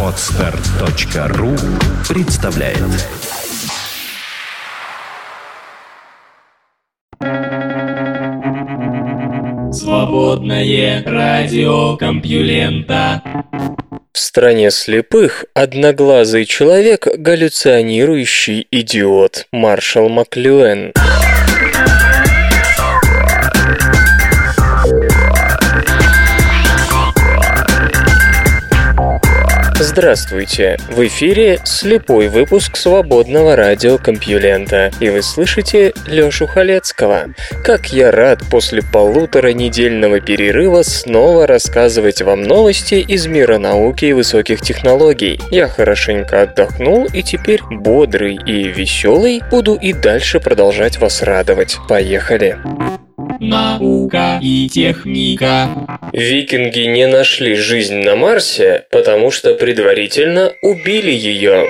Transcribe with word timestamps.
Отстар.ру 0.00 1.56
представляет 2.08 2.78
Свободное 9.72 11.02
радио 11.04 11.96
Компьюлента 11.96 13.22
В 14.12 14.18
стране 14.20 14.70
слепых 14.70 15.44
одноглазый 15.52 16.44
человек– 16.44 17.08
галлюционирующий 17.16 18.68
идиот 18.70 19.48
Маршал 19.50 20.08
Маклюэн. 20.08 20.92
Здравствуйте! 29.96 30.76
В 30.90 31.06
эфире 31.06 31.60
слепой 31.62 32.26
выпуск 32.26 32.76
свободного 32.76 33.54
радиокомпьюлента, 33.54 34.90
и 34.98 35.08
вы 35.08 35.22
слышите 35.22 35.92
Лёшу 36.08 36.48
Халецкого. 36.48 37.26
Как 37.62 37.92
я 37.92 38.10
рад 38.10 38.40
после 38.50 38.82
полутора 38.82 39.52
недельного 39.52 40.18
перерыва 40.18 40.82
снова 40.82 41.46
рассказывать 41.46 42.22
вам 42.22 42.42
новости 42.42 42.96
из 42.96 43.28
мира 43.28 43.58
науки 43.58 44.06
и 44.06 44.12
высоких 44.12 44.62
технологий. 44.62 45.40
Я 45.52 45.68
хорошенько 45.68 46.42
отдохнул 46.42 47.04
и 47.04 47.22
теперь 47.22 47.60
бодрый 47.70 48.34
и 48.34 48.64
веселый 48.64 49.42
буду 49.48 49.76
и 49.76 49.92
дальше 49.92 50.40
продолжать 50.40 50.98
вас 50.98 51.22
радовать. 51.22 51.76
Поехали! 51.88 52.58
Наука 53.40 54.38
и 54.42 54.68
техника. 54.68 55.68
Викинги 56.12 56.80
не 56.80 57.06
нашли 57.06 57.54
жизнь 57.54 57.96
на 58.02 58.16
Марсе, 58.16 58.84
потому 58.90 59.30
что 59.30 59.54
предварительно 59.54 60.52
убили 60.62 61.10
ее. 61.10 61.66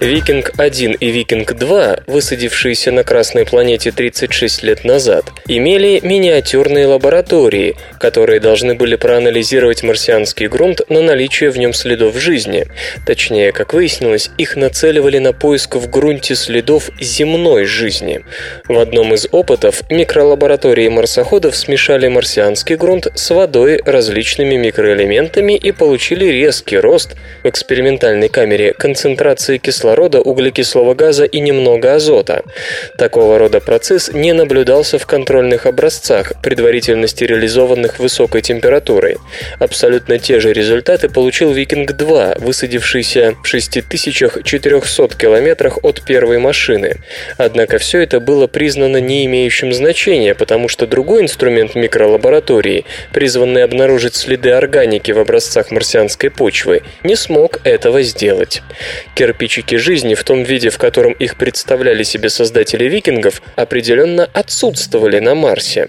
Викинг-1 0.00 0.96
и 0.98 1.10
Викинг-2, 1.10 2.04
высадившиеся 2.06 2.90
на 2.90 3.04
Красной 3.04 3.44
планете 3.44 3.92
36 3.92 4.62
лет 4.62 4.82
назад, 4.82 5.26
имели 5.46 6.00
миниатюрные 6.02 6.86
лаборатории, 6.86 7.76
которые 7.98 8.40
должны 8.40 8.74
были 8.74 8.96
проанализировать 8.96 9.82
марсианский 9.82 10.48
грунт 10.48 10.80
на 10.88 11.02
наличие 11.02 11.50
в 11.50 11.58
нем 11.58 11.74
следов 11.74 12.16
жизни. 12.16 12.66
Точнее, 13.04 13.52
как 13.52 13.74
выяснилось, 13.74 14.30
их 14.38 14.56
нацеливали 14.56 15.18
на 15.18 15.34
поиск 15.34 15.76
в 15.76 15.90
грунте 15.90 16.34
следов 16.34 16.88
земной 16.98 17.66
жизни. 17.66 18.24
В 18.68 18.78
одном 18.78 19.12
из 19.12 19.28
опытов 19.30 19.82
микролаборатории 19.90 20.88
марсоходов 20.88 21.54
смешали 21.54 22.08
марсианский 22.08 22.76
грунт 22.76 23.08
с 23.14 23.28
водой 23.28 23.82
различными 23.84 24.54
микроэлементами 24.56 25.58
и 25.58 25.72
получили 25.72 26.24
резкий 26.24 26.78
рост 26.78 27.16
в 27.42 27.48
экспериментальной 27.50 28.30
камере 28.30 28.72
концентрации 28.72 29.58
кислорода 29.58 29.89
кислорода, 29.90 30.20
углекислого 30.20 30.94
газа 30.94 31.24
и 31.24 31.40
немного 31.40 31.94
азота. 31.94 32.42
Такого 32.96 33.38
рода 33.38 33.60
процесс 33.60 34.12
не 34.12 34.32
наблюдался 34.32 34.98
в 34.98 35.06
контрольных 35.06 35.66
образцах, 35.66 36.32
предварительно 36.42 37.08
стерилизованных 37.08 37.98
высокой 37.98 38.40
температурой. 38.40 39.16
Абсолютно 39.58 40.18
те 40.18 40.38
же 40.38 40.52
результаты 40.52 41.08
получил 41.08 41.52
Викинг-2, 41.52 42.40
высадившийся 42.40 43.34
в 43.42 43.46
6400 43.48 45.16
километрах 45.16 45.78
от 45.82 46.02
первой 46.04 46.38
машины. 46.38 46.96
Однако 47.36 47.78
все 47.78 48.00
это 48.00 48.20
было 48.20 48.46
признано 48.46 48.98
не 48.98 49.26
имеющим 49.26 49.72
значения, 49.72 50.34
потому 50.34 50.68
что 50.68 50.86
другой 50.86 51.22
инструмент 51.22 51.74
микролаборатории, 51.74 52.84
призванный 53.12 53.64
обнаружить 53.64 54.14
следы 54.14 54.50
органики 54.50 55.10
в 55.10 55.18
образцах 55.18 55.72
марсианской 55.72 56.30
почвы, 56.30 56.82
не 57.02 57.16
смог 57.16 57.58
этого 57.64 58.02
сделать. 58.02 58.62
Кирпичики 59.16 59.79
жизни 59.80 60.14
в 60.14 60.22
том 60.22 60.44
виде, 60.44 60.70
в 60.70 60.78
котором 60.78 61.12
их 61.14 61.36
представляли 61.36 62.04
себе 62.04 62.28
создатели 62.28 62.84
викингов, 62.84 63.42
определенно 63.56 64.28
отсутствовали 64.32 65.18
на 65.18 65.34
Марсе. 65.34 65.88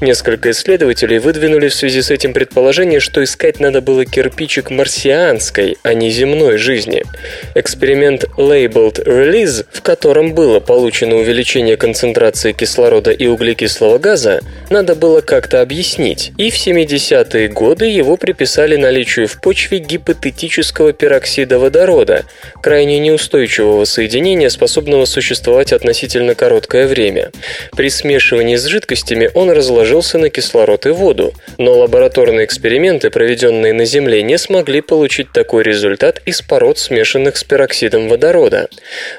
Несколько 0.00 0.52
исследователей 0.52 1.18
выдвинули 1.18 1.68
в 1.68 1.74
связи 1.74 2.00
с 2.00 2.10
этим 2.10 2.32
предположение, 2.32 3.00
что 3.00 3.22
искать 3.22 3.60
надо 3.60 3.80
было 3.80 4.04
кирпичик 4.04 4.70
марсианской, 4.70 5.76
а 5.82 5.94
не 5.94 6.10
земной 6.10 6.56
жизни. 6.56 7.02
Эксперимент 7.54 8.24
Labeled 8.38 9.04
Release, 9.04 9.66
в 9.70 9.82
котором 9.82 10.34
было 10.34 10.60
получено 10.60 11.16
увеличение 11.16 11.76
концентрации 11.76 12.52
кислорода 12.52 13.10
и 13.10 13.26
углекислого 13.26 13.98
газа, 13.98 14.40
надо 14.70 14.94
было 14.94 15.20
как-то 15.20 15.60
объяснить, 15.60 16.32
и 16.38 16.50
в 16.50 16.54
70-е 16.54 17.48
годы 17.48 17.86
его 17.86 18.16
приписали 18.16 18.76
наличию 18.76 19.28
в 19.28 19.40
почве 19.40 19.78
гипотетического 19.78 20.92
пероксида 20.92 21.58
водорода, 21.58 22.24
крайне 22.62 22.98
неустойчивого 22.98 23.31
устойчивого 23.32 23.86
соединения, 23.86 24.50
способного 24.50 25.06
существовать 25.06 25.72
относительно 25.72 26.34
короткое 26.34 26.86
время. 26.86 27.30
При 27.74 27.88
смешивании 27.88 28.56
с 28.56 28.66
жидкостями 28.66 29.30
он 29.32 29.50
разложился 29.50 30.18
на 30.18 30.28
кислород 30.28 30.84
и 30.84 30.90
воду, 30.90 31.32
но 31.56 31.72
лабораторные 31.78 32.44
эксперименты, 32.44 33.08
проведенные 33.08 33.72
на 33.72 33.86
Земле, 33.86 34.22
не 34.22 34.36
смогли 34.36 34.82
получить 34.82 35.32
такой 35.32 35.62
результат 35.62 36.20
из 36.26 36.42
пород, 36.42 36.78
смешанных 36.78 37.38
с 37.38 37.44
пероксидом 37.44 38.10
водорода. 38.10 38.68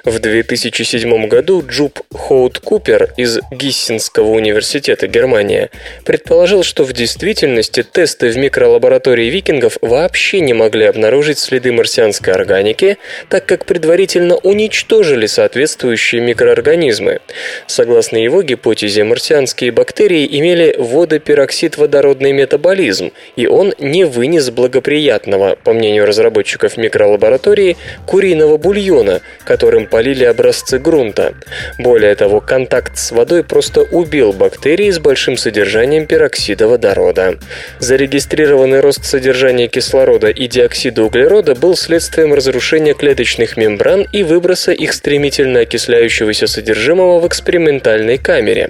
В 0.06 0.20
2007 0.20 1.28
году 1.28 1.64
Джуб 1.68 2.00
Хоут 2.14 2.60
Купер 2.60 3.14
из 3.18 3.40
Гиссинского 3.52 4.28
университета 4.28 5.08
Германия 5.08 5.72
предположил, 6.06 6.62
что 6.62 6.84
в 6.84 6.94
действительности 6.94 7.82
тесты 7.82 8.30
в 8.30 8.38
микролаборатории 8.38 9.32
викингов 9.32 9.80
вообще 9.82 10.40
не 10.40 10.54
могли 10.54 10.86
обнаружить 10.86 11.40
следы 11.40 11.72
марсианской 11.72 12.32
органики, 12.32 12.98
так 13.30 13.48
как 13.48 13.66
предварительно 13.66 14.03
предварительно 14.04 14.36
уничтожили 14.36 15.28
соответствующие 15.28 16.22
микроорганизмы. 16.22 17.20
Согласно 17.68 18.18
его 18.18 18.42
гипотезе, 18.42 19.06
марсианские 19.06 19.72
бактерии 19.72 20.28
имели 20.40 20.76
водопероксид 20.78 21.78
водородный 21.78 22.34
метаболизм, 22.34 23.12
и 23.38 23.48
он 23.48 23.74
не 23.80 24.04
вынес 24.04 24.50
благоприятного, 24.50 25.56
по 25.64 25.72
мнению 25.72 26.06
разработчиков 26.06 26.76
микролаборатории, 26.76 27.78
куриного 28.06 28.58
бульона, 28.58 29.22
которым 29.46 29.88
полили 29.88 30.26
образцы 30.26 30.80
грунта. 30.80 31.34
Более 31.80 32.16
того, 32.16 32.42
контакт 32.42 32.98
с 32.98 33.12
водой 33.12 33.44
просто 33.44 33.84
убил 33.84 34.34
бактерии 34.34 34.92
с 34.92 35.00
большим 35.00 35.38
содержанием 35.38 36.08
пероксида 36.08 36.68
водорода. 36.68 37.38
Зарегистрированный 37.80 38.82
рост 38.82 39.06
содержания 39.06 39.68
кислорода 39.68 40.28
и 40.28 40.48
диоксида 40.48 41.04
углерода 41.04 41.56
был 41.56 41.78
следствием 41.78 42.34
разрушения 42.34 42.94
клеточных 42.94 43.56
мембран 43.56 43.93
мембран 43.94 44.08
и 44.12 44.24
выброса 44.24 44.72
их 44.72 44.94
стремительно 44.94 45.62
окисляющегося 45.62 46.48
содержимого 46.48 47.20
в 47.20 47.28
экспериментальной 47.28 48.18
камере. 48.18 48.70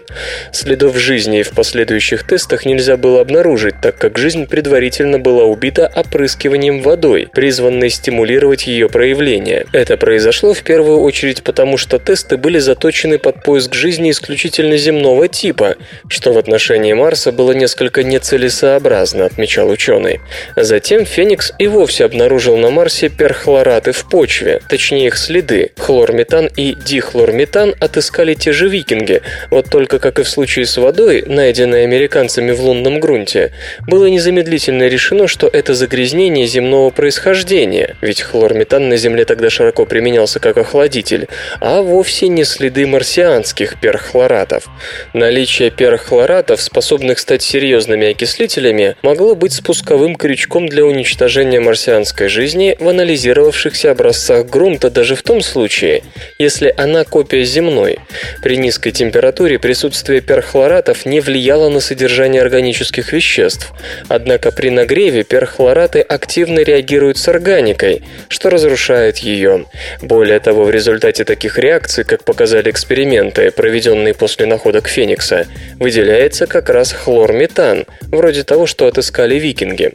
Следов 0.51 0.97
жизни 0.97 1.43
в 1.43 1.51
последующих 1.51 2.25
тестах 2.25 2.65
нельзя 2.65 2.97
было 2.97 3.21
обнаружить, 3.21 3.75
так 3.81 3.97
как 3.97 4.17
жизнь 4.17 4.47
предварительно 4.47 5.19
была 5.19 5.45
убита 5.45 5.91
опрыскиванием 5.95 6.81
водой, 6.81 7.29
призванной 7.33 7.89
стимулировать 7.89 8.67
ее 8.67 8.89
проявление. 8.89 9.65
Это 9.71 9.97
произошло 9.97 10.53
в 10.53 10.63
первую 10.63 10.99
очередь 10.99 11.43
потому, 11.43 11.77
что 11.77 11.99
тесты 11.99 12.37
были 12.37 12.59
заточены 12.59 13.17
под 13.17 13.43
поиск 13.43 13.73
жизни 13.73 14.11
исключительно 14.11 14.77
земного 14.77 15.27
типа, 15.27 15.75
что 16.07 16.33
в 16.33 16.37
отношении 16.37 16.93
Марса 16.93 17.31
было 17.31 17.51
несколько 17.51 18.03
нецелесообразно, 18.03 19.25
отмечал 19.25 19.69
ученый. 19.69 20.19
Затем 20.55 21.05
Феникс 21.05 21.53
и 21.59 21.67
вовсе 21.67 22.05
обнаружил 22.05 22.57
на 22.57 22.69
Марсе 22.69 23.09
перхлораты 23.09 23.91
в 23.91 24.09
почве, 24.09 24.61
точнее 24.67 25.12
их 25.13 25.17
следы. 25.17 25.71
Хлорметан 25.77 26.49
и 26.57 26.73
дихлорметан 26.73 27.75
отыскали 27.79 28.33
те 28.33 28.51
же 28.51 28.67
викинги, 28.67 29.21
вот 29.49 29.69
только, 29.69 29.99
как 29.99 30.19
и 30.19 30.23
в 30.23 30.29
случае 30.29 30.65
с 30.65 30.77
водой, 30.77 31.23
найденной 31.25 31.83
американцами 31.83 32.51
в 32.51 32.61
лунном 32.61 32.99
грунте, 32.99 33.51
было 33.87 34.07
незамедлительно 34.07 34.87
решено, 34.87 35.27
что 35.27 35.47
это 35.47 35.73
загрязнение 35.73 36.47
земного 36.47 36.89
происхождения, 36.89 37.95
ведь 38.01 38.21
хлорметан 38.21 38.89
на 38.89 38.97
Земле 38.97 39.25
тогда 39.25 39.49
широко 39.49 39.85
применялся 39.85 40.39
как 40.39 40.57
охладитель, 40.57 41.27
а 41.59 41.81
вовсе 41.81 42.27
не 42.27 42.43
следы 42.43 42.87
марсианских 42.87 43.79
перхлоратов. 43.79 44.67
Наличие 45.13 45.69
перхлоратов, 45.69 46.61
способных 46.61 47.19
стать 47.19 47.43
серьезными 47.43 48.09
окислителями, 48.11 48.95
могло 49.03 49.35
быть 49.35 49.53
спусковым 49.53 50.15
крючком 50.15 50.67
для 50.67 50.85
уничтожения 50.85 51.59
марсианской 51.59 52.29
жизни 52.29 52.75
в 52.79 52.87
анализировавшихся 52.87 53.91
образцах 53.91 54.47
грунта 54.47 54.89
даже 54.93 55.15
в 55.15 55.23
том 55.23 55.41
случае, 55.41 56.03
если 56.39 56.73
она 56.77 57.03
копия 57.03 57.43
земной. 57.43 57.99
При 58.41 58.57
низкой 58.57 58.91
температуре 58.91 59.59
присутствие 59.59 60.21
перхлоратов 60.21 61.05
не 61.05 61.19
влияло 61.19 61.69
на 61.69 61.79
содержание 61.79 62.41
органических 62.41 63.11
веществ. 63.11 63.73
Однако 64.07 64.51
при 64.51 64.69
нагреве 64.69 65.23
перхлораты 65.23 65.99
активно 66.01 66.59
реагируют 66.59 67.17
с 67.17 67.27
органикой, 67.27 68.03
что 68.29 68.49
разрушает 68.49 69.17
ее. 69.17 69.65
Более 70.01 70.39
того, 70.39 70.63
в 70.63 70.71
результате 70.71 71.25
таких 71.25 71.57
реакций, 71.57 72.03
как 72.03 72.23
показали 72.23 72.69
эксперименты, 72.69 73.51
проведенные 73.51 74.13
после 74.13 74.45
находок 74.45 74.87
Феникса, 74.87 75.47
выделяется 75.79 76.47
как 76.47 76.69
раз 76.69 76.91
хлорметан, 76.91 77.85
вроде 78.03 78.43
того, 78.43 78.65
что 78.67 78.87
отыскали 78.87 79.35
викинги. 79.35 79.93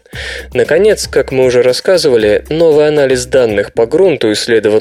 Наконец, 0.53 1.06
как 1.06 1.33
мы 1.33 1.45
уже 1.45 1.62
рассказывали, 1.62 2.45
новый 2.49 2.89
анализ 2.89 3.27
данных 3.27 3.73
по 3.73 3.87
грунту, 3.87 4.33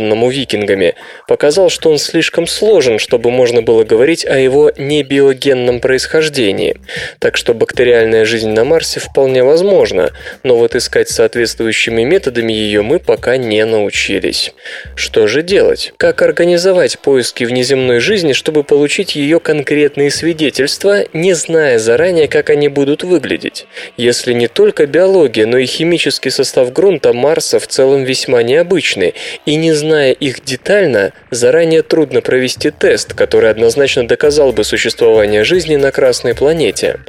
исследованному 0.08 0.30
викингами, 0.30 0.96
показал, 1.28 1.70
что 1.70 1.90
он 1.90 1.98
слишком 1.98 2.48
сложен, 2.48 3.00
чтобы 3.00 3.32
можно 3.32 3.62
было 3.62 3.84
говорить 3.84 4.26
о 4.26 4.38
его 4.38 4.72
небиогенном 4.78 5.80
происхождении. 5.80 6.78
Так 7.20 7.38
что 7.38 7.54
бактериальная 7.54 8.26
жизнь 8.26 8.50
на 8.50 8.64
Марсе 8.64 9.00
вполне 9.00 9.44
возможна, 9.44 10.12
но 10.44 10.58
вот 10.58 10.76
искать 10.76 11.10
соответствующими 11.10 12.04
методами 12.04 12.54
ее 12.54 12.82
мы 12.82 13.00
пока 13.00 13.38
не 13.38 13.66
научились. 13.66 14.54
Что 14.96 15.28
же 15.28 15.42
делать? 15.42 15.94
Как 15.98 16.22
организовать 16.22 17.00
поиски 17.00 17.44
внеземной 17.44 18.00
жизни, 18.00 18.34
чтобы 18.34 18.64
получить 18.64 19.16
ее 19.16 19.40
конкретные 19.40 20.12
свидетельства, 20.12 21.06
не 21.14 21.34
зная 21.34 21.80
заранее, 21.80 22.28
как 22.28 22.50
они 22.50 22.70
будут 22.70 23.04
выглядеть? 23.04 23.66
Если 23.98 24.34
не 24.34 24.48
только 24.48 24.86
биология, 24.86 25.46
но 25.46 25.58
и 25.58 25.66
химический 25.66 26.32
состав 26.32 26.72
грунта 26.72 27.14
Марса 27.14 27.60
в 27.60 27.68
целом 27.68 28.04
весьма 28.04 28.44
необычный, 28.44 29.14
и 29.46 29.56
не 29.56 29.74
зная 29.74 29.97
их 30.06 30.44
детально, 30.44 31.14
заранее 31.32 31.82
трудно 31.82 32.22
провести 32.22 32.72
тест, 32.72 33.14
который 33.14 33.50
однозначно 33.50 34.08
доказал 34.08 34.52
бы 34.52 34.64
существование 34.64 35.44
жизни 35.44 35.76
на 35.76 35.92
Красной 35.92 36.36
планете. 36.36 37.00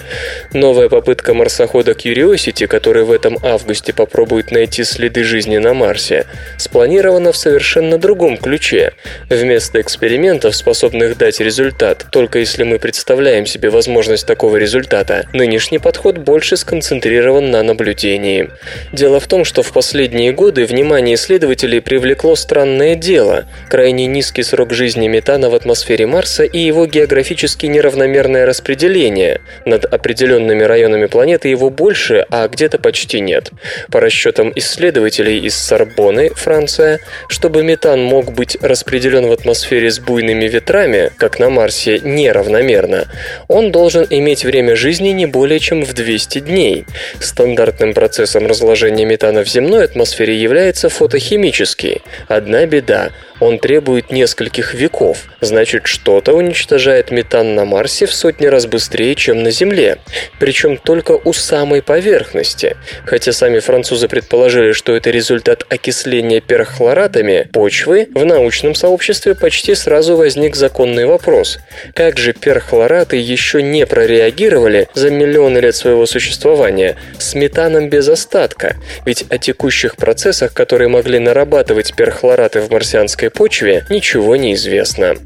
Новая 0.52 0.88
попытка 0.88 1.34
марсохода 1.34 1.92
Curiosity, 1.92 2.66
который 2.66 3.04
в 3.04 3.12
этом 3.12 3.38
августе 3.42 3.92
попробует 3.92 4.50
найти 4.50 4.84
следы 4.84 5.24
жизни 5.24 5.58
на 5.58 5.74
Марсе, 5.74 6.26
спланирована 6.56 7.32
в 7.32 7.36
совершенно 7.36 7.98
другом 7.98 8.36
ключе. 8.36 8.92
Вместо 9.28 9.80
экспериментов, 9.80 10.56
способных 10.56 11.18
дать 11.18 11.40
результат, 11.40 12.06
только 12.10 12.38
если 12.38 12.62
мы 12.62 12.78
представляем 12.78 13.46
себе 13.46 13.70
возможность 13.70 14.26
такого 14.26 14.56
результата, 14.56 15.26
нынешний 15.32 15.78
подход 15.78 16.18
больше 16.18 16.56
сконцентрирован 16.56 17.50
на 17.50 17.62
наблюдении. 17.62 18.50
Дело 18.92 19.20
в 19.20 19.26
том, 19.26 19.44
что 19.44 19.62
в 19.62 19.72
последние 19.72 20.32
годы 20.32 20.64
внимание 20.64 21.16
исследователей 21.16 21.80
привлекло 21.80 22.36
странное 22.36 22.77
дело– 22.94 23.46
крайне 23.68 24.06
низкий 24.06 24.42
срок 24.42 24.72
жизни 24.72 25.08
метана 25.08 25.50
в 25.50 25.54
атмосфере 25.54 26.06
Марса 26.06 26.44
и 26.44 26.58
его 26.58 26.86
географически 26.86 27.66
неравномерное 27.66 28.46
распределение. 28.46 29.40
Над 29.64 29.84
определенными 29.84 30.62
районами 30.62 31.06
планеты 31.06 31.48
его 31.48 31.70
больше, 31.70 32.26
а 32.30 32.48
где-то 32.48 32.78
почти 32.78 33.20
нет. 33.20 33.50
По 33.90 34.00
расчетам 34.00 34.52
исследователей 34.56 35.40
из 35.40 35.54
Сорбоны, 35.54 36.30
Франция, 36.30 37.00
чтобы 37.28 37.62
метан 37.62 38.02
мог 38.02 38.32
быть 38.32 38.56
распределен 38.60 39.26
в 39.26 39.32
атмосфере 39.32 39.90
с 39.90 39.98
буйными 39.98 40.46
ветрами, 40.46 41.10
как 41.16 41.38
на 41.38 41.50
Марсе, 41.50 42.00
неравномерно, 42.00 43.06
он 43.48 43.72
должен 43.72 44.06
иметь 44.08 44.44
время 44.44 44.76
жизни 44.76 45.08
не 45.10 45.26
более 45.26 45.58
чем 45.58 45.84
в 45.84 45.92
200 45.92 46.40
дней. 46.40 46.86
Стандартным 47.20 47.94
процессом 47.94 48.46
разложения 48.46 49.04
метана 49.04 49.44
в 49.44 49.48
земной 49.48 49.84
атмосфере 49.84 50.36
является 50.36 50.88
фотохимический. 50.88 52.02
Одна 52.28 52.64
беда 52.67 53.11
Он 53.40 53.58
требует 53.58 54.10
нескольких 54.10 54.74
веков. 54.74 55.24
Значит, 55.40 55.86
что-то 55.86 56.32
уничтожает 56.32 57.10
метан 57.10 57.54
на 57.54 57.64
Марсе 57.64 58.06
в 58.06 58.14
сотни 58.14 58.46
раз 58.46 58.66
быстрее, 58.66 59.14
чем 59.14 59.42
на 59.42 59.50
Земле. 59.50 59.98
Причем 60.38 60.76
только 60.76 61.12
у 61.12 61.32
самой 61.32 61.82
поверхности. 61.82 62.76
Хотя 63.04 63.32
сами 63.32 63.58
французы 63.60 64.08
предположили, 64.08 64.72
что 64.72 64.94
это 64.94 65.10
результат 65.10 65.64
окисления 65.68 66.40
перхлоратами 66.40 67.48
почвы, 67.52 68.08
в 68.14 68.24
научном 68.24 68.74
сообществе 68.74 69.34
почти 69.34 69.74
сразу 69.74 70.16
возник 70.16 70.56
законный 70.56 71.06
вопрос. 71.06 71.58
Как 71.94 72.18
же 72.18 72.32
перхлораты 72.32 73.16
еще 73.16 73.62
не 73.62 73.86
прореагировали 73.86 74.88
за 74.94 75.10
миллионы 75.10 75.58
лет 75.58 75.76
своего 75.76 76.06
существования 76.06 76.96
с 77.18 77.34
метаном 77.34 77.88
без 77.88 78.08
остатка? 78.08 78.76
Ведь 79.04 79.24
о 79.30 79.38
текущих 79.38 79.96
процессах, 79.96 80.52
которые 80.52 80.88
могли 80.88 81.18
нарабатывать 81.18 81.94
перхлораты 81.94 82.60
в 82.60 82.70
марсианской 82.70 83.27
марсианской 83.28 83.30
почве 83.30 83.84
ничего 83.90 84.36
не 84.36 84.54
известно. 84.54 85.16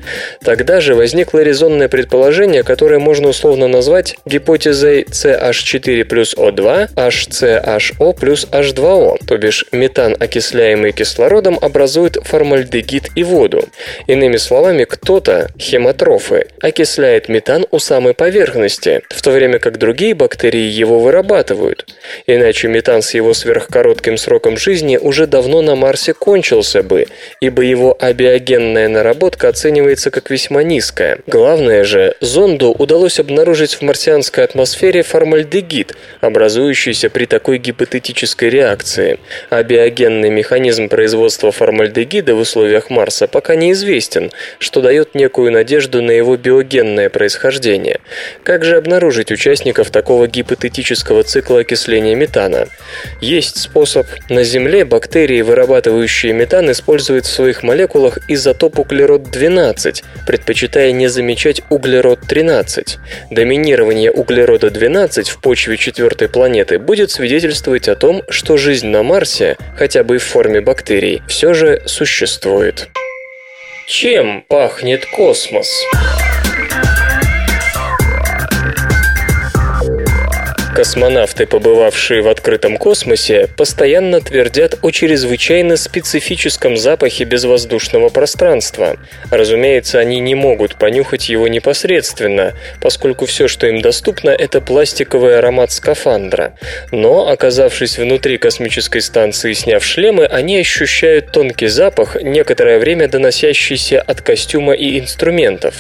Тогда 0.45 0.81
же 0.81 0.95
возникло 0.95 1.43
резонное 1.43 1.89
предположение, 1.89 2.63
которое 2.63 2.99
можно 2.99 3.29
условно 3.29 3.69
назвать 3.69 4.17
гипотезой 4.27 5.03
CH4 5.03 6.05
плюс 6.05 6.35
O2, 6.35 6.95
HCHO 6.95 8.15
плюс 8.19 8.47
H2O, 8.51 9.19
то 9.27 9.39
бишь 9.39 9.65
метан, 9.73 10.17
окисляемый 10.19 10.93
кислородом, 10.93 11.59
образует 11.61 12.17
формальдегид 12.23 13.11
и 13.17 13.25
воду. 13.25 13.65
Иными 14.07 14.37
словами, 14.37 14.85
кто-то, 14.85 15.49
хемотрофы, 15.59 16.47
окисляет 16.61 17.29
метан 17.29 17.67
у 17.71 17.79
самой 17.79 18.15
поверхности, 18.15 19.03
в 19.09 19.23
то 19.23 19.31
время 19.31 19.59
как 19.59 19.79
другие 19.79 20.15
бактерии 20.15 20.69
его 20.83 21.01
вырабатывают. 21.01 21.87
Иначе 22.27 22.69
метан 22.69 23.03
с 23.03 23.15
его 23.15 23.35
сверхкоротким 23.35 24.17
сроком 24.17 24.57
жизни 24.57 24.97
уже 24.97 25.27
давно 25.27 25.63
на 25.63 25.75
Марсе 25.75 26.15
кончился 26.15 26.83
бы, 26.83 27.07
ибо 27.41 27.63
его 27.63 27.92
абиогенная 27.99 28.89
наработка 28.89 29.49
оценивается 29.49 30.11
как 30.11 30.31
весьма 30.31 30.63
низкая. 30.63 31.19
Главное 31.27 31.85
же, 31.85 32.15
зонду 32.21 32.71
удалось 32.71 33.21
обнаружить 33.21 33.75
в 33.75 33.83
марсианской 33.83 34.45
атмосфере 34.45 35.03
формальдегид, 35.03 35.95
образующийся 36.21 37.11
при 37.11 37.27
такой 37.27 37.59
гипотетической 37.59 38.51
реакции. 38.51 39.19
Абиогенный 39.51 40.31
механизм 40.31 40.89
производства 40.89 41.53
формальдегида 41.53 42.35
в 42.35 42.41
условиях 42.41 42.91
Марса 42.91 43.29
пока 43.29 43.55
неизвестен, 43.55 44.33
что 44.59 44.81
дает 44.81 45.15
некую 45.15 45.53
надежду 45.53 46.03
на 46.03 46.11
его 46.11 46.37
биогенное 46.37 47.09
происхождение. 47.09 48.01
Как 48.43 48.65
же 48.65 48.77
обнаружить 48.77 49.31
участников 49.31 49.91
такого 49.91 50.27
гипотетического 50.27 51.23
цикла 51.23 51.61
окисления 51.61 52.15
метана? 52.15 52.67
Есть 53.21 53.59
способ. 53.59 54.07
На 54.29 54.43
Земле 54.43 54.85
бактерии, 54.85 55.43
вырабатывающие 55.43 56.33
метан, 56.33 56.71
используют 56.71 57.27
в 57.27 57.31
своих 57.31 57.63
молекулах 57.63 57.82
молекулах 57.83 58.19
изотоп 58.29 58.79
углерод-12, 58.79 60.05
предпочитая 60.27 60.93
не 60.93 61.09
замечать 61.09 61.63
углерод-13. 61.69 62.99
Доминирование 63.31 64.13
углерода-12 64.13 65.25
в 65.25 65.41
почве 65.41 65.77
четвертой 65.77 66.29
планеты 66.29 66.79
будет 66.79 67.11
свидетельствовать 67.11 67.89
о 67.89 67.97
том, 67.97 68.23
что 68.29 68.57
жизнь 68.57 68.87
на 68.87 69.03
Марсе, 69.03 69.57
хотя 69.77 70.05
бы 70.05 70.19
в 70.19 70.23
форме 70.25 70.61
бактерий, 70.61 71.23
все 71.27 71.55
же 71.55 71.83
существует. 71.87 72.89
Чем 73.89 74.45
пахнет 74.49 75.05
космос? 75.07 75.85
Космонавты, 80.75 81.45
побывавшие 81.45 82.23
в 82.23 82.29
открытом 82.29 82.79
космосе, 82.79 83.47
постоянно 83.59 84.23
твердят 84.23 84.79
о 84.81 84.91
чрезвычайно 84.91 85.77
специфическом 85.77 86.79
запахе 86.79 87.25
безвоздушного 87.25 88.09
пространства. 88.09 88.97
Разумеется, 89.31 89.99
они 89.99 90.19
не 90.19 90.35
могут 90.35 90.77
понюхать 90.77 91.29
его 91.29 91.47
непосредственно, 91.47 92.55
поскольку 92.81 93.27
все, 93.27 93.49
что 93.49 93.67
им 93.67 93.83
доступно, 93.83 94.31
это 94.31 94.63
пластиковый 94.63 95.37
аромат 95.37 95.73
скафандра. 95.73 96.55
Но, 96.91 97.29
оказавшись 97.29 97.99
внутри 97.99 98.39
космической 98.39 99.01
станции 99.01 99.53
сняв 99.53 99.85
шлемы, 99.85 100.25
они 100.25 100.59
ощущают 100.59 101.33
тонкий 101.33 101.67
запах, 101.67 102.17
некоторое 102.23 102.79
время 102.79 103.09
доносящийся 103.09 104.01
от 104.01 104.23
костюма 104.23 104.73
и 104.73 104.99
инструментов. 104.99 105.75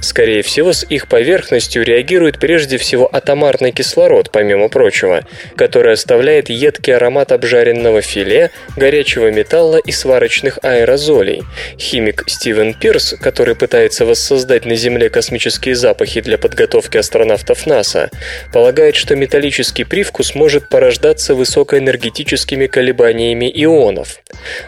Скорее 0.00 0.40
всего, 0.40 0.72
с 0.72 0.84
их 0.84 1.06
поверхностью 1.06 1.84
реагирует 1.84 2.38
прежде 2.38 2.78
всего 2.78 3.14
атомарный 3.14 3.72
кислород, 3.72 4.30
помимо 4.38 4.68
прочего, 4.68 5.24
который 5.56 5.94
оставляет 5.94 6.48
едкий 6.48 6.94
аромат 6.94 7.32
обжаренного 7.32 8.02
филе, 8.02 8.52
горячего 8.76 9.32
металла 9.32 9.78
и 9.78 9.90
сварочных 9.90 10.60
аэрозолей. 10.62 11.42
Химик 11.76 12.22
Стивен 12.28 12.72
Пирс, 12.72 13.16
который 13.20 13.56
пытается 13.56 14.04
воссоздать 14.04 14.64
на 14.64 14.76
Земле 14.76 15.10
космические 15.10 15.74
запахи 15.74 16.20
для 16.20 16.38
подготовки 16.38 16.98
астронавтов 16.98 17.66
НАСА, 17.66 18.10
полагает, 18.52 18.94
что 18.94 19.16
металлический 19.16 19.82
привкус 19.82 20.36
может 20.36 20.68
порождаться 20.68 21.34
высокоэнергетическими 21.34 22.68
колебаниями 22.68 23.50
ионов. 23.52 24.20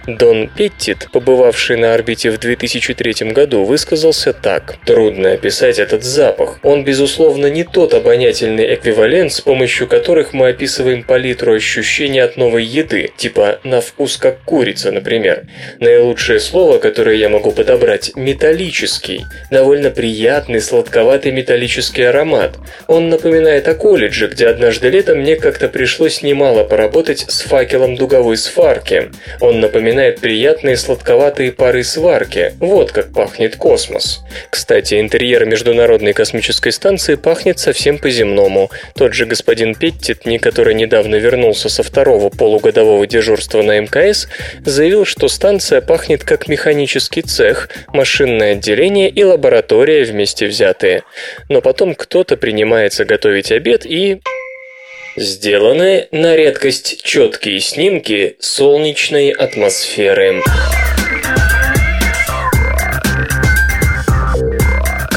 Дон 0.09 0.49
Петтит, 0.49 1.07
побывавший 1.13 1.77
на 1.77 1.95
орбите 1.95 2.33
в 2.33 2.39
2003 2.39 3.31
году, 3.31 3.63
высказался 3.63 4.33
так. 4.33 4.79
«Трудно 4.85 5.31
описать 5.31 5.79
этот 5.79 6.03
запах. 6.03 6.59
Он, 6.65 6.83
безусловно, 6.83 7.47
не 7.47 7.63
тот 7.63 7.95
обонятельный 7.95 8.75
эквивалент, 8.75 9.33
с 9.33 9.41
помощью 9.41 9.60
помощью 9.61 9.89
которых 9.89 10.33
мы 10.33 10.49
описываем 10.49 11.03
палитру 11.03 11.53
ощущений 11.53 12.21
от 12.21 12.39
новой 12.39 12.65
еды, 12.65 13.11
типа 13.19 13.61
«на 13.63 13.83
вкус 13.83 14.17
как 14.17 14.43
курица», 14.43 14.91
например. 14.91 15.49
Наилучшее 15.81 16.41
слово, 16.41 16.79
которое 16.79 17.17
я 17.17 17.29
могу 17.29 17.53
подобрать– 17.53 18.13
металлический. 18.17 19.27
Довольно 19.51 19.91
приятный, 19.91 20.63
сладковатый 20.63 21.33
металлический 21.33 22.05
аромат. 22.05 22.57
Он 22.87 23.11
напоминает 23.11 23.69
о 23.69 23.75
колледже, 23.75 24.29
где 24.29 24.47
однажды 24.47 24.89
летом 24.89 25.19
мне 25.19 25.37
как-то 25.37 25.69
пришлось 25.69 26.23
немало 26.23 26.65
поработать 26.65 27.27
с 27.29 27.43
факелом 27.43 27.97
дуговой 27.97 28.39
сварки. 28.39 29.11
Он 29.41 29.61
напоминает 29.61 30.21
приятные 30.21 30.79
сладковатые 30.79 31.53
пары 31.53 31.85
сварки. 31.85 32.55
Вот 32.61 32.93
как 32.93 33.13
пахнет 33.13 33.57
космос. 33.57 34.21
Кстати, 34.49 34.99
интерьер 34.99 35.45
Международной 35.45 36.15
космической 36.15 36.73
станции 36.73 37.17
пахнет 37.17 37.59
совсем 37.59 37.99
по-земному. 37.99 38.71
Тот 38.95 39.13
же 39.13 39.27
господин 39.27 39.50
Петтитни, 39.75 40.39
который 40.39 40.75
недавно 40.75 41.17
вернулся 41.17 41.69
со 41.69 41.83
второго 41.83 42.31
полугодового 42.31 43.07
дежурства 43.07 43.63
на 43.63 43.81
МКС, 43.81 44.29
заявил, 44.65 45.05
что 45.05 45.29
станция 45.29 45.81
пахнет 45.81 46.23
как 46.23 46.47
механический 46.47 47.23
цех, 47.23 47.69
машинное 47.93 48.53
отделение 48.53 49.11
и 49.11 49.25
лаборатория 49.25 50.05
вместе 50.05 50.47
взятые. 50.47 51.03
Но 51.49 51.61
потом 51.61 51.95
кто-то 51.95 52.37
принимается 52.37 53.05
готовить 53.05 53.51
обед 53.51 53.85
и... 53.85 54.21
Сделаны 55.17 56.07
на 56.13 56.37
редкость 56.37 57.03
четкие 57.03 57.59
снимки 57.59 58.37
солнечной 58.39 59.31
атмосферы. 59.31 60.41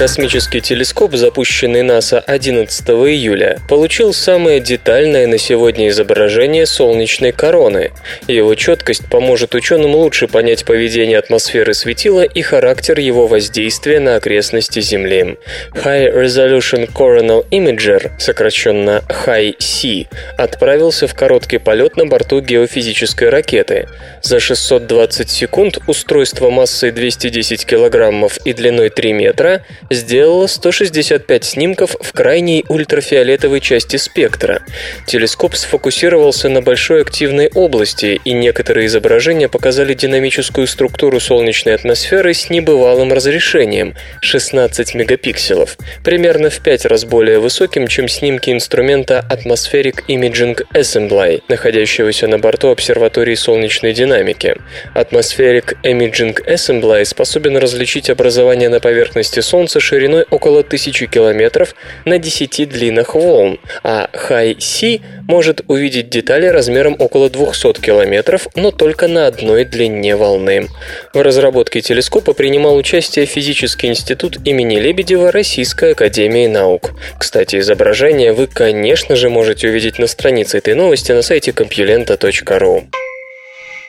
Космический 0.04 0.60
телескоп, 0.60 1.16
запущенный 1.16 1.82
НАСА 1.82 2.20
11 2.20 2.90
июля, 2.90 3.62
получил 3.70 4.14
самое 4.14 4.60
детальное 4.60 5.28
на 5.28 5.38
сегодня 5.38 5.88
изображение 5.88 6.66
солнечной 6.66 7.32
короны. 7.32 7.94
Его 8.28 8.54
четкость 8.56 9.06
поможет 9.10 9.56
ученым 9.56 9.96
лучше 9.96 10.28
понять 10.28 10.66
поведение 10.66 11.18
атмосферы 11.18 11.74
светила 11.74 12.24
и 12.24 12.42
характер 12.42 13.00
его 13.00 13.28
воздействия 13.28 14.02
на 14.02 14.18
окрестности 14.18 14.82
Земли. 14.82 15.38
High 15.72 16.14
Resolution 16.14 16.92
Coronal 16.92 17.48
Imager, 17.50 18.12
сокращенно 18.20 19.04
HIC, 19.08 20.08
отправился 20.38 21.08
в 21.08 21.14
короткий 21.14 21.60
полет 21.60 21.96
на 21.96 22.06
борту 22.06 22.42
геофизической 22.42 23.30
ракеты. 23.30 23.88
За 24.22 24.42
620 24.42 25.30
секунд 25.30 25.78
устройство 25.88 26.50
массой 26.50 26.92
210 26.92 27.66
килограммов 27.66 28.36
и 28.44 28.52
длиной 28.52 28.90
3 28.90 29.14
метра 29.14 29.64
сделала 29.94 30.48
165 30.48 31.44
снимков 31.44 31.96
в 32.00 32.12
крайней 32.14 32.66
ультрафиолетовой 32.68 33.60
части 33.60 33.98
спектра. 33.98 34.62
Телескоп 35.08 35.56
сфокусировался 35.56 36.50
на 36.50 36.62
большой 36.62 37.02
активной 37.02 37.50
области, 37.54 38.20
и 38.24 38.34
некоторые 38.34 38.88
изображения 38.88 39.48
показали 39.48 39.94
динамическую 39.94 40.68
структуру 40.68 41.20
солнечной 41.20 41.76
атмосферы 41.76 42.34
с 42.34 42.50
небывалым 42.50 43.14
разрешением– 43.14 43.96
16 44.22 44.96
мегапикселов, 44.96 45.78
примерно 46.04 46.50
в 46.50 46.60
5 46.60 46.86
раз 46.86 47.06
более 47.06 47.40
высоким, 47.40 47.88
чем 47.88 48.08
снимки 48.08 48.50
инструмента 48.50 49.26
Atmospheric 49.30 50.06
Imaging 50.08 50.60
Assembly, 50.74 51.42
находящегося 51.48 52.28
на 52.28 52.40
борту 52.40 52.70
обсерватории 52.70 53.36
солнечной 53.36 53.94
динамики. 53.94 54.56
Atmospheric 54.96 55.78
Imaging 55.84 56.38
Assembly 56.48 57.06
способен 57.06 57.58
различить 57.58 58.10
образование 58.10 58.70
на 58.70 58.80
поверхности 58.80 59.40
Солнца 59.40 59.73
шириной 59.80 60.26
около 60.30 60.60
1000 60.60 61.08
километров 61.08 61.76
на 62.06 62.18
10 62.18 62.70
длинных 62.70 63.16
волн, 63.16 63.60
а 63.84 64.10
High-C 64.14 65.00
может 65.28 65.62
увидеть 65.68 66.10
детали 66.10 66.48
размером 66.48 66.96
около 67.00 67.30
200 67.30 67.82
километров, 67.82 68.48
но 68.56 68.72
только 68.72 69.08
на 69.08 69.28
одной 69.28 69.66
длине 69.66 70.16
волны. 70.16 70.68
В 71.14 71.22
разработке 71.22 71.82
телескопа 71.82 72.34
принимал 72.34 72.76
участие 72.76 73.26
Физический 73.26 73.88
институт 73.88 74.38
имени 74.46 74.80
Лебедева 74.80 75.32
Российской 75.32 75.92
академии 75.92 76.48
наук. 76.48 76.92
Кстати, 77.18 77.60
изображение 77.60 78.34
вы, 78.34 78.48
конечно 78.48 79.16
же, 79.16 79.30
можете 79.30 79.70
увидеть 79.70 80.00
на 80.00 80.08
странице 80.08 80.58
этой 80.58 80.74
новости 80.74 81.12
на 81.12 81.22
сайте 81.22 81.52
compulenta.ru. 81.52 82.84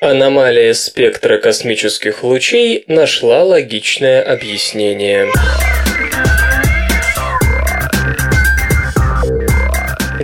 Аномалия 0.05 0.75
спектра 0.75 1.39
космических 1.39 2.25
лучей 2.25 2.85
нашла 2.89 3.43
логичное 3.43 4.23
объяснение. 4.23 5.29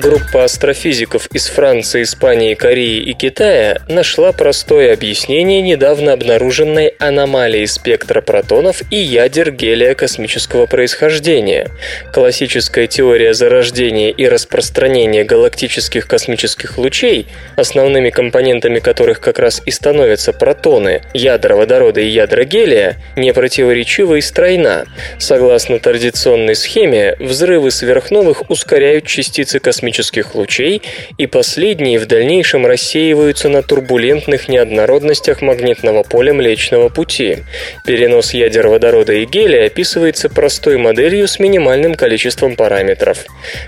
Группа 0.01 0.45
астрофизиков 0.45 1.27
из 1.27 1.49
Франции, 1.49 2.05
Испании, 2.05 2.55
Кореи 2.55 3.03
и 3.03 3.13
Китая 3.13 3.83
нашла 3.87 4.33
простое 4.33 4.95
объяснение 4.95 5.61
недавно 5.61 6.15
обнаруженной 6.15 6.95
аномалии 6.99 7.67
спектра 7.67 8.23
протонов 8.23 8.81
и 8.91 8.97
ядер 8.97 9.51
гелия 9.51 9.95
космического 9.95 10.65
происхождения. 10.65 11.69
Классическая 12.15 12.87
теория 12.87 13.35
зарождения 13.35 14.09
и 14.09 14.27
распространения 14.27 15.23
галактических 15.23 16.09
космических 16.09 16.79
лучей, 16.79 17.27
основными 17.57 18.09
компонентами 18.09 18.79
которых 18.79 19.21
как 19.21 19.39
раз 19.39 19.61
и 19.67 19.71
становятся 19.71 20.33
протоны, 20.33 21.03
ядра 21.13 21.57
водорода 21.57 22.01
и 22.01 22.09
ядра 22.09 22.45
гелия, 22.45 22.97
непротиворечива 23.17 24.15
и 24.15 24.23
стройна. 24.23 24.87
Согласно 25.19 25.79
традиционной 25.79 26.55
схеме, 26.55 27.17
взрывы 27.21 27.71
сверхновых 27.71 28.49
ускоряют 28.49 29.05
частицы 29.05 29.59
космических 29.59 29.90
космических 29.91 30.35
лучей, 30.35 30.83
и 31.19 31.27
последние 31.27 31.99
в 31.99 32.07
дальнейшем 32.07 32.65
рассеиваются 32.65 33.49
на 33.49 33.63
турбулентных 33.63 34.49
неоднородностях 34.49 35.43
магнитного 35.43 36.05
поля 36.05 36.33
Млечного 36.33 36.89
Пути. 36.89 37.39
Перенос 37.85 38.33
ядер 38.33 38.69
водорода 38.69 39.13
и 39.13 39.25
гелия 39.25 39.67
описывается 39.67 40.29
простой 40.29 40.77
моделью 40.77 41.27
с 41.27 41.41
минимальным 41.41 41.97
количеством 41.97 42.55
параметров. 42.55 43.25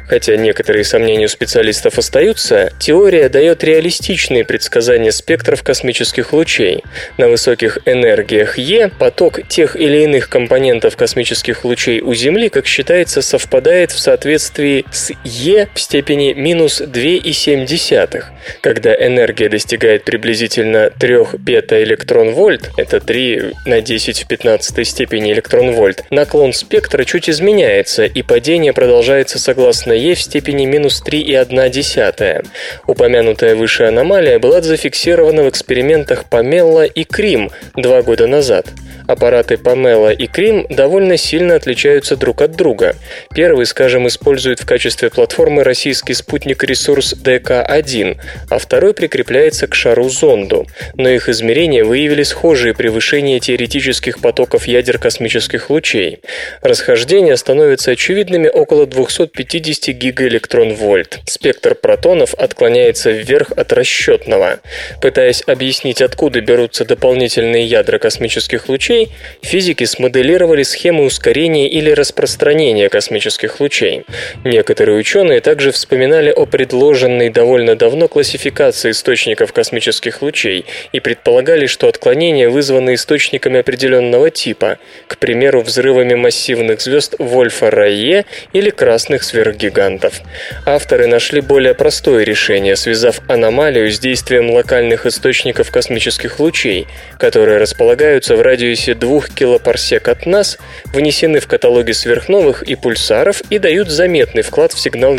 Хотя 0.09 0.37
некоторые 0.37 0.85
сомнения 0.85 1.27
у 1.27 1.29
специалистов 1.29 1.99
остаются, 1.99 2.71
теория 2.79 3.29
дает 3.29 3.65
реалистичные 3.65 4.45
предсказания 4.45 5.11
спектров 5.11 5.63
космических 5.65 6.33
лучей. 6.33 6.85
На 7.19 7.29
высоких 7.29 7.79
энергиях 7.85 8.59
Е 8.59 8.91
поток 8.97 9.41
тех 9.49 9.75
или 9.75 10.05
иных 10.05 10.29
компонентов 10.29 10.97
космических 10.97 11.65
лучей 11.65 12.01
у 12.01 12.15
Земли, 12.15 12.49
как 12.49 12.67
считается, 12.67 13.23
совпадает 13.23 13.91
в 13.91 13.99
соответствии 13.99 14.85
с 14.93 15.11
Е 15.25 15.69
в 15.75 15.81
степени 15.81 16.12
степени 16.13 16.35
минус 16.35 16.83
2,7. 16.83 18.23
Когда 18.61 18.95
энергия 18.95 19.49
достигает 19.49 20.05
приблизительно 20.05 20.91
3 20.91 21.39
бета-электрон-вольт, 21.39 22.71
это 22.77 23.01
3 23.01 23.53
на 23.65 23.81
10 23.81 24.25
в 24.25 24.27
15 24.27 24.87
степени 24.87 25.33
электрон-вольт, 25.33 26.05
наклон 26.11 26.53
спектра 26.53 27.05
чуть 27.05 27.31
изменяется, 27.31 28.05
и 28.05 28.23
падение 28.23 28.75
продолжается 28.75 29.39
согласно 29.39 29.93
Е 29.93 30.15
в 30.15 30.21
степени 30.21 30.67
минус 30.67 31.03
3,1. 31.03 32.47
Упомянутая 32.87 33.55
выше 33.55 33.85
аномалия 33.85 34.39
была 34.39 34.61
зафиксирована 34.61 35.45
в 35.45 35.49
экспериментах 35.49 36.27
Памелла 36.29 36.85
и 36.85 37.05
Крим 37.05 37.51
два 37.75 38.03
года 38.03 38.27
назад. 38.27 38.67
Аппараты 39.07 39.59
Памела 39.59 40.11
и 40.11 40.27
Крим 40.27 40.67
довольно 40.69 41.17
сильно 41.17 41.57
отличаются 41.57 42.17
друг 42.17 42.41
от 42.43 42.53
друга. 42.53 42.97
Первый, 43.35 43.67
скажем, 43.67 44.07
использует 44.07 44.61
в 44.61 44.67
качестве 44.67 45.11
платформы 45.11 45.65
российский 45.65 46.02
российский 46.03 46.15
спутник-ресурс 46.15 47.15
ДК-1, 47.15 48.17
а 48.51 48.59
второй 48.59 48.93
прикрепляется 48.95 49.67
к 49.67 49.75
шару-зонду. 49.75 50.67
Но 50.95 51.09
их 51.09 51.29
измерения 51.29 51.85
выявили 51.85 52.25
схожие 52.25 52.75
превышения 52.75 53.39
теоретических 53.39 54.21
потоков 54.21 54.67
ядер 54.67 54.99
космических 54.99 55.71
лучей. 55.71 56.21
Расхождения 56.63 57.37
становятся 57.37 57.93
очевидными 57.93 58.49
около 58.49 58.87
250 58.87 59.95
гигаэлектрон-вольт. 59.95 61.21
Спектр 61.27 61.75
протонов 61.75 62.35
отклоняется 62.35 63.11
вверх 63.11 63.53
от 63.57 63.73
расчетного. 63.73 64.59
Пытаясь 65.01 65.43
объяснить, 65.47 66.03
откуда 66.03 66.41
берутся 66.41 66.85
дополнительные 66.85 67.65
ядра 67.65 67.99
космических 67.99 68.69
лучей, 68.69 69.11
физики 69.43 69.85
смоделировали 69.85 70.65
схемы 70.65 71.05
ускорения 71.05 71.69
или 71.69 71.91
распространения 71.91 72.89
космических 72.89 73.61
лучей. 73.61 74.05
Некоторые 74.45 74.99
ученые 74.99 75.41
также 75.41 75.71
вспоминали 75.71 75.92
вспоминали 75.93 76.31
о 76.31 76.47
предложенной 76.47 77.29
довольно 77.29 77.77
давно 77.77 78.09
классификации 78.09 78.93
источников 78.93 79.53
космических 79.53 80.23
лучей 80.23 80.65
и 80.93 81.01
предполагали, 81.01 81.67
что 81.67 81.87
отклонения 81.87 82.49
вызваны 82.49 82.95
источниками 82.95 83.61
определенного 83.61 84.31
типа, 84.31 84.79
к 85.07 85.19
примеру, 85.19 85.61
взрывами 85.61 86.15
массивных 86.15 86.81
звезд 86.81 87.17
Вольфа-Райе 87.19 88.25
или 88.55 88.71
красных 88.71 89.23
сверхгигантов. 89.23 90.23
Авторы 90.65 91.09
нашли 91.09 91.43
более 91.43 91.75
простое 91.75 92.25
решение, 92.25 92.75
связав 92.77 93.21
аномалию 93.29 93.91
с 93.91 93.99
действием 93.99 94.51
локальных 94.51 95.05
источников 95.05 95.71
космических 95.71 96.41
лучей, 96.41 96.87
которые 97.19 97.59
располагаются 97.59 98.35
в 98.35 98.41
радиусе 98.41 98.63
радиусе 98.63 98.95
2 98.95 99.21
килопарсек 99.35 100.09
от 100.09 100.25
нас 100.25 100.57
внесены 100.95 101.41
в 101.41 101.47
каталоги 101.47 101.93
сверхновых 101.93 102.63
и 102.63 102.77
пульсаров 102.77 103.43
и 103.51 103.59
дают 103.59 103.89
заметный 103.89 104.43
вклад 104.43 104.73
в 104.73 104.81
сигнал, 104.81 105.15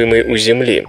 регистрируемый 0.00 0.22
у 0.22 0.36
Земли. 0.36 0.84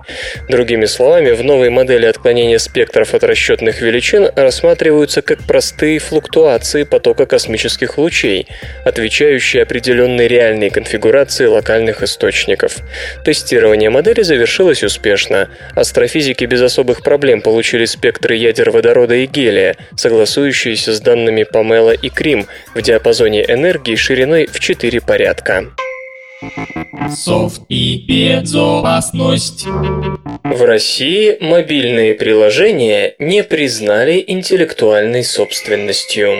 Другими 0.50 0.86
словами, 0.86 1.32
в 1.32 1.44
новой 1.44 1.70
модели 1.70 2.06
отклонения 2.06 2.58
спектров 2.58 3.13
от 3.13 3.24
расчетных 3.24 3.82
величин 3.82 4.30
рассматриваются 4.36 5.22
как 5.22 5.39
простые 5.44 6.00
флуктуации 6.00 6.84
потока 6.84 7.25
космических 7.25 7.98
лучей, 7.98 8.48
отвечающие 8.86 9.63
определенной 9.63 10.27
реальной 10.27 10.70
конфигурации 10.70 11.46
локальных 11.46 12.03
источников. 12.03 12.77
Тестирование 13.25 13.89
модели 13.89 14.22
завершилось 14.22 14.84
успешно. 14.84 15.50
Астрофизики 15.75 16.46
без 16.46 16.62
особых 16.62 17.03
проблем 17.03 17.41
получили 17.41 17.86
спектры 17.86 18.36
ядер 18.36 18.72
водорода 18.72 19.15
и 19.15 19.25
гелия, 19.25 19.75
согласующиеся 19.96 20.94
с 20.94 21.01
данными 21.01 21.44
Памела 21.44 21.91
и 21.91 22.10
Крим 22.10 22.48
в 22.74 22.82
диапазоне 22.82 23.44
энергии 23.44 23.96
шириной 23.96 24.48
в 24.48 24.60
4 24.60 25.01
порядка. 25.01 25.65
Софт 27.10 27.62
и 27.70 28.04
безопасность. 28.08 29.66
В 29.66 30.66
России 30.66 31.38
мобильные 31.40 32.16
приложения 32.16 33.14
не 33.20 33.44
признали 33.44 34.24
интеллектуальной 34.26 35.24
собственностью. 35.24 36.38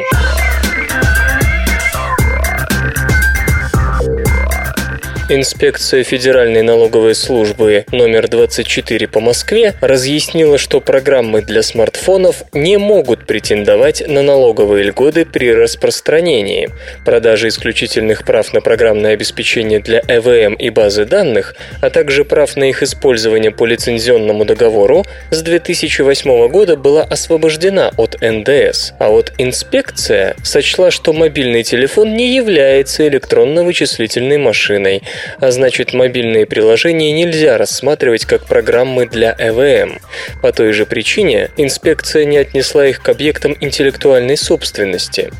Инспекция 5.34 6.04
Федеральной 6.04 6.62
налоговой 6.62 7.16
службы 7.16 7.86
номер 7.94 8.28
24 8.28 9.08
по 9.08 9.22
Москве 9.22 9.76
разъяснила, 9.80 10.58
что 10.58 10.82
программы 10.82 11.42
для 11.42 11.64
смартфонов 11.64 12.44
не 12.52 12.76
могут 12.76 13.26
претендовать 13.26 14.06
на 14.06 14.24
налоговые 14.24 14.84
льготы 14.84 15.24
при 15.24 15.54
распространении. 15.54 16.68
Продажа 17.06 17.48
исключительных 17.48 18.26
прав 18.26 18.52
на 18.52 18.60
программное 18.60 19.14
обеспечение 19.14 19.80
для 19.80 20.02
ЭВМ 20.06 20.56
и 20.56 20.70
базы 20.70 21.06
данных, 21.06 21.56
а 21.80 21.90
также 21.90 22.26
прав 22.26 22.58
на 22.58 22.66
их 22.66 22.84
использование 22.84 23.52
по 23.52 23.66
лицензионному 23.66 24.44
договору 24.44 25.06
с 25.30 25.42
2008 25.42 26.50
года 26.50 26.76
была 26.76 27.04
освобождена 27.04 27.94
от 27.96 28.20
НДС, 28.20 28.92
а 29.00 29.08
вот 29.08 29.32
инспекция 29.38 30.36
сочла, 30.44 30.92
что 30.92 31.14
мобильный 31.14 31.64
телефон 31.64 32.18
не 32.18 32.36
является 32.36 33.08
электронно-вычислительной 33.08 34.38
машиной, 34.38 35.02
а 35.40 35.52
значит 35.52 35.94
мобильные 35.94 36.46
приложения 36.46 37.12
нельзя 37.12 37.58
рассматривать 37.58 38.26
как 38.26 38.46
программы 38.46 39.06
для 39.06 39.36
ЭВМ. 39.38 40.00
По 40.42 40.52
той 40.52 40.74
же 40.74 40.86
причине 40.86 41.50
инспекция 41.58 42.26
не 42.26 42.38
отнесла 42.38 42.88
их 42.88 43.02
к 43.02 43.10
объектам 43.10 43.56
интеллектуальной 43.60 44.38
собственности. 44.38 45.32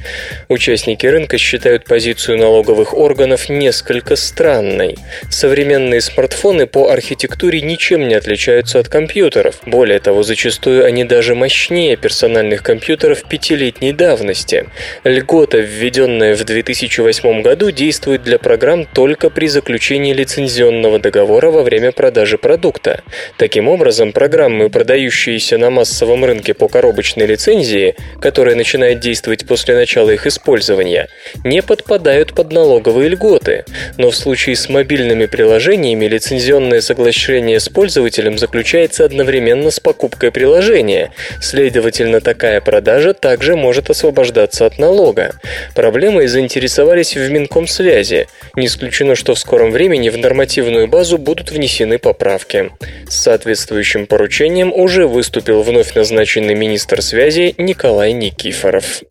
Участники 0.50 1.06
рынка 1.06 1.38
считают 1.38 1.86
позицию 1.86 2.38
налоговых 2.38 2.94
органов 2.94 3.50
несколько 3.50 4.16
странной. 4.16 4.98
Современные 5.30 6.02
смартфоны 6.02 6.68
по 6.68 6.90
архитектуре 6.90 7.62
ничем 7.62 8.08
не 8.08 8.16
отличаются 8.16 8.80
от 8.80 8.88
компьютеров. 8.90 9.56
Более 9.66 10.00
того, 10.00 10.24
зачастую 10.24 10.86
они 10.86 11.04
даже 11.04 11.36
мощнее 11.36 11.96
персональных 11.96 12.64
компьютеров 12.64 13.24
пятилетней 13.24 13.94
давности. 13.94 14.70
Льгота, 15.04 15.58
введенная 15.58 16.36
в 16.36 16.44
2008 16.44 17.42
году, 17.42 17.72
действует 17.72 18.24
для 18.24 18.40
программ 18.40 18.86
только 18.86 19.30
при 19.30 19.48
заключении 19.48 19.71
заключении 19.72 20.12
лицензионного 20.12 21.00
договора 21.00 21.50
во 21.50 21.64
время 21.64 21.94
продажи 21.94 22.38
продукта. 22.38 23.04
Таким 23.38 23.70
образом, 23.70 24.12
программы, 24.12 24.70
продающиеся 24.70 25.58
на 25.58 25.70
массовом 25.70 26.26
рынке 26.26 26.54
по 26.54 26.68
коробочной 26.68 27.26
лицензии, 27.26 27.96
которая 28.20 28.56
начинает 28.56 29.00
действовать 29.00 29.48
после 29.48 29.76
начала 29.76 30.10
их 30.10 30.28
использования, 30.28 31.08
не 31.46 31.62
подпадают 31.62 32.34
под 32.34 32.52
налоговые 32.52 33.08
льготы. 33.08 33.64
Но 33.98 34.12
в 34.12 34.16
случае 34.18 34.58
с 34.58 34.68
мобильными 34.68 35.26
приложениями 35.26 36.04
лицензионное 36.04 36.82
соглашение 36.82 37.62
с 37.62 37.70
пользователем 37.70 38.38
заключается 38.38 39.06
одновременно 39.06 39.72
с 39.72 39.80
покупкой 39.80 40.32
приложения. 40.32 41.14
Следовательно, 41.40 42.20
такая 42.20 42.60
продажа 42.60 43.14
также 43.14 43.56
может 43.56 43.90
освобождаться 43.90 44.66
от 44.66 44.80
налога. 44.80 45.36
Проблемой 45.76 46.28
заинтересовались 46.28 47.16
в 47.16 47.32
Минкомсвязи. 47.32 48.28
Не 48.58 48.66
исключено, 48.66 49.16
что 49.16 49.34
в 49.34 49.40
скором 49.52 49.72
времени 49.72 50.08
в 50.08 50.18
нормативную 50.18 50.88
базу 50.88 51.18
будут 51.18 51.52
внесены 51.52 52.00
поправки. 52.00 52.72
С 53.10 53.18
соответствующим 53.18 54.06
поручением 54.06 54.72
уже 54.72 55.06
выступил 55.06 55.62
вновь 55.62 55.94
назначенный 55.94 56.56
министр 56.56 57.02
связи 57.02 57.54
Николай 57.58 58.14
Никифоров. 58.14 59.02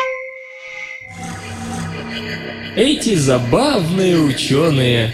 Эти 2.75 3.17
забавные 3.17 4.17
ученые. 4.17 5.13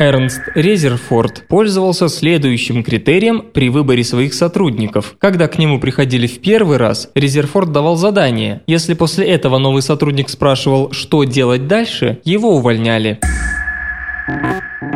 Эрнст 0.00 0.40
Резерфорд 0.54 1.46
пользовался 1.46 2.08
следующим 2.08 2.82
критерием 2.82 3.42
при 3.42 3.68
выборе 3.68 4.04
своих 4.04 4.32
сотрудников. 4.32 5.16
Когда 5.18 5.48
к 5.48 5.58
нему 5.58 5.80
приходили 5.80 6.26
в 6.26 6.40
первый 6.40 6.78
раз, 6.78 7.10
Резерфорд 7.14 7.72
давал 7.72 7.96
задание. 7.96 8.62
Если 8.66 8.94
после 8.94 9.26
этого 9.26 9.58
новый 9.58 9.82
сотрудник 9.82 10.30
спрашивал, 10.30 10.92
что 10.92 11.24
делать 11.24 11.66
дальше, 11.66 12.20
его 12.24 12.56
увольняли. 12.56 13.18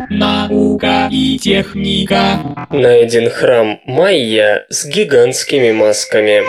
Наука 0.09 1.07
и 1.11 1.37
техника. 1.39 2.67
Найден 2.69 3.29
храм 3.29 3.79
Майя 3.85 4.65
с 4.69 4.85
гигантскими 4.85 5.71
масками. 5.71 6.43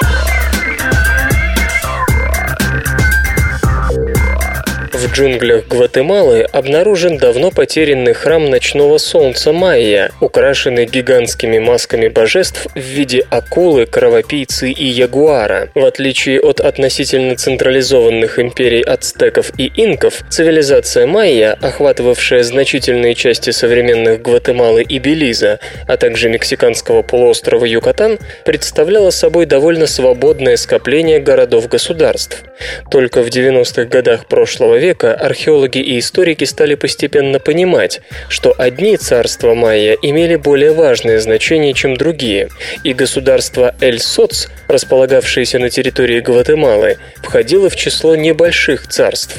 В 5.05 5.13
джунглях 5.13 5.69
Гватемалы 5.69 6.45
обнаружен 6.51 7.19
давно 7.19 7.51
потерянный 7.51 8.15
храм 8.15 8.49
ночного 8.49 8.97
солнца 8.97 9.53
Майя, 9.53 10.11
украшенный 10.21 10.87
гигантскими 10.87 11.59
масками 11.59 12.09
божеств 12.09 12.67
в 12.75 12.79
виде 12.79 13.27
акулы, 13.29 13.85
кровопийцы 13.85 14.71
и 14.71 14.87
ягуара. 14.87 15.69
В 15.75 15.85
отличие 15.85 16.41
от 16.41 16.61
относительно 16.61 17.37
централизованных 17.37 18.39
империй 18.39 18.81
ацтеков 18.81 19.53
и 19.59 19.71
инков, 19.77 20.23
цивилизация 20.31 21.07
Майя, 21.07 21.59
охватывавшая 21.61 22.43
значительные 22.43 23.15
части 23.15 23.51
современных 23.51 24.23
Гватемалы 24.23 24.83
и 24.83 24.99
Белиза, 24.99 25.61
а 25.87 25.99
также 25.99 26.31
мексиканского 26.31 27.03
полуострова 27.03 27.67
Юкатан, 27.67 28.19
представляла 28.47 29.11
собой 29.11 29.45
довольно 29.45 29.87
свободное 29.87 30.57
скопление 30.57 31.21
городов-государств. 31.21 32.43
Только 32.91 33.23
в 33.23 33.27
90-х 33.27 33.85
годах 33.85 34.27
прошлого 34.27 34.77
века 34.77 34.94
века 34.95 35.15
археологи 35.15 35.79
и 35.79 35.99
историки 35.99 36.45
стали 36.45 36.77
постепенно 36.77 37.41
понимать, 37.41 38.01
что 38.29 38.55
одни 38.57 38.97
царства 38.97 39.55
майя 39.55 39.97
имели 40.01 40.37
более 40.37 40.73
важное 40.73 41.19
значение, 41.19 41.75
чем 41.75 41.97
другие, 41.97 42.49
и 42.85 42.95
государство 42.95 43.75
Эль-Соц, 43.81 44.47
располагавшееся 44.69 45.59
на 45.59 45.69
территории 45.69 46.21
Гватемалы, 46.21 46.99
входило 47.23 47.69
в 47.69 47.77
число 47.77 48.15
небольших 48.15 48.87
царств. 48.87 49.37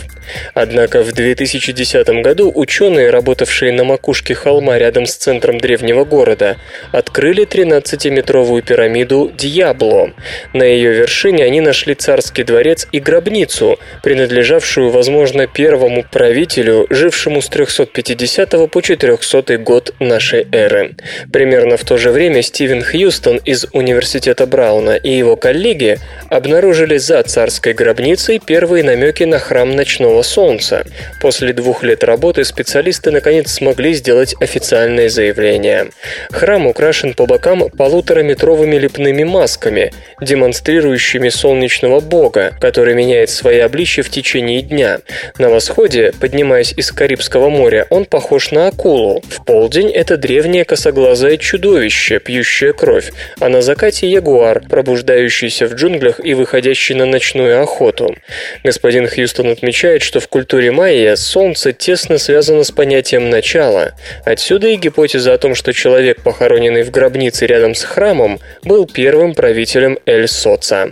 Однако 0.54 1.04
в 1.04 1.12
2010 1.12 2.08
году 2.22 2.52
ученые, 2.54 3.10
работавшие 3.10 3.72
на 3.72 3.84
макушке 3.84 4.34
холма 4.34 4.78
рядом 4.78 5.06
с 5.06 5.16
центром 5.16 5.60
древнего 5.60 6.06
города, 6.06 6.58
открыли 6.92 7.46
13-метровую 7.46 8.62
пирамиду 8.62 9.32
Дьябло. 9.38 10.12
На 10.54 10.64
ее 10.64 10.94
вершине 10.94 11.44
они 11.44 11.62
нашли 11.62 11.96
царский 11.96 12.44
дворец 12.44 12.88
и 12.92 13.00
гробницу, 13.00 13.80
принадлежавшую, 14.04 14.90
возможно, 14.90 15.45
первому 15.48 16.04
правителю, 16.04 16.88
жившему 16.90 17.42
с 17.42 17.50
350 17.50 18.70
по 18.70 18.82
400 18.82 19.58
год 19.58 19.94
нашей 20.00 20.48
эры. 20.52 20.96
Примерно 21.32 21.78
в 21.78 21.84
то 21.84 21.98
же 21.98 22.12
время 22.12 22.42
Стивен 22.42 22.84
Хьюстон 22.84 23.38
из 23.38 23.66
Университета 23.74 24.46
Брауна 24.46 24.96
и 24.96 25.12
его 25.12 25.36
коллеги 25.36 25.98
обнаружили 26.30 26.98
за 26.98 27.22
царской 27.24 27.74
гробницей 27.74 28.40
первые 28.40 28.84
намеки 28.84 29.24
на 29.24 29.40
храм 29.40 29.76
ночного 29.76 30.22
солнца. 30.22 30.86
После 31.22 31.54
двух 31.54 31.84
лет 31.84 32.04
работы 32.04 32.44
специалисты 32.44 33.12
наконец 33.12 33.52
смогли 33.52 33.94
сделать 33.94 34.36
официальное 34.40 35.10
заявление. 35.10 35.90
Храм 36.32 36.68
украшен 36.68 37.14
по 37.14 37.26
бокам 37.26 37.70
полутораметровыми 37.70 38.76
лепными 38.78 39.24
масками, 39.24 39.92
демонстрирующими 40.22 41.30
солнечного 41.30 42.00
бога, 42.00 42.54
который 42.60 42.94
меняет 42.96 43.30
свои 43.30 43.60
обличья 43.60 44.04
в 44.04 44.10
течение 44.10 44.62
дня. 44.62 45.00
На 45.38 45.50
восходе, 45.50 46.14
поднимаясь 46.20 46.74
из 46.76 46.92
Карибского 46.92 47.50
моря, 47.50 47.88
он 47.90 48.06
похож 48.06 48.52
на 48.52 48.68
акулу. 48.68 49.22
В 49.30 49.44
полдень 49.46 49.92
это 49.92 50.18
древнее 50.18 50.66
косоглазое 50.66 51.38
чудовище, 51.38 52.20
пьющее 52.20 52.74
кровь, 52.74 53.12
а 53.40 53.50
на 53.50 53.62
закате 53.62 54.10
ягуар, 54.10 54.62
пробуждающийся 54.68 55.68
в 55.68 55.74
джунглях 55.74 56.20
и 56.24 56.34
выходящий 56.34 56.94
на 56.94 57.06
ночную 57.06 57.62
охоту. 57.62 58.16
Господин 58.64 59.08
Хьюстон 59.08 59.50
отмечает, 59.50 60.02
что 60.02 60.20
в 60.20 60.28
культуре 60.28 60.72
майя 60.72 61.16
солнце 61.16 61.74
тесно 61.74 62.18
связано 62.18 62.64
с 62.64 62.72
понятием 62.72 63.30
начала. 63.30 63.94
Отсюда 64.26 64.68
и 64.68 64.76
гипотеза 64.76 65.34
о 65.34 65.38
том, 65.38 65.56
что 65.56 65.74
человек, 65.74 66.22
похороненный 66.22 66.84
в 66.84 66.92
гробнице 66.92 67.46
рядом 67.46 67.76
с 67.76 67.84
храмом, 67.84 68.40
был 68.64 68.86
первым 68.86 69.34
правителем 69.34 69.98
Эль-Соца. 70.06 70.92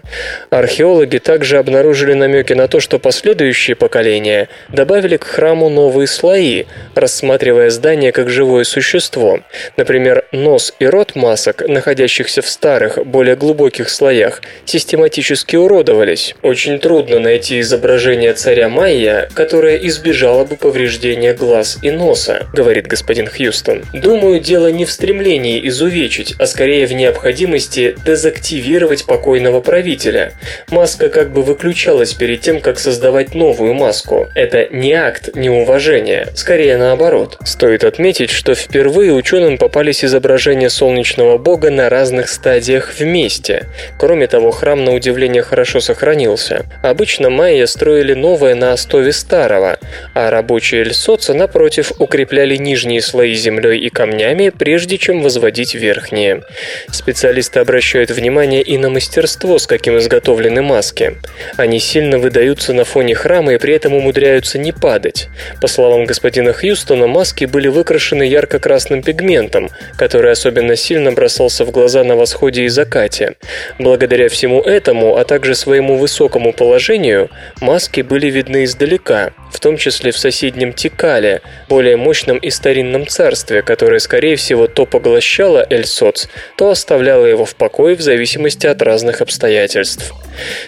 Археологи 0.49 1.17
также 1.17 1.57
обнаружили 1.57 2.13
намеки 2.13 2.53
на 2.53 2.67
то, 2.67 2.79
что 2.79 2.99
последующие 2.99 3.75
поколения 3.75 4.22
добавили 4.69 5.17
к 5.17 5.23
храму 5.23 5.69
новые 5.69 6.07
слои, 6.07 6.65
рассматривая 6.95 7.69
здание 7.69 8.11
как 8.11 8.29
живое 8.29 8.63
существо. 8.63 9.39
Например, 9.77 10.25
нос 10.31 10.73
и 10.79 10.85
рот 10.85 11.15
масок, 11.15 11.67
находящихся 11.67 12.41
в 12.41 12.47
старых, 12.47 13.05
более 13.05 13.35
глубоких 13.35 13.89
слоях, 13.89 14.41
систематически 14.65 15.55
уродовались. 15.55 16.35
Очень 16.41 16.79
трудно 16.79 17.19
найти 17.19 17.59
изображение 17.59 18.33
царя 18.33 18.69
Майя, 18.69 19.29
которое 19.33 19.77
избежало 19.77 20.45
бы 20.45 20.55
повреждения 20.55 21.33
глаз 21.33 21.77
и 21.81 21.91
носа, 21.91 22.47
говорит 22.53 22.87
господин 22.87 23.27
Хьюстон. 23.27 23.83
Думаю, 23.93 24.39
дело 24.39 24.67
не 24.71 24.85
в 24.85 24.91
стремлении 24.91 25.67
изувечить, 25.67 26.35
а 26.39 26.45
скорее 26.45 26.85
в 26.85 26.93
необходимости 26.93 27.95
дезактивировать 28.05 29.05
покойного 29.05 29.61
правителя. 29.61 30.33
Маска 30.69 31.09
как 31.09 31.31
бы 31.31 31.41
выключалась 31.41 32.13
перед 32.13 32.41
тем, 32.41 32.61
как 32.61 32.79
создавать 32.79 33.35
новую 33.35 33.73
маску. 33.73 34.12
Это 34.35 34.67
не 34.71 34.93
акт 34.93 35.35
неуважения, 35.35 36.27
скорее 36.35 36.77
наоборот. 36.77 37.37
Стоит 37.45 37.83
отметить, 37.83 38.29
что 38.29 38.55
впервые 38.55 39.13
ученым 39.13 39.57
попались 39.57 40.03
изображения 40.03 40.69
солнечного 40.69 41.37
бога 41.37 41.69
на 41.69 41.89
разных 41.89 42.29
стадиях 42.29 42.93
вместе. 42.97 43.67
Кроме 43.99 44.27
того, 44.27 44.51
храм 44.51 44.83
на 44.83 44.93
удивление 44.93 45.43
хорошо 45.43 45.79
сохранился. 45.79 46.65
Обычно 46.81 47.29
майя 47.29 47.65
строили 47.65 48.13
новое 48.13 48.55
на 48.55 48.73
основе 48.73 49.11
старого, 49.11 49.77
а 50.13 50.29
рабочие 50.29 50.81
Эльсоца, 50.81 51.33
напротив, 51.33 51.91
укрепляли 51.99 52.55
нижние 52.55 53.01
слои 53.01 53.33
землей 53.33 53.79
и 53.79 53.89
камнями, 53.89 54.49
прежде 54.49 54.97
чем 54.97 55.21
возводить 55.21 55.75
верхние. 55.75 56.43
Специалисты 56.89 57.59
обращают 57.59 58.11
внимание 58.11 58.61
и 58.61 58.77
на 58.77 58.89
мастерство, 58.89 59.57
с 59.57 59.67
каким 59.67 59.97
изготовлены 59.97 60.61
маски. 60.61 61.17
Они 61.57 61.79
сильно 61.79 62.17
выдаются 62.17 62.73
на 62.73 62.83
фоне 62.83 63.15
храма 63.15 63.53
и 63.53 63.57
при 63.57 63.73
этом 63.73 63.93
умудряются 64.03 64.59
не 64.59 64.73
падать. 64.73 65.29
По 65.61 65.67
словам 65.67 66.05
господина 66.05 66.51
Хьюстона, 66.51 67.07
маски 67.07 67.45
были 67.45 67.69
выкрашены 67.69 68.23
ярко-красным 68.23 69.01
пигментом, 69.01 69.69
который 69.97 70.31
особенно 70.31 70.75
сильно 70.75 71.13
бросался 71.13 71.63
в 71.63 71.71
глаза 71.71 72.03
на 72.03 72.15
восходе 72.15 72.63
и 72.63 72.67
закате. 72.67 73.35
Благодаря 73.79 74.27
всему 74.27 74.61
этому, 74.61 75.15
а 75.15 75.23
также 75.23 75.55
своему 75.55 75.97
высокому 75.97 76.51
положению, 76.51 77.29
маски 77.61 78.01
были 78.01 78.27
видны 78.27 78.65
издалека, 78.65 79.31
в 79.51 79.59
том 79.59 79.77
числе 79.77 80.11
в 80.11 80.17
соседнем 80.17 80.73
Тикале, 80.73 81.41
более 81.69 81.95
мощном 81.95 82.37
и 82.37 82.49
старинном 82.49 83.07
царстве, 83.07 83.61
которое, 83.61 83.99
скорее 83.99 84.35
всего, 84.35 84.67
то 84.67 84.85
поглощало 84.85 85.65
Эльсоц, 85.69 86.27
то 86.57 86.69
оставляло 86.69 87.25
его 87.25 87.45
в 87.45 87.55
покое 87.55 87.95
в 87.95 88.01
зависимости 88.01 88.67
от 88.67 88.81
разных 88.81 89.21
обстоятельств. 89.21 90.11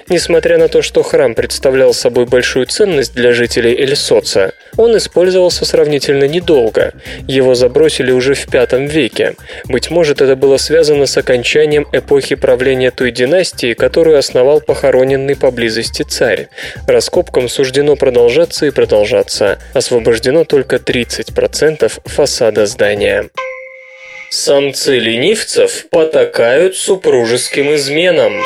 Несмотря 0.07 0.57
на 0.57 0.67
то, 0.67 0.81
что 0.81 1.03
храм 1.03 1.33
представлял 1.33 1.93
собой 1.93 2.25
большую 2.25 2.67
ценность 2.67 3.13
для 3.13 3.24
жителей 3.31 3.75
Эльсоца, 3.75 4.53
он 4.77 4.97
использовался 4.97 5.65
сравнительно 5.65 6.25
недолго. 6.25 6.93
Его 7.27 7.55
забросили 7.55 8.11
уже 8.11 8.33
в 8.33 8.45
V 8.47 8.87
веке. 8.87 9.35
Быть 9.65 9.89
может, 9.89 10.21
это 10.21 10.35
было 10.35 10.57
связано 10.57 11.05
с 11.05 11.17
окончанием 11.17 11.87
эпохи 11.91 12.35
правления 12.35 12.91
той 12.91 13.11
династии, 13.11 13.73
которую 13.73 14.17
основал 14.17 14.61
похороненный 14.61 15.35
поблизости 15.35 16.03
царь. 16.03 16.49
Раскопкам 16.87 17.49
суждено 17.49 17.95
продолжаться 17.95 18.65
и 18.65 18.71
продолжаться. 18.71 19.59
Освобождено 19.73 20.43
только 20.45 20.77
30% 20.77 21.91
фасада 22.05 22.65
здания. 22.65 23.29
Самцы 24.29 24.99
ленивцев 24.99 25.87
потакают 25.89 26.75
супружеским 26.75 27.73
изменам. 27.75 28.43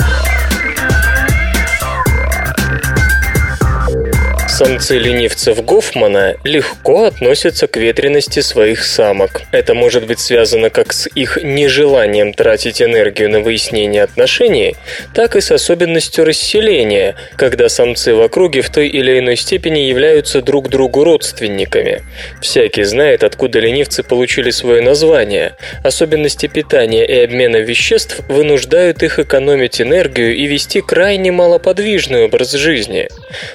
Самцы 4.60 4.98
ленивцев 4.98 5.64
Гофмана 5.64 6.36
легко 6.44 7.06
относятся 7.06 7.68
к 7.68 7.78
ветренности 7.78 8.42
своих 8.42 8.84
самок. 8.84 9.44
Это 9.54 9.74
может 9.74 10.06
быть 10.06 10.20
связано 10.20 10.70
как 10.70 10.92
с 10.92 11.08
их 11.16 11.40
нежеланием 11.42 12.34
тратить 12.34 12.82
энергию 12.82 13.30
на 13.30 13.40
выяснение 13.40 14.04
отношений, 14.04 14.76
так 15.14 15.38
и 15.38 15.40
с 15.40 15.52
особенностью 15.52 16.26
расселения, 16.26 17.16
когда 17.38 17.70
самцы 17.70 18.14
в 18.14 18.20
округе 18.20 18.62
в 18.62 18.70
той 18.70 18.90
или 18.90 19.20
иной 19.20 19.38
степени 19.38 19.80
являются 19.80 20.42
друг 20.42 20.68
другу 20.68 21.06
родственниками. 21.06 22.02
Всякий 22.42 22.84
знает, 22.84 23.24
откуда 23.24 23.62
ленивцы 23.62 24.04
получили 24.04 24.50
свое 24.50 24.82
название. 24.82 25.56
Особенности 25.86 26.48
питания 26.48 27.06
и 27.06 27.24
обмена 27.24 27.62
веществ 27.62 28.20
вынуждают 28.28 29.04
их 29.04 29.20
экономить 29.20 29.80
энергию 29.80 30.36
и 30.36 30.48
вести 30.48 30.82
крайне 30.82 31.32
малоподвижный 31.32 32.26
образ 32.26 32.52
жизни. 32.52 33.08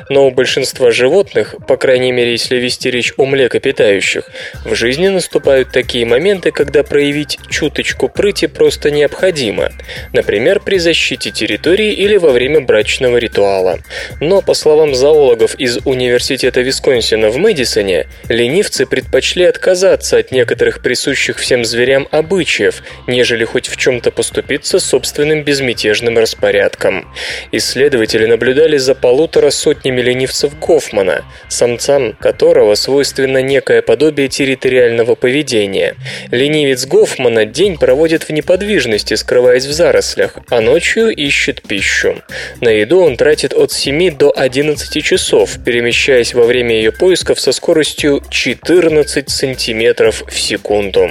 Но 0.08 0.28
у 0.28 0.30
большинства 0.30 0.93
животных, 0.94 1.54
по 1.68 1.76
крайней 1.76 2.12
мере, 2.12 2.32
если 2.32 2.56
вести 2.56 2.90
речь 2.90 3.12
о 3.18 3.26
млекопитающих, 3.26 4.30
в 4.64 4.74
жизни 4.74 5.08
наступают 5.08 5.70
такие 5.70 6.06
моменты, 6.06 6.50
когда 6.50 6.82
проявить 6.82 7.38
чуточку 7.50 8.08
прыти 8.08 8.46
просто 8.46 8.90
необходимо, 8.90 9.70
например, 10.12 10.60
при 10.60 10.78
защите 10.78 11.30
территории 11.30 11.92
или 11.92 12.16
во 12.16 12.30
время 12.30 12.60
брачного 12.60 13.18
ритуала. 13.18 13.78
Но, 14.20 14.40
по 14.40 14.54
словам 14.54 14.94
зоологов 14.94 15.54
из 15.56 15.78
Университета 15.84 16.60
Висконсина 16.60 17.28
в 17.28 17.36
Мэдисоне, 17.36 18.06
ленивцы 18.28 18.86
предпочли 18.86 19.44
отказаться 19.44 20.16
от 20.18 20.30
некоторых 20.30 20.82
присущих 20.82 21.38
всем 21.38 21.64
зверям 21.64 22.08
обычаев, 22.10 22.82
нежели 23.06 23.44
хоть 23.44 23.68
в 23.68 23.76
чем-то 23.76 24.10
поступиться 24.10 24.78
собственным 24.78 25.42
безмятежным 25.42 26.18
распорядком. 26.18 27.12
Исследователи 27.52 28.26
наблюдали 28.26 28.76
за 28.76 28.94
полутора 28.94 29.50
сотнями 29.50 30.00
ленивцев 30.00 30.58
Гоф 30.58 30.83
Гофмана, 30.84 31.24
самцам 31.48 32.12
которого 32.12 32.74
свойственно 32.74 33.42
некое 33.42 33.82
подобие 33.82 34.28
территориального 34.28 35.14
поведения. 35.14 35.94
Ленивец 36.30 36.86
Гофмана 36.86 37.46
день 37.46 37.78
проводит 37.78 38.24
в 38.24 38.30
неподвижности, 38.30 39.14
скрываясь 39.14 39.64
в 39.64 39.72
зарослях, 39.72 40.38
а 40.50 40.60
ночью 40.60 41.08
ищет 41.08 41.62
пищу. 41.62 42.22
На 42.60 42.68
еду 42.68 43.00
он 43.00 43.16
тратит 43.16 43.54
от 43.54 43.72
7 43.72 44.16
до 44.16 44.32
11 44.36 45.02
часов, 45.02 45.58
перемещаясь 45.64 46.34
во 46.34 46.44
время 46.44 46.76
ее 46.76 46.92
поисков 46.92 47.40
со 47.40 47.52
скоростью 47.52 48.22
14 48.30 49.30
сантиметров 49.30 50.22
в 50.26 50.38
секунду. 50.38 51.10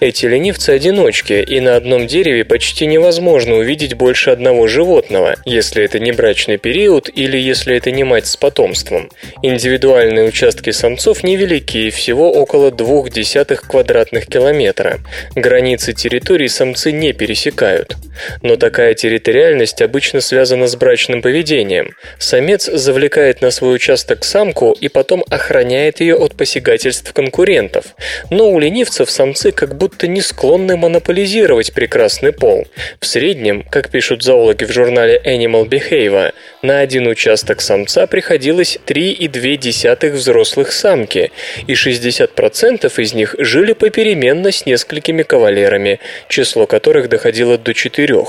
Эти 0.00 0.26
ленивцы-одиночки, 0.26 1.44
и 1.46 1.60
на 1.60 1.76
одном 1.76 2.06
дереве 2.06 2.44
почти 2.44 2.86
невозможно 2.86 3.54
увидеть 3.56 3.94
больше 3.94 4.30
одного 4.30 4.66
животного, 4.66 5.36
если 5.44 5.82
это 5.82 5.98
не 5.98 6.12
брачный 6.12 6.58
период 6.58 7.08
или 7.14 7.38
если 7.38 7.76
это 7.76 7.90
не 7.90 8.04
мать 8.04 8.26
с 8.26 8.36
потомством. 8.36 9.05
Индивидуальные 9.42 10.28
участки 10.28 10.70
самцов 10.70 11.22
невелики, 11.22 11.90
всего 11.90 12.32
около 12.32 12.70
двух 12.70 13.10
десятых 13.10 13.62
квадратных 13.62 14.26
километра. 14.26 14.98
Границы 15.34 15.92
территории 15.92 16.48
самцы 16.48 16.92
не 16.92 17.12
пересекают. 17.12 17.96
Но 18.42 18.56
такая 18.56 18.94
территориальность 18.94 19.82
обычно 19.82 20.20
связана 20.20 20.66
с 20.66 20.76
брачным 20.76 21.22
поведением. 21.22 21.94
Самец 22.18 22.64
завлекает 22.64 23.42
на 23.42 23.50
свой 23.50 23.76
участок 23.76 24.24
самку 24.24 24.72
и 24.72 24.88
потом 24.88 25.24
охраняет 25.30 26.00
ее 26.00 26.16
от 26.16 26.34
посягательств 26.36 27.12
конкурентов. 27.12 27.94
Но 28.30 28.50
у 28.50 28.58
ленивцев 28.58 29.10
самцы 29.10 29.52
как 29.52 29.76
будто 29.76 30.06
не 30.06 30.20
склонны 30.20 30.76
монополизировать 30.76 31.72
прекрасный 31.72 32.32
пол. 32.32 32.66
В 33.00 33.06
среднем, 33.06 33.62
как 33.70 33.90
пишут 33.90 34.22
зоологи 34.22 34.64
в 34.64 34.72
журнале 34.72 35.20
Animal 35.24 35.68
Behavior, 35.68 36.32
на 36.62 36.80
один 36.80 37.06
участок 37.06 37.60
самца 37.60 38.06
приходилось 38.06 38.78
3,2 38.96 40.10
взрослых 40.10 40.72
самки, 40.72 41.30
и 41.66 41.74
60% 41.74 42.90
из 43.02 43.12
них 43.12 43.34
жили 43.38 43.74
попеременно 43.74 44.50
с 44.50 44.64
несколькими 44.64 45.22
кавалерами, 45.22 46.00
число 46.30 46.66
которых 46.66 47.10
доходило 47.10 47.58
до 47.58 47.74
4. 47.74 48.24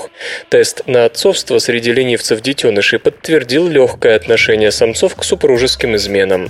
Тест 0.49 0.81
на 0.85 1.05
отцовство 1.05 1.59
среди 1.59 1.93
ленивцев 1.93 2.41
детенышей 2.41 2.99
подтвердил 2.99 3.69
легкое 3.69 4.17
отношение 4.17 4.71
самцов 4.71 5.15
к 5.15 5.23
супружеским 5.23 5.95
изменам. 5.95 6.49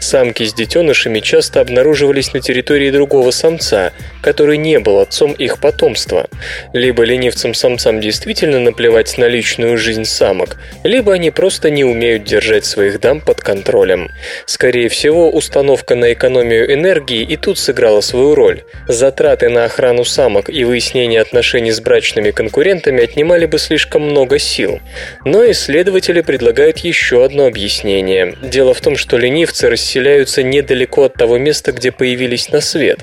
Самки 0.00 0.44
с 0.44 0.54
детенышами 0.54 1.20
часто 1.20 1.60
обнаруживались 1.60 2.32
на 2.32 2.40
территории 2.40 2.90
другого 2.90 3.32
самца, 3.32 3.92
который 4.22 4.56
не 4.56 4.78
был 4.78 4.98
отцом 4.98 5.32
их 5.32 5.60
потомства. 5.60 6.26
Либо 6.72 7.02
ленивцам-самцам 7.02 8.00
действительно 8.00 8.60
наплевать 8.60 9.18
на 9.18 9.26
личную 9.28 9.76
жизнь 9.76 10.06
самок, 10.06 10.56
либо 10.84 11.12
они 11.12 11.30
просто 11.30 11.68
не 11.68 11.84
умеют 11.84 12.24
держать 12.24 12.64
своих 12.64 12.98
дам 13.00 13.20
под 13.20 13.42
контролем 13.42 13.57
контролем. 13.58 14.10
Скорее 14.46 14.88
всего, 14.88 15.30
установка 15.30 15.96
на 15.96 16.12
экономию 16.12 16.72
энергии 16.72 17.22
и 17.22 17.36
тут 17.36 17.58
сыграла 17.58 18.00
свою 18.00 18.34
роль. 18.34 18.62
Затраты 18.86 19.48
на 19.48 19.64
охрану 19.64 20.04
самок 20.04 20.48
и 20.48 20.64
выяснение 20.64 21.20
отношений 21.20 21.72
с 21.72 21.80
брачными 21.80 22.30
конкурентами 22.30 23.02
отнимали 23.02 23.46
бы 23.46 23.58
слишком 23.58 24.02
много 24.02 24.38
сил. 24.38 24.80
Но 25.24 25.50
исследователи 25.50 26.20
предлагают 26.20 26.78
еще 26.78 27.24
одно 27.24 27.46
объяснение. 27.46 28.36
Дело 28.42 28.74
в 28.74 28.80
том, 28.80 28.96
что 28.96 29.18
ленивцы 29.18 29.68
расселяются 29.68 30.42
недалеко 30.42 31.04
от 31.04 31.14
того 31.14 31.38
места, 31.38 31.72
где 31.72 31.90
появились 31.90 32.50
на 32.50 32.60
свет. 32.60 33.00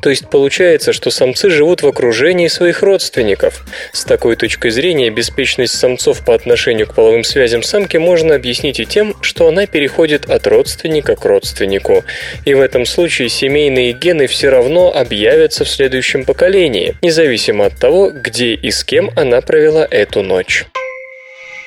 То 0.00 0.08
есть 0.10 0.30
получается, 0.30 0.92
что 0.92 1.10
самцы 1.10 1.50
живут 1.50 1.82
в 1.82 1.86
окружении 1.86 2.48
своих 2.48 2.82
родственников. 2.82 3.64
С 3.92 4.04
такой 4.04 4.36
точкой 4.36 4.70
зрения 4.70 5.10
беспечность 5.10 5.78
самцов 5.78 6.24
по 6.24 6.34
отношению 6.34 6.86
к 6.86 6.94
половым 6.94 7.24
связям 7.24 7.62
самки 7.62 7.98
можно 7.98 8.34
объяснить 8.34 8.80
и 8.80 8.86
тем, 8.86 9.14
что 9.20 9.48
она 9.48 9.66
переходит 9.66 9.87
от 10.28 10.46
родственника 10.46 11.16
к 11.16 11.24
родственнику. 11.24 12.04
И 12.44 12.54
в 12.54 12.60
этом 12.60 12.86
случае 12.86 13.28
семейные 13.28 13.92
гены 13.92 14.26
все 14.26 14.48
равно 14.48 14.92
объявятся 14.94 15.64
в 15.64 15.68
следующем 15.68 16.24
поколении, 16.24 16.94
независимо 17.02 17.66
от 17.66 17.76
того, 17.78 18.10
где 18.10 18.54
и 18.54 18.70
с 18.70 18.84
кем 18.84 19.10
она 19.16 19.40
провела 19.40 19.86
эту 19.90 20.22
ночь. 20.22 20.66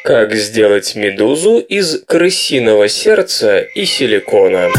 Как 0.03 0.34
сделать 0.34 0.95
медузу 0.95 1.60
из 1.60 2.03
крысиного 2.05 2.88
сердца 2.88 3.60
и 3.60 3.86
силикона? 3.86 4.69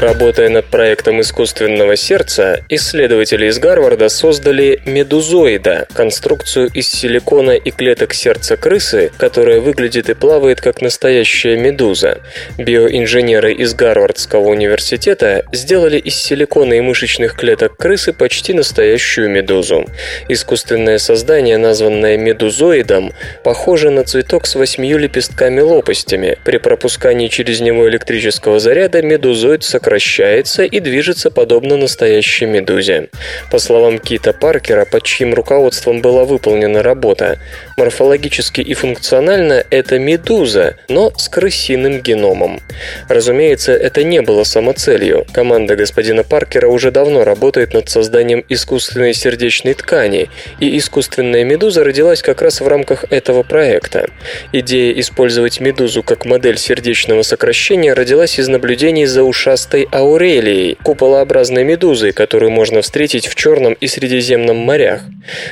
Работая 0.00 0.48
над 0.48 0.64
проектом 0.64 1.20
искусственного 1.20 1.94
сердца, 1.94 2.64
исследователи 2.70 3.48
из 3.48 3.58
Гарварда 3.58 4.08
создали 4.08 4.80
медузоида– 4.86 5.88
конструкцию 5.92 6.70
из 6.72 6.88
силикона 6.88 7.50
и 7.50 7.70
клеток 7.70 8.14
сердца 8.14 8.56
крысы, 8.56 9.12
которая 9.18 9.60
выглядит 9.60 10.08
и 10.08 10.14
плавает 10.14 10.62
как 10.62 10.80
настоящая 10.80 11.58
медуза. 11.58 12.22
Биоинженеры 12.56 13.52
из 13.52 13.74
Гарвардского 13.74 14.48
университета 14.48 15.44
сделали 15.52 15.98
из 15.98 16.16
силикона 16.16 16.72
и 16.72 16.80
мышечных 16.80 17.34
клеток 17.34 17.76
крысы 17.76 18.14
почти 18.14 18.54
настоящую 18.54 19.28
медузу. 19.28 19.84
Искусственное 20.30 20.96
создание, 20.96 21.58
названное 21.58 22.16
медузоидом, 22.16 23.12
похоже 23.44 23.90
на 23.90 24.04
цветок 24.04 24.46
с 24.46 24.54
восьмью 24.54 24.96
лепестками-лопастями. 24.96 26.38
При 26.42 26.56
пропускании 26.56 27.28
через 27.28 27.60
него 27.60 27.86
электрического 27.86 28.60
заряда 28.60 29.02
медузоид 29.02 29.62
сокращается 29.62 29.89
сокращается 29.90 30.62
и 30.62 30.78
движется 30.78 31.30
подобно 31.30 31.76
настоящей 31.76 32.46
медузе. 32.46 33.08
По 33.50 33.58
словам 33.58 33.98
Кита 33.98 34.32
Паркера, 34.32 34.84
под 34.84 35.02
чьим 35.02 35.34
руководством 35.34 36.00
была 36.00 36.24
выполнена 36.24 36.82
работа, 36.82 37.38
морфологически 37.76 38.60
и 38.60 38.74
функционально 38.74 39.64
это 39.70 39.98
медуза, 39.98 40.76
но 40.88 41.12
с 41.16 41.28
крысиным 41.28 42.00
геномом. 42.02 42.60
Разумеется, 43.08 43.72
это 43.72 44.04
не 44.04 44.22
было 44.22 44.44
самоцелью. 44.44 45.26
Команда 45.32 45.74
господина 45.74 46.22
Паркера 46.22 46.68
уже 46.68 46.92
давно 46.92 47.24
работает 47.24 47.74
над 47.74 47.88
созданием 47.88 48.44
искусственной 48.48 49.12
сердечной 49.12 49.74
ткани, 49.74 50.30
и 50.60 50.78
искусственная 50.78 51.42
медуза 51.42 51.82
родилась 51.82 52.22
как 52.22 52.42
раз 52.42 52.60
в 52.60 52.68
рамках 52.68 53.06
этого 53.10 53.42
проекта. 53.42 54.08
Идея 54.52 54.92
использовать 55.00 55.58
медузу 55.58 56.04
как 56.04 56.26
модель 56.26 56.58
сердечного 56.58 57.22
сокращения 57.22 57.92
родилась 57.92 58.38
из 58.38 58.46
наблюдений 58.46 59.06
за 59.06 59.24
ушастой 59.24 59.79
Белой 59.80 59.88
Аурелией, 59.92 60.76
куполообразной 60.82 61.64
медузой, 61.64 62.12
которую 62.12 62.50
можно 62.50 62.82
встретить 62.82 63.26
в 63.26 63.34
Черном 63.34 63.72
и 63.74 63.86
Средиземном 63.86 64.56
морях. 64.56 65.02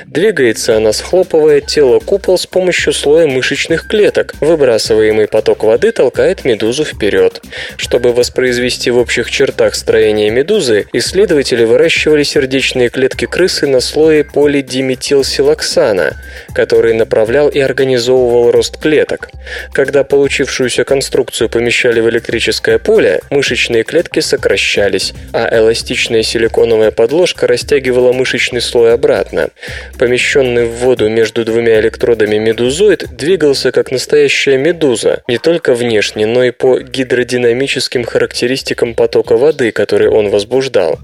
Двигается 0.06 0.76
она, 0.76 0.92
схлопывая 0.92 1.60
тело 1.60 1.98
купол 1.98 2.36
с 2.36 2.46
помощью 2.46 2.92
слоя 2.92 3.26
мышечных 3.26 3.86
клеток. 3.86 4.34
Выбрасываемый 4.40 5.28
поток 5.28 5.64
воды 5.64 5.92
толкает 5.92 6.44
медузу 6.44 6.84
вперед. 6.84 7.40
Чтобы 7.76 8.12
воспроизвести 8.12 8.90
в 8.90 8.98
общих 8.98 9.30
чертах 9.30 9.74
строение 9.74 10.30
медузы, 10.30 10.86
исследователи 10.92 11.64
выращивали 11.64 12.22
сердечные 12.22 12.88
клетки 12.88 13.26
крысы 13.26 13.66
на 13.66 13.80
слое 13.80 14.24
полидиметилсилоксана, 14.24 16.16
который 16.54 16.94
направлял 16.94 17.48
и 17.48 17.60
организовывал 17.60 18.50
рост 18.50 18.78
клеток. 18.78 19.30
Когда 19.72 20.04
получившуюся 20.04 20.84
конструкцию 20.84 21.48
помещали 21.48 22.00
в 22.00 22.08
электрическое 22.08 22.78
поле, 22.78 23.20
мышечные 23.30 23.84
клетки 23.84 24.17
клетки 24.18 24.20
сокращались, 24.20 25.14
а 25.32 25.48
эластичная 25.58 26.22
силиконовая 26.22 26.90
подложка 26.90 27.46
растягивала 27.46 28.12
мышечный 28.12 28.60
слой 28.60 28.92
обратно. 28.92 29.48
Помещенный 29.98 30.66
в 30.66 30.72
воду 30.84 31.08
между 31.08 31.44
двумя 31.44 31.80
электродами 31.80 32.38
медузоид 32.38 33.16
двигался 33.16 33.72
как 33.72 33.90
настоящая 33.90 34.58
медуза, 34.58 35.22
не 35.28 35.38
только 35.38 35.74
внешне, 35.74 36.26
но 36.26 36.44
и 36.44 36.50
по 36.50 36.78
гидродинамическим 36.78 38.04
характеристикам 38.04 38.94
потока 38.94 39.36
воды, 39.36 39.70
который 39.72 40.08
он 40.08 40.30
возбуждал. 40.30 40.98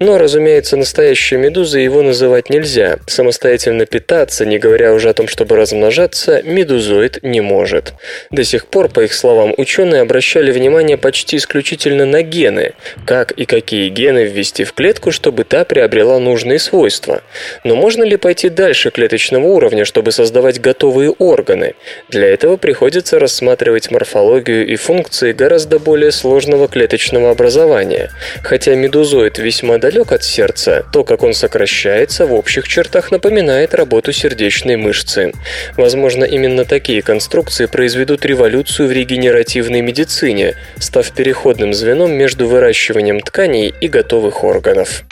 Но, 0.00 0.18
разумеется, 0.18 0.76
настоящей 0.76 1.36
медузой 1.36 1.84
его 1.84 2.02
называть 2.02 2.50
нельзя. 2.50 2.98
Самостоятельно 3.06 3.86
питаться, 3.86 4.46
не 4.46 4.58
говоря 4.58 4.92
уже 4.92 5.10
о 5.10 5.14
том, 5.14 5.28
чтобы 5.28 5.56
размножаться, 5.56 6.42
медузоид 6.44 7.22
не 7.22 7.40
может. 7.40 7.94
До 8.30 8.44
сих 8.44 8.66
пор, 8.66 8.88
по 8.88 9.00
их 9.00 9.12
словам, 9.12 9.54
ученые 9.56 10.02
обращали 10.02 10.52
внимание 10.52 10.96
почти 10.96 11.36
исключительно 11.36 12.06
на 12.06 12.22
гены, 12.22 12.53
гены, 12.54 12.72
как 13.04 13.32
и 13.32 13.44
какие 13.44 13.88
гены 13.88 14.24
ввести 14.24 14.64
в 14.64 14.72
клетку, 14.72 15.10
чтобы 15.10 15.44
та 15.44 15.64
приобрела 15.64 16.18
нужные 16.18 16.58
свойства. 16.58 17.22
Но 17.64 17.76
можно 17.76 18.02
ли 18.04 18.16
пойти 18.16 18.48
дальше 18.48 18.90
клеточного 18.90 19.46
уровня, 19.46 19.84
чтобы 19.84 20.12
создавать 20.12 20.60
готовые 20.60 21.10
органы? 21.10 21.74
Для 22.08 22.28
этого 22.28 22.56
приходится 22.56 23.18
рассматривать 23.18 23.90
морфологию 23.90 24.66
и 24.66 24.76
функции 24.76 25.32
гораздо 25.32 25.78
более 25.78 26.12
сложного 26.12 26.68
клеточного 26.68 27.30
образования. 27.30 28.10
Хотя 28.42 28.74
медузоид 28.74 29.38
весьма 29.38 29.78
далек 29.78 30.12
от 30.12 30.22
сердца, 30.22 30.84
то, 30.92 31.04
как 31.04 31.22
он 31.22 31.34
сокращается, 31.34 32.26
в 32.26 32.34
общих 32.34 32.68
чертах 32.68 33.10
напоминает 33.10 33.74
работу 33.74 34.12
сердечной 34.12 34.76
мышцы. 34.76 35.32
Возможно, 35.76 36.24
именно 36.24 36.64
такие 36.64 37.02
конструкции 37.02 37.66
произведут 37.66 38.24
революцию 38.24 38.88
в 38.88 38.92
регенеративной 38.92 39.80
медицине, 39.80 40.54
став 40.78 41.10
переходным 41.12 41.74
звеном 41.74 42.12
между 42.12 42.43
между 42.44 42.48
выращиванием 42.48 43.20
тканей 43.20 43.74
и 43.80 43.88
готовых 43.88 44.44
органов. 44.44 45.04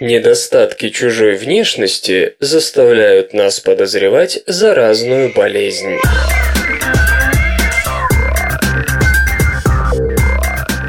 Недостатки 0.00 0.90
чужой 0.90 1.36
внешности 1.36 2.34
заставляют 2.40 3.34
нас 3.34 3.60
подозревать 3.60 4.40
заразную 4.46 5.32
болезнь. 5.34 5.96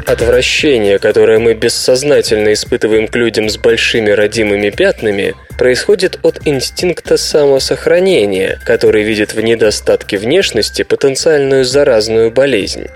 Отвращение, 0.06 0.98
которое 0.98 1.38
мы 1.38 1.54
бессознательно 1.54 2.52
испытываем 2.52 3.08
к 3.08 3.16
людям 3.16 3.48
с 3.48 3.56
большими 3.56 4.10
родимыми 4.10 4.70
пятнами, 4.70 5.34
происходит 5.60 6.18
от 6.22 6.40
инстинкта 6.46 7.18
самосохранения, 7.18 8.58
который 8.64 9.02
видит 9.02 9.34
в 9.34 9.42
недостатке 9.42 10.16
внешности 10.16 10.84
потенциальную 10.84 11.66
заразную 11.66 12.30
болезнь. 12.30 12.86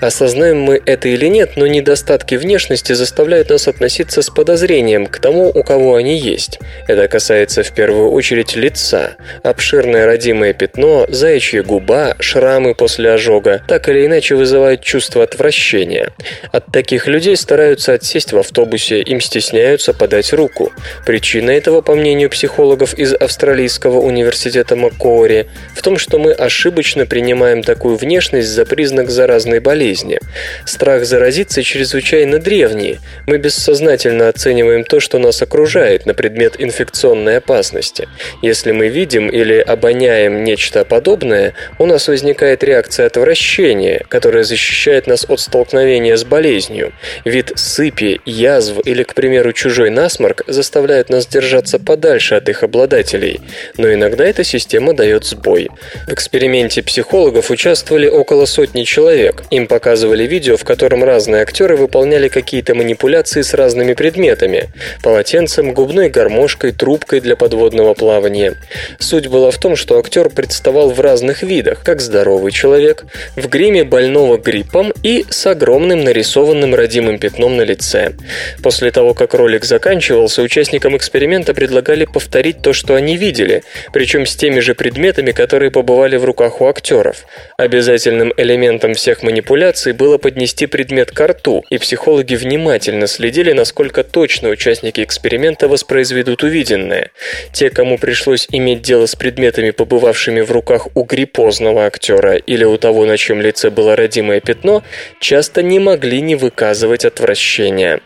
Осознаем 0.00 0.60
мы 0.60 0.80
это 0.86 1.08
или 1.08 1.26
нет, 1.26 1.56
но 1.56 1.66
недостатки 1.66 2.36
внешности 2.36 2.92
заставляют 2.92 3.50
нас 3.50 3.66
относиться 3.66 4.22
с 4.22 4.30
подозрением 4.30 5.06
к 5.06 5.18
тому, 5.18 5.50
у 5.52 5.64
кого 5.64 5.96
они 5.96 6.16
есть. 6.16 6.60
Это 6.86 7.08
касается 7.08 7.64
в 7.64 7.72
первую 7.72 8.12
очередь 8.12 8.54
лица. 8.54 9.16
Обширное 9.42 10.06
родимое 10.06 10.52
пятно, 10.52 11.06
заячья 11.08 11.64
губа, 11.64 12.14
шрамы 12.20 12.76
после 12.76 13.10
ожога 13.10 13.62
так 13.66 13.88
или 13.88 14.06
иначе 14.06 14.36
вызывают 14.36 14.80
чувство 14.80 15.24
отвращения. 15.24 16.12
От 16.52 16.66
таких 16.66 17.08
людей 17.08 17.36
стараются 17.36 17.94
отсесть 17.94 18.30
в 18.30 18.38
автобусе, 18.38 19.02
им 19.02 19.20
стесняются 19.20 19.92
подать 19.92 20.32
руку. 20.32 20.70
Причина 21.04 21.50
этого, 21.50 21.80
по 21.80 21.96
мнению 21.96 22.11
мнению 22.12 22.28
психологов 22.28 22.92
из 22.98 23.14
Австралийского 23.14 23.98
университета 23.98 24.76
Маккори, 24.76 25.48
в 25.74 25.80
том, 25.80 25.96
что 25.96 26.18
мы 26.18 26.32
ошибочно 26.32 27.06
принимаем 27.06 27.62
такую 27.62 27.96
внешность 27.96 28.48
за 28.48 28.66
признак 28.66 29.08
заразной 29.08 29.60
болезни. 29.60 30.18
Страх 30.66 31.06
заразиться 31.06 31.62
чрезвычайно 31.62 32.38
древний. 32.38 32.98
Мы 33.26 33.38
бессознательно 33.38 34.28
оцениваем 34.28 34.84
то, 34.84 35.00
что 35.00 35.18
нас 35.18 35.40
окружает, 35.40 36.04
на 36.04 36.12
предмет 36.12 36.56
инфекционной 36.58 37.38
опасности. 37.38 38.06
Если 38.42 38.72
мы 38.72 38.88
видим 38.88 39.30
или 39.30 39.54
обоняем 39.54 40.44
нечто 40.44 40.84
подобное, 40.84 41.54
у 41.78 41.86
нас 41.86 42.08
возникает 42.08 42.62
реакция 42.62 43.06
отвращения, 43.06 44.04
которая 44.10 44.44
защищает 44.44 45.06
нас 45.06 45.24
от 45.26 45.40
столкновения 45.40 46.18
с 46.18 46.24
болезнью. 46.24 46.92
Вид 47.24 47.52
сыпи, 47.54 48.20
язв 48.26 48.80
или, 48.84 49.02
к 49.02 49.14
примеру, 49.14 49.54
чужой 49.54 49.88
насморк 49.88 50.42
заставляют 50.46 51.08
нас 51.08 51.26
держаться 51.26 51.78
подальше 51.78 52.01
подальше 52.02 52.34
от 52.34 52.48
их 52.48 52.64
обладателей, 52.64 53.40
но 53.76 53.92
иногда 53.92 54.24
эта 54.24 54.42
система 54.42 54.92
дает 54.92 55.24
сбой. 55.24 55.68
В 56.08 56.12
эксперименте 56.12 56.82
психологов 56.82 57.52
участвовали 57.52 58.08
около 58.08 58.44
сотни 58.44 58.82
человек. 58.82 59.44
Им 59.50 59.68
показывали 59.68 60.24
видео, 60.24 60.56
в 60.56 60.64
котором 60.64 61.04
разные 61.04 61.42
актеры 61.42 61.76
выполняли 61.76 62.26
какие-то 62.26 62.74
манипуляции 62.74 63.42
с 63.42 63.54
разными 63.54 63.94
предметами– 63.94 64.70
полотенцем, 65.04 65.74
губной 65.74 66.08
гармошкой, 66.08 66.72
трубкой 66.72 67.20
для 67.20 67.36
подводного 67.36 67.94
плавания. 67.94 68.56
Суть 68.98 69.28
была 69.28 69.52
в 69.52 69.58
том, 69.58 69.76
что 69.76 70.00
актер 70.00 70.28
представал 70.28 70.90
в 70.90 71.00
разных 71.00 71.44
видах, 71.44 71.84
как 71.84 72.00
здоровый 72.00 72.50
человек, 72.50 73.04
в 73.36 73.46
гриме 73.46 73.84
больного 73.84 74.38
гриппом 74.38 74.92
и 75.04 75.24
с 75.30 75.46
огромным 75.46 76.02
нарисованным 76.02 76.74
родимым 76.74 77.20
пятном 77.20 77.56
на 77.56 77.62
лице. 77.62 78.14
После 78.60 78.90
того, 78.90 79.14
как 79.14 79.34
ролик 79.34 79.64
заканчивался, 79.64 80.42
участникам 80.42 80.96
эксперимента 80.96 81.54
предлагали 81.54 81.81
повторить 82.04 82.62
то, 82.62 82.72
что 82.72 82.94
они 82.94 83.16
видели, 83.16 83.62
причем 83.92 84.26
с 84.26 84.36
теми 84.36 84.60
же 84.60 84.74
предметами, 84.74 85.32
которые 85.32 85.70
побывали 85.70 86.16
в 86.16 86.24
руках 86.24 86.60
у 86.60 86.66
актеров. 86.66 87.24
Обязательным 87.62 88.34
элементом 88.36 88.94
всех 88.94 89.22
манипуляций 89.22 89.92
было 89.92 90.18
поднести 90.18 90.66
предмет 90.66 91.12
к 91.12 91.24
рту, 91.24 91.64
и 91.70 91.78
психологи 91.78 92.34
внимательно 92.34 93.06
следили, 93.06 93.52
насколько 93.52 94.02
точно 94.02 94.48
участники 94.48 95.00
эксперимента 95.00 95.68
воспроизведут 95.68 96.42
увиденное. 96.42 97.12
Те, 97.52 97.70
кому 97.70 97.98
пришлось 97.98 98.48
иметь 98.50 98.82
дело 98.82 99.06
с 99.06 99.14
предметами, 99.14 99.70
побывавшими 99.70 100.40
в 100.40 100.50
руках 100.50 100.88
у 100.96 101.04
гриппозного 101.04 101.86
актера 101.86 102.34
или 102.34 102.64
у 102.64 102.76
того, 102.78 103.06
на 103.06 103.16
чем 103.16 103.40
лице 103.40 103.70
было 103.70 103.94
родимое 103.94 104.40
пятно, 104.40 104.82
часто 105.20 105.62
не 105.62 105.78
могли 105.78 106.20
не 106.20 106.34
выказывать 106.34 107.04
отвращения. 107.04 108.00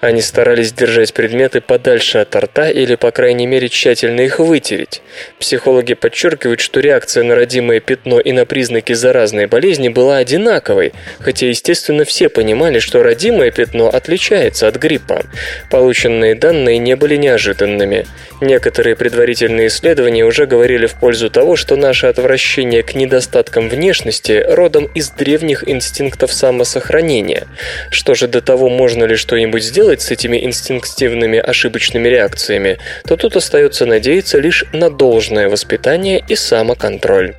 Они 0.00 0.22
старались 0.22 0.72
держать 0.72 1.12
предметы 1.12 1.60
подальше 1.60 2.16
от 2.16 2.34
рта 2.34 2.70
или, 2.70 2.94
по 2.94 3.10
крайней 3.10 3.46
мере, 3.46 3.68
тщательно 3.68 4.22
их 4.22 4.38
вытереть. 4.38 5.02
Психологи 5.38 5.92
подчеркивают, 5.92 6.60
что 6.60 6.80
реакция 6.80 7.24
на 7.24 7.34
родимое 7.34 7.80
пятно 7.80 8.18
и 8.18 8.32
на 8.32 8.46
признаки 8.46 8.94
заразной 9.02 9.46
болезни 9.46 9.90
была 9.90 10.16
одинаковой, 10.18 10.92
хотя, 11.18 11.46
естественно, 11.46 12.04
все 12.04 12.28
понимали, 12.30 12.78
что 12.78 13.02
родимое 13.02 13.50
пятно 13.50 13.88
отличается 13.88 14.68
от 14.68 14.76
гриппа. 14.76 15.24
Полученные 15.70 16.34
данные 16.34 16.78
не 16.78 16.96
были 16.96 17.16
неожиданными. 17.16 18.06
Некоторые 18.40 18.96
предварительные 18.96 19.66
исследования 19.66 20.24
уже 20.24 20.46
говорили 20.46 20.86
в 20.86 20.94
пользу 20.94 21.28
того, 21.28 21.56
что 21.56 21.76
наше 21.76 22.06
отвращение 22.06 22.82
к 22.82 22.94
недостаткам 22.94 23.68
внешности 23.68 24.44
родом 24.48 24.86
из 24.94 25.10
древних 25.10 25.68
инстинктов 25.68 26.32
самосохранения. 26.32 27.46
Что 27.90 28.14
же 28.14 28.28
до 28.28 28.40
того, 28.40 28.68
можно 28.68 29.04
ли 29.04 29.16
что-нибудь 29.16 29.64
сделать 29.64 30.00
с 30.00 30.10
этими 30.10 30.44
инстинктивными 30.44 31.38
ошибочными 31.38 32.08
реакциями, 32.08 32.78
то 33.06 33.16
тут 33.16 33.36
остается 33.36 33.84
надеяться 33.84 34.38
лишь 34.38 34.64
на 34.72 34.90
должное 34.90 35.48
воспитание 35.48 36.22
и 36.28 36.36
самоконтроль. 36.36 37.34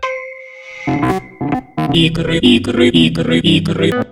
Игры, 1.94 2.38
игры, 2.40 2.90
игры, 2.90 3.40
игры. 3.40 4.06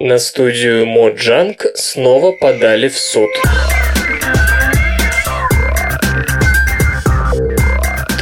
На 0.00 0.18
студию 0.18 0.86
Моджанг 0.86 1.66
снова 1.74 2.32
подали 2.32 2.88
в 2.88 2.96
суд. 2.98 3.28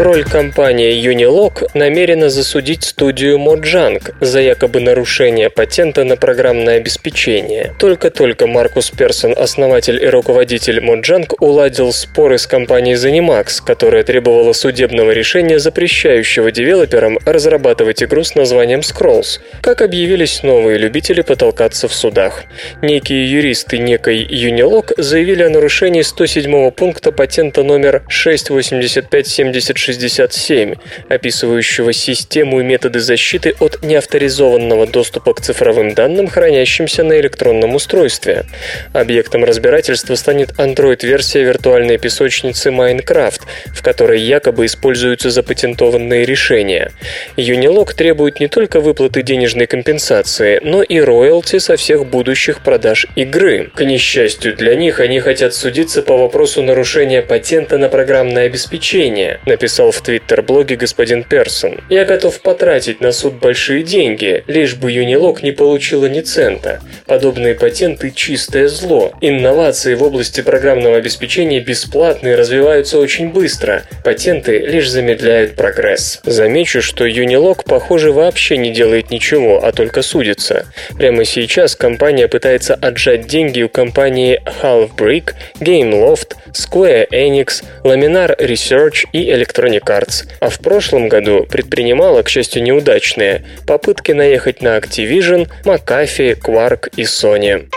Тролль-компания 0.03 1.01
Unilog 1.01 1.69
намерена 1.75 2.29
засудить 2.29 2.83
студию 2.83 3.39
Mojang 3.39 4.03
за 4.21 4.41
якобы 4.41 4.81
нарушение 4.81 5.49
патента 5.49 6.03
на 6.03 6.17
программное 6.17 6.79
обеспечение. 6.79 7.73
Только-только 7.79 8.49
Маркус 8.49 8.91
Персон, 8.91 9.33
основатель 9.39 10.03
и 10.03 10.09
руководитель 10.09 10.81
Mojang, 10.81 11.33
уладил 11.39 11.93
споры 11.93 12.39
с 12.39 12.49
компанией 12.49 12.97
Zenimax, 12.97 13.63
которая 13.65 14.03
требовала 14.03 14.53
судебного 14.55 15.13
решения, 15.13 15.61
запрещающего 15.61 16.51
девелоперам 16.51 17.21
разрабатывать 17.25 18.03
игру 18.03 18.25
с 18.25 18.35
названием 18.35 18.81
Scrolls. 18.81 19.39
Как 19.61 19.83
объявились 19.83 20.43
новые 20.43 20.79
любители 20.79 21.21
потолкаться 21.21 21.87
в 21.87 21.95
судах. 21.95 22.43
Некие 22.83 23.31
юристы 23.31 23.79
некой 23.79 24.25
Unilog 24.25 24.95
заявили 25.01 25.45
о 25.45 25.49
нарушении 25.49 26.03
107 26.03 26.73
пункта 26.73 27.13
патента 27.13 27.63
номер 27.63 28.03
68576 28.09 29.92
67, 29.93 30.75
описывающего 31.09 31.93
систему 31.93 32.61
и 32.61 32.65
методы 32.65 33.01
защиты 33.01 33.55
от 33.61 33.83
неавторизованного 33.83 34.87
доступа 34.87 35.35
к 35.35 35.41
цифровым 35.41 35.95
данным, 35.95 36.29
хранящимся 36.29 37.05
на 37.05 37.21
электронном 37.21 37.75
устройстве. 37.75 38.47
Объектом 38.93 39.45
разбирательства 39.45 40.15
станет 40.15 40.53
Android-версия 40.59 41.43
виртуальной 41.43 41.99
песочницы 41.99 42.71
Minecraft, 42.71 43.41
в 43.75 43.83
которой 43.83 44.21
якобы 44.21 44.67
используются 44.67 45.31
запатентованные 45.31 46.25
решения. 46.25 46.93
Unilog 47.37 47.95
требует 47.95 48.41
не 48.41 48.49
только 48.49 48.81
выплаты 48.81 49.23
денежной 49.23 49.67
компенсации, 49.67 50.61
но 50.63 50.83
и 50.83 51.01
роялти 51.01 51.59
со 51.59 51.77
всех 51.77 52.07
будущих 52.07 52.63
продаж 52.63 53.07
игры. 53.17 53.71
К 53.75 53.85
несчастью 53.85 54.57
для 54.57 54.75
них, 54.75 55.01
они 55.01 55.21
хотят 55.21 55.55
судиться 55.55 56.03
по 56.03 56.17
вопросу 56.17 56.63
нарушения 56.63 57.23
патента 57.23 57.79
на 57.79 57.89
программное 57.89 58.47
обеспечение, 58.47 59.41
написал 59.47 59.72
написал 59.73 59.91
в 59.91 60.03
твиттер-блоге 60.03 60.77
господин 60.77 61.25
Персон. 61.25 61.81
«Я 61.89 62.05
готов 62.05 62.43
потратить 62.43 63.01
на 63.01 63.11
суд 63.11 63.35
большие 63.41 63.83
деньги, 63.83 64.45
лишь 64.47 64.75
бы 64.75 64.93
Юнилог 64.93 65.43
не 65.43 65.53
получила 65.53 66.05
ни 66.07 66.21
цента. 66.21 66.81
Подобные 67.07 67.55
патенты– 67.55 68.11
чистое 68.15 68.69
зло. 68.69 69.13
Инновации 69.23 69.95
в 69.95 70.03
области 70.03 70.43
программного 70.43 70.99
обеспечения 70.99 71.61
бесплатные 71.61 72.35
развиваются 72.35 72.99
очень 72.99 73.31
быстро. 73.31 73.85
Патенты 74.05 74.59
лишь 74.59 74.91
замедляют 74.91 75.57
прогресс». 75.57 76.21
Замечу, 76.25 76.83
что 76.83 77.07
Юнилог, 77.07 77.65
похоже, 77.65 78.13
вообще 78.13 78.59
не 78.59 78.73
делает 78.73 79.11
ничего, 79.11 79.65
а 79.65 79.73
только 79.73 80.03
судится. 80.03 80.67
Прямо 80.99 81.25
сейчас 81.25 81.77
компания 81.77 82.29
пытается 82.29 82.75
отжать 82.75 83.27
деньги 83.27 83.63
у 83.63 83.71
компании 83.71 84.39
Halfbrick, 84.61 85.33
Gameloft, 85.61 86.35
Square 86.53 87.09
Enix, 87.11 87.65
Laminar 87.85 88.39
Research 88.39 89.07
и 89.13 89.31
Electronic 89.31 89.62
Arts, 89.63 90.27
а 90.41 90.49
в 90.49 90.59
прошлом 90.59 91.09
году 91.09 91.47
предпринимала, 91.49 92.23
к 92.23 92.29
счастью, 92.29 92.63
неудачные 92.63 93.45
попытки 93.67 94.13
наехать 94.13 94.63
на 94.63 94.77
Activision, 94.79 95.49
McAfee, 95.65 96.39
Quark 96.39 96.93
и 96.97 97.03
Sony. 97.03 97.69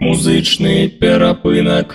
Музычный 0.00 0.88
перапынок. 0.88 1.94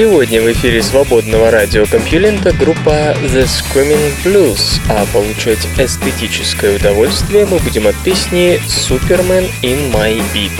Сегодня 0.00 0.40
в 0.40 0.50
эфире 0.50 0.82
свободного 0.82 1.50
радиокомпьюлента 1.50 2.52
группа 2.52 3.14
The 3.20 3.44
Screaming 3.44 4.14
Blues, 4.24 4.80
а 4.88 5.04
получать 5.12 5.58
эстетическое 5.76 6.74
удовольствие 6.74 7.44
мы 7.44 7.58
будем 7.58 7.86
от 7.86 7.96
песни 7.96 8.58
Superman 8.66 9.50
in 9.60 9.92
My 9.92 10.22
Beat. 10.32 10.52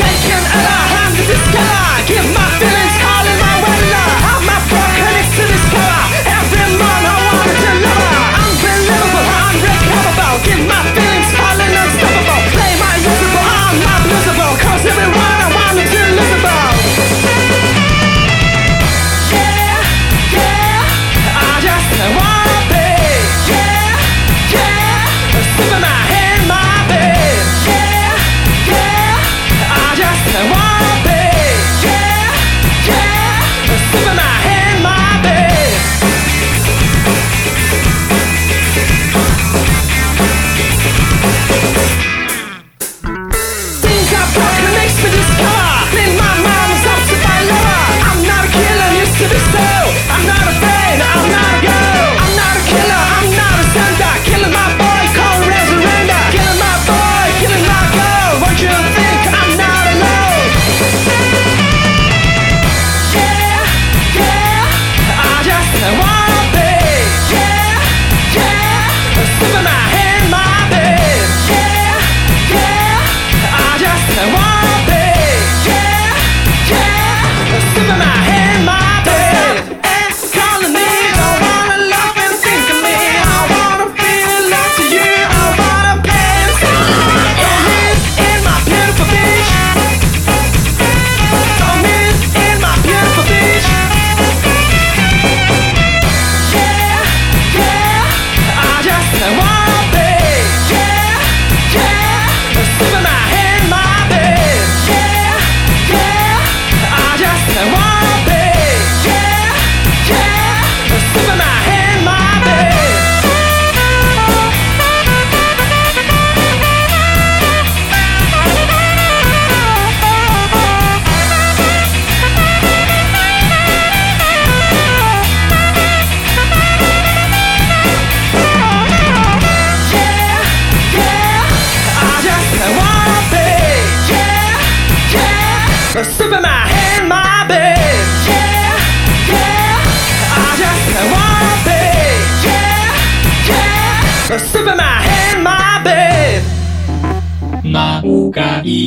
My 0.00 1.85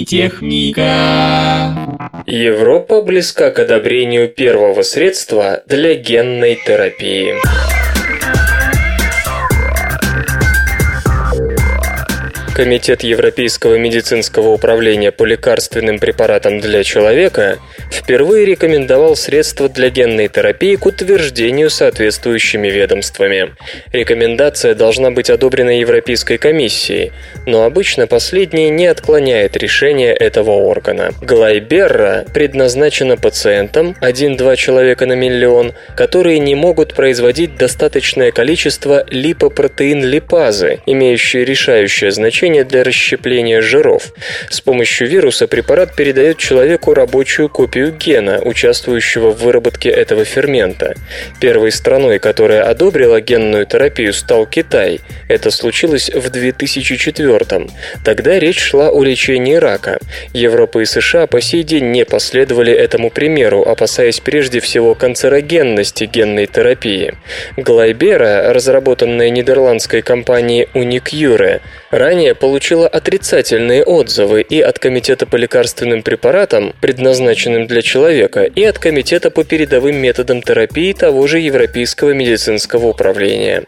техника. 0.09 1.75
Европа 2.25 3.01
близка 3.03 3.51
к 3.51 3.59
одобрению 3.59 4.27
первого 4.27 4.81
средства 4.81 5.61
для 5.67 5.93
генной 5.93 6.55
терапии. 6.55 7.35
Комитет 12.59 13.03
Европейского 13.03 13.75
медицинского 13.75 14.49
управления 14.49 15.13
по 15.13 15.23
лекарственным 15.23 15.97
препаратам 15.97 16.59
для 16.59 16.83
человека 16.83 17.57
впервые 17.89 18.45
рекомендовал 18.45 19.15
средства 19.15 19.69
для 19.69 19.89
генной 19.89 20.27
терапии 20.27 20.75
к 20.75 20.85
утверждению 20.85 21.69
соответствующими 21.69 22.67
ведомствами. 22.67 23.55
Рекомендация 23.93 24.75
должна 24.75 25.09
быть 25.09 25.29
одобрена 25.29 25.79
Европейской 25.79 26.37
комиссией, 26.37 27.13
но 27.45 27.63
обычно 27.63 28.07
последняя 28.07 28.69
не 28.69 28.87
отклоняет 28.87 29.55
решение 29.55 30.13
этого 30.13 30.51
органа. 30.51 31.11
Глайберра 31.21 32.25
предназначена 32.33 33.15
пациентам 33.15 33.95
1-2 34.01 34.57
человека 34.57 35.05
на 35.05 35.13
миллион, 35.13 35.71
которые 35.95 36.39
не 36.39 36.55
могут 36.55 36.93
производить 36.93 37.55
достаточное 37.55 38.33
количество 38.33 39.05
липопротеин-липазы, 39.09 40.81
имеющие 40.85 41.45
решающее 41.45 42.11
значение 42.11 42.48
для 42.63 42.83
расщепления 42.83 43.61
жиров. 43.61 44.13
С 44.49 44.61
помощью 44.61 45.07
вируса 45.07 45.47
препарат 45.47 45.95
передает 45.95 46.37
человеку 46.37 46.93
рабочую 46.93 47.49
копию 47.49 47.91
гена, 47.91 48.41
участвующего 48.43 49.31
в 49.31 49.41
выработке 49.43 49.89
этого 49.89 50.25
фермента. 50.25 50.95
Первой 51.39 51.71
страной, 51.71 52.19
которая 52.19 52.63
одобрила 52.63 53.21
генную 53.21 53.65
терапию, 53.65 54.13
стал 54.13 54.45
Китай. 54.45 54.99
Это 55.27 55.51
случилось 55.51 56.09
в 56.09 56.29
2004 56.29 57.37
-м. 57.37 57.69
Тогда 58.03 58.39
речь 58.39 58.59
шла 58.59 58.89
о 58.89 59.03
лечении 59.03 59.55
рака. 59.55 59.99
Европа 60.33 60.79
и 60.79 60.85
США 60.85 61.27
по 61.27 61.41
сей 61.41 61.63
день 61.63 61.91
не 61.91 62.05
последовали 62.05 62.73
этому 62.73 63.09
примеру, 63.09 63.61
опасаясь 63.61 64.19
прежде 64.19 64.59
всего 64.59 64.95
канцерогенности 64.95 66.05
генной 66.05 66.47
терапии. 66.47 67.13
Глайбера, 67.57 68.53
разработанная 68.53 69.29
нидерландской 69.29 70.01
компанией 70.01 70.67
Unicure, 70.73 71.61
ранее 71.91 72.35
получила 72.35 72.87
отрицательные 72.87 73.83
отзывы 73.83 74.41
и 74.41 74.61
от 74.61 74.79
Комитета 74.79 75.25
по 75.25 75.35
лекарственным 75.35 76.03
препаратам, 76.03 76.73
предназначенным 76.81 77.67
для 77.67 77.81
человека, 77.81 78.43
и 78.43 78.63
от 78.63 78.79
Комитета 78.79 79.31
по 79.31 79.43
передовым 79.43 79.95
методам 79.95 80.41
терапии 80.41 80.93
того 80.93 81.27
же 81.27 81.39
Европейского 81.39 82.11
медицинского 82.11 82.87
управления. 82.87 83.63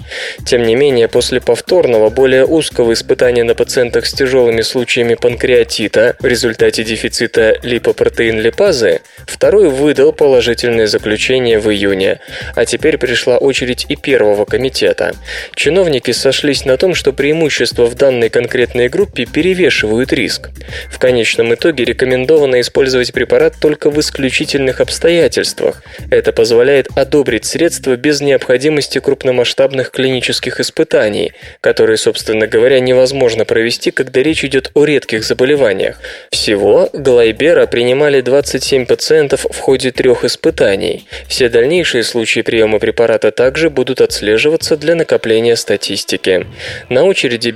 Тем 0.45 0.63
не 0.63 0.75
менее, 0.75 1.07
после 1.07 1.41
повторного, 1.41 2.09
более 2.09 2.45
узкого 2.45 2.93
испытания 2.93 3.43
на 3.43 3.55
пациентах 3.55 4.05
с 4.05 4.13
тяжелыми 4.13 4.61
случаями 4.61 5.15
панкреатита 5.15 6.15
в 6.19 6.25
результате 6.25 6.83
дефицита 6.83 7.57
липопротеин-липазы, 7.63 9.01
второй 9.25 9.69
выдал 9.69 10.13
положительное 10.13 10.87
заключение 10.87 11.59
в 11.59 11.71
июне, 11.71 12.19
а 12.55 12.65
теперь 12.65 12.97
пришла 12.97 13.37
очередь 13.37 13.85
и 13.89 13.95
первого 13.95 14.45
комитета. 14.45 15.13
Чиновники 15.55 16.11
сошлись 16.11 16.65
на 16.65 16.77
том, 16.77 16.95
что 16.95 17.13
преимущество 17.13 17.85
в 17.85 17.95
данной 18.11 18.29
конкретной 18.29 18.89
группе 18.89 19.25
перевешивают 19.25 20.11
риск. 20.11 20.49
В 20.89 20.99
конечном 20.99 21.53
итоге 21.53 21.85
рекомендовано 21.85 22.59
использовать 22.59 23.13
препарат 23.13 23.55
только 23.59 23.89
в 23.89 23.97
исключительных 23.99 24.81
обстоятельствах. 24.81 25.81
Это 26.09 26.33
позволяет 26.33 26.87
одобрить 26.95 27.45
средства 27.45 27.95
без 27.95 28.19
необходимости 28.19 28.99
крупномасштабных 28.99 29.91
клинических 29.91 30.59
испытаний, 30.59 31.31
которые, 31.61 31.95
собственно 31.95 32.47
говоря, 32.47 32.81
невозможно 32.81 33.45
провести, 33.45 33.91
когда 33.91 34.21
речь 34.21 34.43
идет 34.43 34.71
о 34.73 34.83
редких 34.83 35.23
заболеваниях. 35.23 35.97
Всего 36.31 36.89
Глайбера 36.91 37.65
принимали 37.65 38.19
27 38.19 38.85
пациентов 38.85 39.45
в 39.49 39.57
ходе 39.57 39.91
трех 39.91 40.25
испытаний. 40.25 41.07
Все 41.29 41.47
дальнейшие 41.47 42.03
случаи 42.03 42.41
приема 42.41 42.79
препарата 42.79 43.31
также 43.31 43.69
будут 43.69 44.01
отслеживаться 44.01 44.75
для 44.75 44.95
накопления 44.95 45.55
статистики. 45.55 46.45
На 46.89 47.05
очереди 47.05 47.51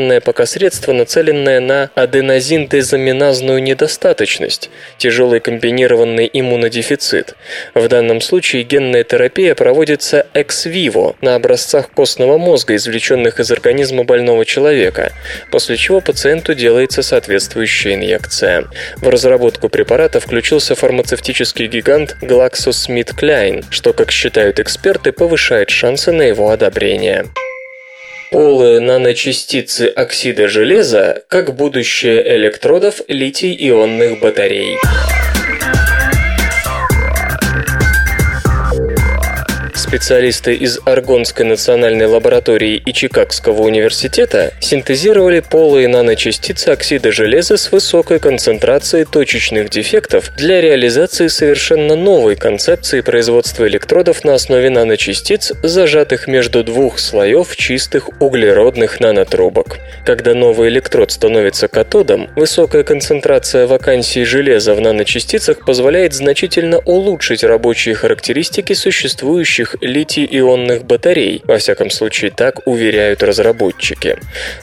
безымянное 0.00 0.20
пока 0.20 0.46
средство, 0.46 0.92
нацеленное 0.92 1.60
на 1.60 1.90
аденозин-дезаминазную 1.94 3.60
недостаточность, 3.60 4.70
тяжелый 4.98 5.40
комбинированный 5.40 6.28
иммунодефицит. 6.32 7.34
В 7.74 7.86
данном 7.88 8.20
случае 8.20 8.62
генная 8.62 9.04
терапия 9.04 9.54
проводится 9.54 10.26
экс-виво 10.32 11.16
на 11.20 11.34
образцах 11.34 11.90
костного 11.90 12.38
мозга, 12.38 12.74
извлеченных 12.76 13.40
из 13.40 13.50
организма 13.50 14.04
больного 14.04 14.44
человека, 14.44 15.12
после 15.50 15.76
чего 15.76 16.00
пациенту 16.00 16.54
делается 16.54 17.02
соответствующая 17.02 17.94
инъекция. 17.94 18.64
В 18.96 19.08
разработку 19.08 19.68
препарата 19.68 20.20
включился 20.20 20.74
фармацевтический 20.74 21.66
гигант 21.66 22.16
GlaxoSmithKline, 22.22 23.64
что, 23.70 23.92
как 23.92 24.10
считают 24.10 24.60
эксперты, 24.60 25.12
повышает 25.12 25.70
шансы 25.70 26.12
на 26.12 26.22
его 26.22 26.50
одобрение. 26.50 27.26
Полые 28.30 28.78
наночастицы 28.78 29.88
оксида 29.88 30.46
железа 30.48 31.24
как 31.26 31.56
будущее 31.56 32.36
электродов 32.36 33.00
литий-ионных 33.08 34.20
батарей. 34.20 34.78
Специалисты 39.90 40.54
из 40.54 40.78
Аргонской 40.84 41.44
национальной 41.44 42.06
лаборатории 42.06 42.76
и 42.76 42.92
Чикагского 42.92 43.62
университета 43.62 44.52
синтезировали 44.60 45.40
полые 45.40 45.88
наночастицы 45.88 46.68
оксида 46.68 47.10
железа 47.10 47.56
с 47.56 47.72
высокой 47.72 48.20
концентрацией 48.20 49.04
точечных 49.04 49.68
дефектов 49.68 50.30
для 50.36 50.60
реализации 50.60 51.26
совершенно 51.26 51.96
новой 51.96 52.36
концепции 52.36 53.00
производства 53.00 53.66
электродов 53.66 54.22
на 54.22 54.34
основе 54.34 54.70
наночастиц, 54.70 55.54
зажатых 55.64 56.28
между 56.28 56.62
двух 56.62 57.00
слоев 57.00 57.56
чистых 57.56 58.10
углеродных 58.20 59.00
нанотрубок. 59.00 59.78
Когда 60.06 60.34
новый 60.34 60.68
электрод 60.68 61.10
становится 61.10 61.66
катодом, 61.66 62.30
высокая 62.36 62.84
концентрация 62.84 63.66
вакансий 63.66 64.22
железа 64.22 64.76
в 64.76 64.80
наночастицах 64.80 65.64
позволяет 65.66 66.12
значительно 66.12 66.78
улучшить 66.78 67.42
рабочие 67.42 67.96
характеристики 67.96 68.74
существующих 68.74 69.74
литий-ионных 69.80 70.84
батарей, 70.84 71.42
во 71.44 71.58
всяком 71.58 71.90
случае 71.90 72.30
так 72.30 72.66
уверяют 72.66 73.22
разработчики. 73.22 74.18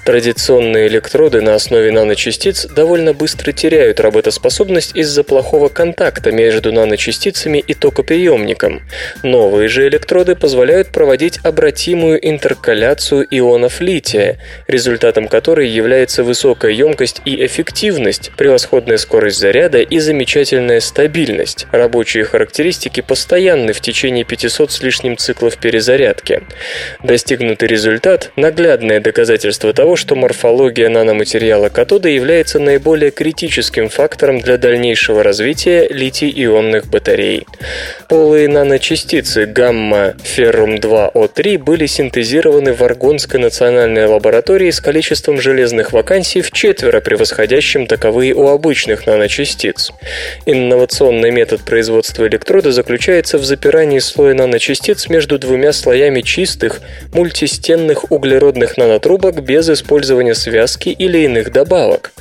Традиционные 0.06 0.88
электроды 0.88 1.42
на 1.42 1.56
основе 1.56 1.92
наночастиц 1.92 2.66
довольно 2.66 3.14
быстро 3.14 3.52
теряют 3.52 4.00
работоспособность 4.00 4.96
из-за 4.96 5.24
плохого 5.24 5.70
контакта 5.70 6.32
между 6.32 6.72
наночастицами 6.72 7.60
и 7.60 7.74
токоприемником. 7.74 8.82
Новые 9.24 9.68
же 9.68 9.88
электроды 9.88 10.36
позволяют 10.36 10.90
проводить 10.90 11.40
обратимую 11.44 12.26
интеркаляцию 12.28 13.28
ионов 13.30 13.82
лития, 13.82 14.40
результатом 14.68 15.28
которой 15.28 15.68
является 15.68 16.24
высокая 16.24 16.72
емкость 16.72 17.22
и 17.26 17.46
эффективность, 17.46 18.32
превосходная 18.38 18.98
скорость 18.98 19.40
заряда 19.40 19.80
и 19.80 20.00
замечательная 20.00 20.80
стабильность. 20.80 21.68
Рабочие 21.72 22.24
характеристики 22.24 23.02
постоянны 23.02 23.74
в 23.74 23.82
течение 23.82 24.24
500 24.24 24.72
с 24.72 24.82
лишним 24.82 25.07
лишним 25.08 25.18
циклов 25.18 25.58
перезарядки. 25.58 26.44
Достигнутый 27.04 27.68
результат– 27.68 28.32
наглядное 28.36 29.00
доказательство 29.00 29.74
того, 29.74 29.96
что 29.96 30.16
морфология 30.16 30.90
наноматериала 30.90 31.70
катода 31.70 32.10
является 32.10 32.60
наиболее 32.60 33.12
критическим 33.12 33.90
фактором 33.90 34.40
для 34.40 34.58
дальнейшего 34.58 35.22
развития 35.24 35.88
литий-ионных 35.90 36.88
батарей. 36.88 37.46
Полые 38.10 38.50
наночастицы 38.50 39.46
гамма-феррум-2О3 39.46 41.58
были 41.58 41.86
синтезированы 41.86 42.74
в 42.74 42.84
Аргонской 42.84 43.40
национальной 43.40 44.06
лаборатории 44.06 44.72
с 44.72 44.82
количеством 44.82 45.40
железных 45.40 45.94
вакансий 45.94 46.42
в 46.42 46.52
четверо 46.52 47.00
превосходящим 47.02 47.86
таковые 47.88 48.34
у 48.34 48.48
обычных 48.48 49.08
наночастиц. 49.08 49.92
Инновационный 50.46 51.32
метод 51.32 51.62
производства 51.62 52.28
электрода 52.28 52.72
заключается 52.72 53.38
в 53.38 53.46
запирании 53.46 54.00
слоя 54.00 54.34
наночастиц 54.34 54.97
частиц 54.98 55.10
между 55.10 55.38
двумя 55.38 55.74
слоями 55.74 56.22
чистых, 56.22 56.82
мультистенных 57.14 58.12
углеродных 58.12 58.78
нанотрубок 58.78 59.44
без 59.44 59.70
использования 59.70 60.36
связки 60.36 60.90
или 60.90 61.20
иных 61.20 61.52
добавок. 61.52 62.12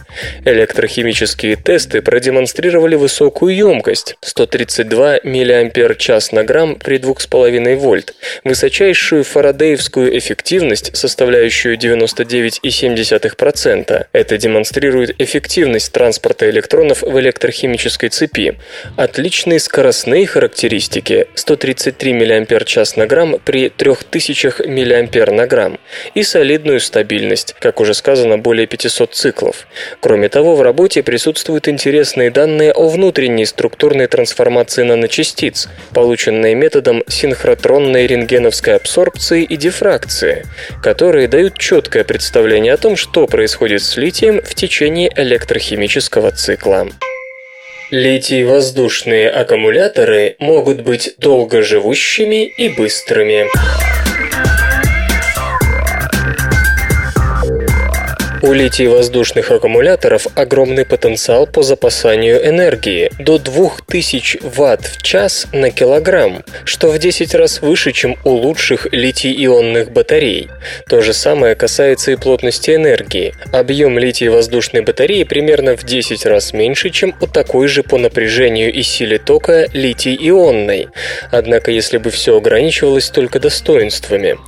Электрохимические 0.45 1.57
тесты 1.57 2.03
продемонстрировали 2.03 2.95
высокую 2.95 3.55
емкость– 3.55 4.17
132 4.21 5.21
мАч 5.25 6.33
на 6.33 6.45
грамм 6.45 6.77
при 6.77 6.99
2,5 6.99 7.77
вольт, 7.77 8.15
высочайшую 8.45 9.25
фарадеевскую 9.25 10.17
эффективность, 10.19 10.97
составляющую 10.97 11.77
99,7%. 11.77 14.07
Это 14.13 14.39
демонстрирует 14.39 15.21
эффективность 15.21 15.93
транспорта 15.93 16.49
электронов 16.51 17.03
в 17.03 17.21
электрохимической 17.21 18.09
цепи. 18.09 18.59
Отличные 18.97 19.61
скоростные 19.61 20.27
характеристики– 20.27 21.27
133 21.35 22.15
мАч 22.15 22.97
на 22.97 23.07
грамм 23.07 23.39
при 23.45 23.69
3000 23.69 24.67
мА 24.67 25.07
на 25.33 25.47
грамм 25.47 25.79
и 26.15 26.23
солидную 26.23 26.81
стабильность, 26.81 27.55
как 27.59 27.81
уже 27.81 27.95
сказано, 27.95 28.39
более 28.39 28.67
500 28.67 29.15
циклов. 29.15 29.67
Кроме 30.07 30.29
того, 30.29 30.55
в 30.55 30.63
работе 30.63 31.03
присутствуют 31.03 31.67
интересные 31.67 32.31
данные 32.31 32.71
о 32.71 32.87
внутренней 32.87 33.45
структурной 33.45 34.07
трансформации 34.07 34.85
наночастиц, 34.85 35.69
полученные 35.93 36.55
методом 36.55 37.03
синхротронной 37.09 38.07
рентгеновской 38.07 38.77
абсорбции 38.77 39.43
и 39.43 39.57
дифракции, 39.57 40.47
которые 40.81 41.27
дают 41.27 41.59
четкое 41.59 42.05
представление 42.05 42.75
о 42.75 42.77
том, 42.77 42.95
что 42.95 43.27
происходит 43.27 43.83
с 43.83 43.97
литием 43.97 44.41
в 44.41 44.55
течение 44.55 45.13
электрохимического 45.17 46.31
цикла. 46.31 46.87
Литий-воздушные 47.91 49.29
аккумуляторы 49.29 50.37
могут 50.39 50.83
быть 50.83 51.15
долгоживущими 51.19 52.45
и 52.47 52.69
быстрыми. 52.69 53.47
У 58.47 58.53
литий-воздушных 58.53 59.51
аккумуляторов 59.51 60.29
огромный 60.37 60.85
потенциал 60.85 61.49
по 61.49 61.65
запасанию 61.65 62.49
энергии– 62.49 63.11
до 63.19 63.39
2000 63.39 64.39
Вт 64.41 64.87
в 64.87 65.03
час 65.03 65.49
на 65.53 65.73
килограмм, 65.73 66.45
что 66.65 66.93
в 66.93 66.99
10 67.01 67.35
раз 67.35 67.61
выше, 67.61 67.91
чем 67.91 68.17
у 68.23 68.31
лучших 68.31 68.87
литий-ионных 68.93 69.91
батарей. 69.91 70.49
То 70.89 71.01
же 71.01 71.13
самое 71.13 71.57
касается 71.57 72.13
и 72.13 72.17
плотности 72.17 72.71
энергии. 72.71 73.35
Объем 73.53 73.99
литий-воздушной 73.99 74.83
батареи 74.83 75.25
примерно 75.25 75.77
в 75.77 75.83
10 75.83 76.25
раз 76.27 76.53
меньше, 76.53 76.91
чем 76.91 77.17
у 77.21 77.27
такой 77.27 77.67
же 77.67 77.83
по 77.83 77.99
напряжению 77.99 78.73
и 78.73 78.83
силе 78.83 79.19
тока 79.19 79.67
литий-ионной. 79.73 80.87
Однако, 81.33 81.73
если 81.73 81.99
бы 81.99 82.11
все 82.11 82.37
ограничивалось 82.37 83.11
только 83.11 83.41
достоинствами. 83.41 84.39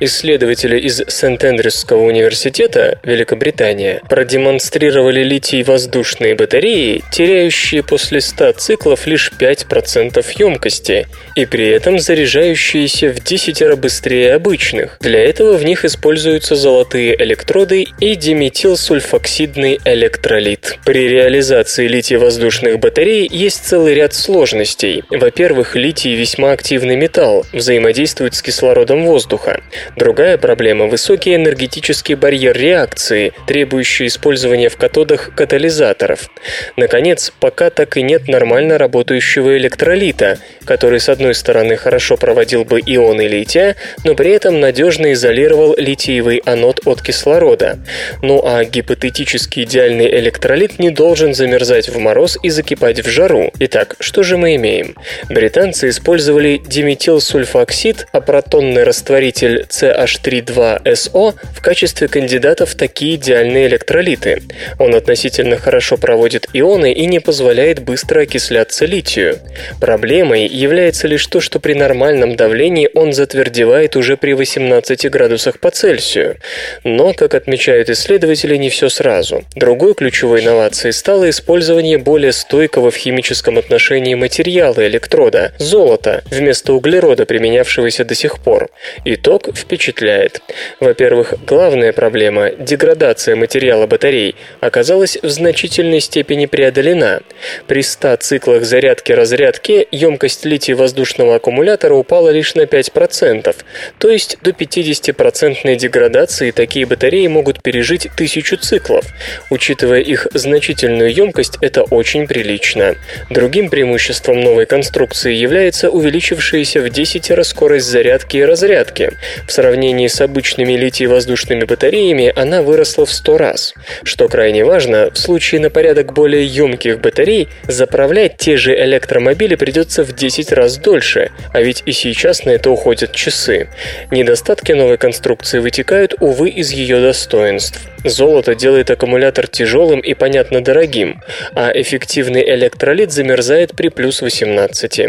Исследователи 0.00 0.78
из 0.78 1.02
Сент-Эндрюсского 1.08 2.02
университета 2.02 2.98
Великобритании 3.02 3.45
Британия 3.46 4.00
продемонстрировали 4.08 5.22
литий-воздушные 5.22 6.34
батареи, 6.34 7.04
теряющие 7.12 7.84
после 7.84 8.20
100 8.20 8.54
циклов 8.54 9.06
лишь 9.06 9.30
5% 9.38 10.26
емкости, 10.36 11.06
и 11.36 11.46
при 11.46 11.68
этом 11.68 12.00
заряжающиеся 12.00 13.10
в 13.10 13.22
10 13.22 13.62
раз 13.62 13.78
быстрее 13.78 14.34
обычных. 14.34 14.96
Для 15.00 15.22
этого 15.22 15.56
в 15.56 15.64
них 15.64 15.84
используются 15.84 16.56
золотые 16.56 17.14
электроды 17.22 17.86
и 18.00 18.16
диметилсульфоксидный 18.16 19.78
электролит. 19.84 20.80
При 20.84 21.08
реализации 21.08 21.86
литий-воздушных 21.86 22.80
батарей 22.80 23.28
есть 23.30 23.64
целый 23.64 23.94
ряд 23.94 24.12
сложностей. 24.12 25.04
Во-первых, 25.08 25.76
литий 25.76 26.16
весьма 26.16 26.50
активный 26.50 26.96
металл, 26.96 27.46
взаимодействует 27.52 28.34
с 28.34 28.42
кислородом 28.42 29.06
воздуха. 29.06 29.60
Другая 29.94 30.36
проблема– 30.36 30.86
высокий 30.88 31.36
энергетический 31.36 32.16
барьер 32.16 32.58
реакции, 32.58 33.34
требующие 33.46 34.08
использования 34.08 34.68
в 34.68 34.76
катодах 34.76 35.34
катализаторов. 35.34 36.30
Наконец, 36.76 37.32
пока 37.40 37.70
так 37.70 37.96
и 37.96 38.02
нет 38.02 38.28
нормально 38.28 38.78
работающего 38.78 39.56
электролита, 39.56 40.38
который 40.64 41.00
с 41.00 41.08
одной 41.08 41.34
стороны 41.34 41.76
хорошо 41.76 42.16
проводил 42.16 42.64
бы 42.64 42.80
ионы 42.80 43.26
лития, 43.26 43.76
но 44.04 44.14
при 44.14 44.30
этом 44.30 44.60
надежно 44.60 45.12
изолировал 45.12 45.74
литиевый 45.76 46.38
анод 46.44 46.80
от 46.84 47.02
кислорода. 47.02 47.78
Ну 48.22 48.42
а 48.44 48.64
гипотетически 48.64 49.60
идеальный 49.60 50.08
электролит 50.18 50.78
не 50.78 50.90
должен 50.90 51.34
замерзать 51.34 51.88
в 51.88 51.98
мороз 51.98 52.38
и 52.42 52.50
закипать 52.50 53.00
в 53.00 53.08
жару. 53.08 53.52
Итак, 53.60 53.96
что 54.00 54.22
же 54.22 54.36
мы 54.36 54.56
имеем? 54.56 54.94
Британцы 55.28 55.88
использовали 55.88 56.60
диметилсульфоксид, 56.64 58.06
а 58.12 58.20
протонный 58.20 58.84
растворитель 58.84 59.66
CH3,2SO 59.68 61.34
в 61.54 61.60
качестве 61.60 62.08
кандидата 62.08 62.66
в 62.66 62.74
такие 62.74 63.16
идеальные 63.26 63.66
электролиты. 63.66 64.42
Он 64.78 64.94
относительно 64.94 65.56
хорошо 65.56 65.96
проводит 65.96 66.46
ионы 66.52 66.92
и 66.92 67.06
не 67.06 67.18
позволяет 67.18 67.82
быстро 67.82 68.20
окисляться 68.20 68.86
литию. 68.86 69.38
Проблемой 69.80 70.46
является 70.46 71.08
лишь 71.08 71.26
то, 71.26 71.40
что 71.40 71.58
при 71.58 71.74
нормальном 71.74 72.36
давлении 72.36 72.88
он 72.94 73.12
затвердевает 73.12 73.96
уже 73.96 74.16
при 74.16 74.32
18 74.32 75.10
градусах 75.10 75.58
по 75.58 75.70
Цельсию. 75.70 76.36
Но, 76.84 77.12
как 77.14 77.34
отмечают 77.34 77.90
исследователи, 77.90 78.56
не 78.56 78.70
все 78.70 78.88
сразу. 78.88 79.44
Другой 79.56 79.94
ключевой 79.94 80.42
инновацией 80.42 80.92
стало 80.92 81.28
использование 81.28 81.98
более 81.98 82.32
стойкого 82.32 82.90
в 82.90 82.96
химическом 82.96 83.58
отношении 83.58 84.14
материала 84.14 84.86
электрода– 84.86 85.52
золота, 85.58 86.22
вместо 86.30 86.74
углерода, 86.74 87.26
применявшегося 87.26 88.04
до 88.04 88.14
сих 88.14 88.38
пор. 88.38 88.68
Итог 89.04 89.48
впечатляет. 89.56 90.42
Во-первых, 90.78 91.34
главная 91.46 91.92
проблема– 91.92 92.50
деградация 92.58 93.05
деградация 93.06 93.36
материала 93.36 93.86
батарей 93.86 94.34
оказалась 94.60 95.16
в 95.22 95.28
значительной 95.28 96.00
степени 96.00 96.46
преодолена. 96.46 97.20
При 97.68 97.82
100 97.82 98.16
циклах 98.16 98.64
зарядки-разрядки 98.64 99.86
емкость 99.92 100.44
литий-воздушного 100.44 101.36
аккумулятора 101.36 101.94
упала 101.94 102.30
лишь 102.30 102.54
на 102.56 102.62
5%, 102.62 103.54
то 103.98 104.10
есть 104.10 104.38
до 104.42 104.50
50% 104.50 105.76
деградации 105.76 106.50
такие 106.50 106.84
батареи 106.86 107.28
могут 107.28 107.62
пережить 107.62 108.08
тысячу 108.16 108.56
циклов. 108.56 109.04
Учитывая 109.50 110.00
их 110.00 110.26
значительную 110.34 111.14
емкость, 111.14 111.58
это 111.60 111.82
очень 111.82 112.26
прилично. 112.26 112.96
Другим 113.30 113.70
преимуществом 113.70 114.40
новой 114.40 114.66
конструкции 114.66 115.32
является 115.32 115.90
увеличившаяся 115.90 116.80
в 116.80 116.88
10 116.90 117.30
раз 117.30 117.48
скорость 117.48 117.86
зарядки 117.86 118.38
и 118.38 118.44
разрядки. 118.44 119.12
В 119.46 119.52
сравнении 119.52 120.08
с 120.08 120.20
обычными 120.20 120.72
литий-воздушными 120.72 121.64
батареями 121.66 122.32
она 122.34 122.62
выросла 122.62 122.95
в 123.04 123.12
100 123.12 123.38
раз. 123.38 123.74
Что 124.02 124.28
крайне 124.28 124.64
важно, 124.64 125.10
в 125.10 125.18
случае 125.18 125.60
на 125.60 125.70
порядок 125.70 126.12
более 126.12 126.46
емких 126.46 127.00
батарей 127.00 127.48
заправлять 127.68 128.36
те 128.38 128.56
же 128.56 128.74
электромобили 128.74 129.54
придется 129.56 130.04
в 130.04 130.14
10 130.14 130.52
раз 130.52 130.78
дольше, 130.78 131.30
а 131.52 131.60
ведь 131.60 131.82
и 131.86 131.92
сейчас 131.92 132.44
на 132.44 132.50
это 132.50 132.70
уходят 132.70 133.12
часы. 133.12 133.68
Недостатки 134.10 134.72
новой 134.72 134.96
конструкции 134.96 135.58
вытекают, 135.58 136.14
увы, 136.20 136.48
из 136.48 136.70
ее 136.70 137.00
достоинств. 137.00 137.80
Золото 138.08 138.54
делает 138.54 138.90
аккумулятор 138.90 139.48
тяжелым 139.48 140.00
и, 140.00 140.14
понятно, 140.14 140.60
дорогим, 140.60 141.20
а 141.54 141.70
эффективный 141.74 142.42
электролит 142.54 143.12
замерзает 143.12 143.72
при 143.76 143.88
плюс 143.88 144.22
18. 144.22 145.00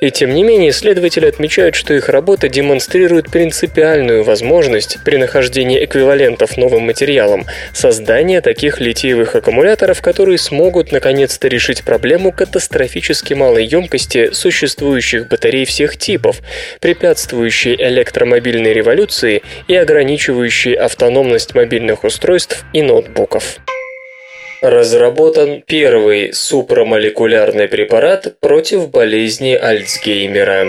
И 0.00 0.10
тем 0.10 0.34
не 0.34 0.42
менее, 0.42 0.70
исследователи 0.70 1.26
отмечают, 1.26 1.74
что 1.74 1.94
их 1.94 2.08
работа 2.08 2.48
демонстрирует 2.48 3.30
принципиальную 3.30 4.24
возможность 4.24 4.98
при 5.04 5.16
нахождении 5.16 5.84
эквивалентов 5.84 6.56
новым 6.56 6.82
материалам 6.86 7.46
создания 7.72 8.40
таких 8.40 8.80
литиевых 8.80 9.34
аккумуляторов, 9.34 10.00
которые 10.02 10.38
смогут 10.38 10.92
наконец-то 10.92 11.48
решить 11.48 11.84
проблему 11.84 12.32
катастрофически 12.32 13.34
малой 13.34 13.64
емкости 13.64 14.30
существующих 14.32 15.28
батарей 15.28 15.64
всех 15.64 15.96
типов, 15.96 16.40
препятствующей 16.80 17.74
электромобильной 17.74 18.72
революции 18.72 19.42
и 19.68 19.74
ограничивающей 19.74 20.74
автономность 20.74 21.54
мобильных 21.54 22.04
устройств 22.04 22.43
устройств 22.44 22.64
и 22.72 22.82
ноутбуков. 22.82 23.58
Разработан 24.62 25.62
первый 25.66 26.32
супрамолекулярный 26.32 27.68
препарат 27.68 28.38
против 28.40 28.90
болезни 28.90 29.54
Альцгеймера. 29.54 30.68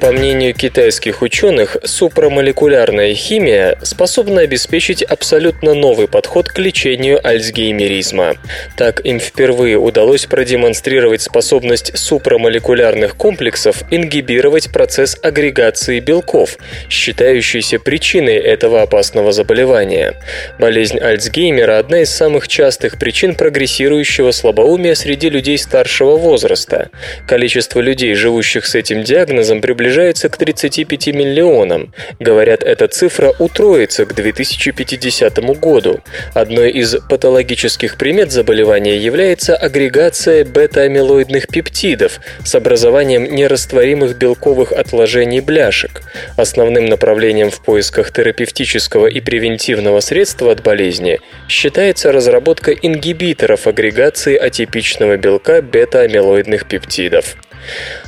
По 0.00 0.12
мнению 0.12 0.54
китайских 0.54 1.20
ученых, 1.20 1.76
супрамолекулярная 1.84 3.12
химия 3.12 3.76
способна 3.82 4.40
обеспечить 4.40 5.02
абсолютно 5.02 5.74
новый 5.74 6.08
подход 6.08 6.48
к 6.48 6.58
лечению 6.58 7.20
альцгеймеризма. 7.22 8.36
Так 8.78 9.04
им 9.04 9.20
впервые 9.20 9.76
удалось 9.76 10.24
продемонстрировать 10.24 11.20
способность 11.20 11.98
супрамолекулярных 11.98 13.14
комплексов 13.14 13.82
ингибировать 13.90 14.72
процесс 14.72 15.18
агрегации 15.22 16.00
белков, 16.00 16.56
считающийся 16.88 17.78
причиной 17.78 18.36
этого 18.36 18.80
опасного 18.80 19.32
заболевания. 19.32 20.14
Болезнь 20.58 20.98
Альцгеймера– 20.98 21.78
одна 21.78 22.00
из 22.00 22.10
самых 22.10 22.48
частых 22.48 22.98
причин 22.98 23.34
прогрессирующего 23.34 24.30
слабоумия 24.30 24.94
среди 24.94 25.28
людей 25.28 25.58
старшего 25.58 26.16
возраста. 26.16 26.88
Количество 27.28 27.80
людей, 27.80 28.14
живущих 28.14 28.64
с 28.64 28.74
этим 28.74 29.02
диагнозом, 29.02 29.60
приближается 29.60 29.89
приближается 29.90 30.28
к 30.28 30.36
35 30.36 31.08
миллионам. 31.08 31.92
Говорят, 32.20 32.62
эта 32.62 32.86
цифра 32.86 33.32
утроится 33.40 34.06
к 34.06 34.14
2050 34.14 35.38
году. 35.58 36.00
Одной 36.32 36.70
из 36.70 36.96
патологических 37.08 37.96
примет 37.96 38.30
заболевания 38.30 38.96
является 38.96 39.56
агрегация 39.56 40.44
бета-амилоидных 40.44 41.48
пептидов 41.48 42.20
с 42.44 42.54
образованием 42.54 43.24
нерастворимых 43.34 44.16
белковых 44.16 44.70
отложений 44.70 45.40
бляшек. 45.40 46.02
Основным 46.36 46.86
направлением 46.86 47.50
в 47.50 47.60
поисках 47.60 48.12
терапевтического 48.12 49.08
и 49.08 49.20
превентивного 49.20 49.98
средства 50.00 50.52
от 50.52 50.62
болезни 50.62 51.18
считается 51.48 52.12
разработка 52.12 52.70
ингибиторов 52.70 53.66
агрегации 53.66 54.36
атипичного 54.36 55.16
белка 55.16 55.62
бета-амилоидных 55.62 56.68
пептидов. 56.68 57.34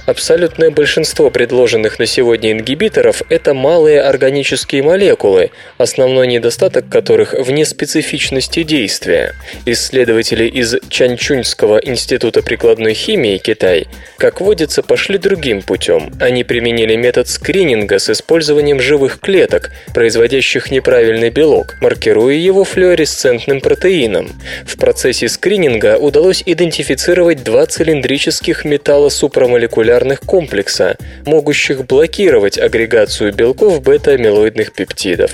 Абсолютное 0.04 0.70
большинство 0.70 1.30
предложенных 1.30 2.00
на 2.00 2.06
сегодня 2.06 2.50
ингибиторов– 2.50 3.22
это 3.28 3.54
малые 3.54 4.00
органические 4.00 4.82
молекулы, 4.82 5.52
основной 5.78 6.26
недостаток 6.26 6.88
которых 6.88 7.34
в 7.34 7.52
неспецифичности 7.52 8.64
действия. 8.64 9.36
Исследователи 9.64 10.46
из 10.46 10.74
Чанчуньского 10.88 11.78
института 11.78 12.42
прикладной 12.42 12.94
химии 12.94 13.38
Китай, 13.38 13.86
как 14.16 14.40
водится, 14.40 14.82
пошли 14.82 15.18
другим 15.18 15.62
путем. 15.62 16.12
Они 16.18 16.42
применили 16.42 16.96
метод 16.96 17.28
скрининга 17.28 18.00
с 18.00 18.10
использованием 18.10 18.80
живых 18.80 19.20
клеток, 19.20 19.70
производящих 19.94 20.72
неправильный 20.72 21.30
белок, 21.30 21.76
маркируя 21.80 22.34
его 22.34 22.64
флуоресцентным 22.64 23.60
протеином. 23.60 24.32
В 24.66 24.76
процессе 24.78 25.28
скрининга 25.28 25.96
удалось 25.96 26.42
идентифицировать 26.44 27.44
два 27.44 27.66
цилиндрических 27.66 28.64
металлосупрамолекулярных 28.64 29.91
комплекса, 30.20 30.96
могущих 31.26 31.86
блокировать 31.86 32.58
агрегацию 32.58 33.32
белков 33.32 33.82
бета-амилоидных 33.82 34.72
пептидов. 34.72 35.30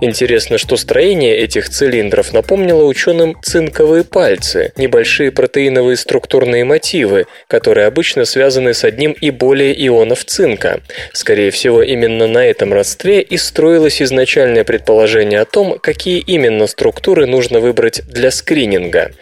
Интересно, 0.00 0.58
что 0.58 0.76
строение 0.76 1.36
этих 1.36 1.68
цилиндров 1.68 2.32
напомнило 2.32 2.84
ученым 2.84 3.36
цинковые 3.42 4.04
пальцы, 4.04 4.72
небольшие 4.76 5.30
протеиновые 5.30 5.96
структурные 5.96 6.64
мотивы, 6.64 7.26
которые 7.48 7.86
обычно 7.86 8.24
связаны 8.24 8.74
с 8.74 8.84
одним 8.84 9.12
и 9.12 9.30
более 9.30 9.74
ионов 9.86 10.24
цинка. 10.24 10.80
Скорее 11.12 11.50
всего, 11.50 11.82
именно 11.82 12.26
на 12.26 12.44
этом 12.46 12.72
родстве 12.72 13.20
и 13.20 13.36
строилось 13.36 14.02
изначальное 14.02 14.64
предположение 14.64 15.40
о 15.40 15.44
том, 15.44 15.78
какие 15.78 16.18
именно 16.18 16.66
структуры 16.66 17.26
нужно 17.26 17.60
выбрать 17.60 18.02
для 18.06 18.30
скрининга. 18.30 19.12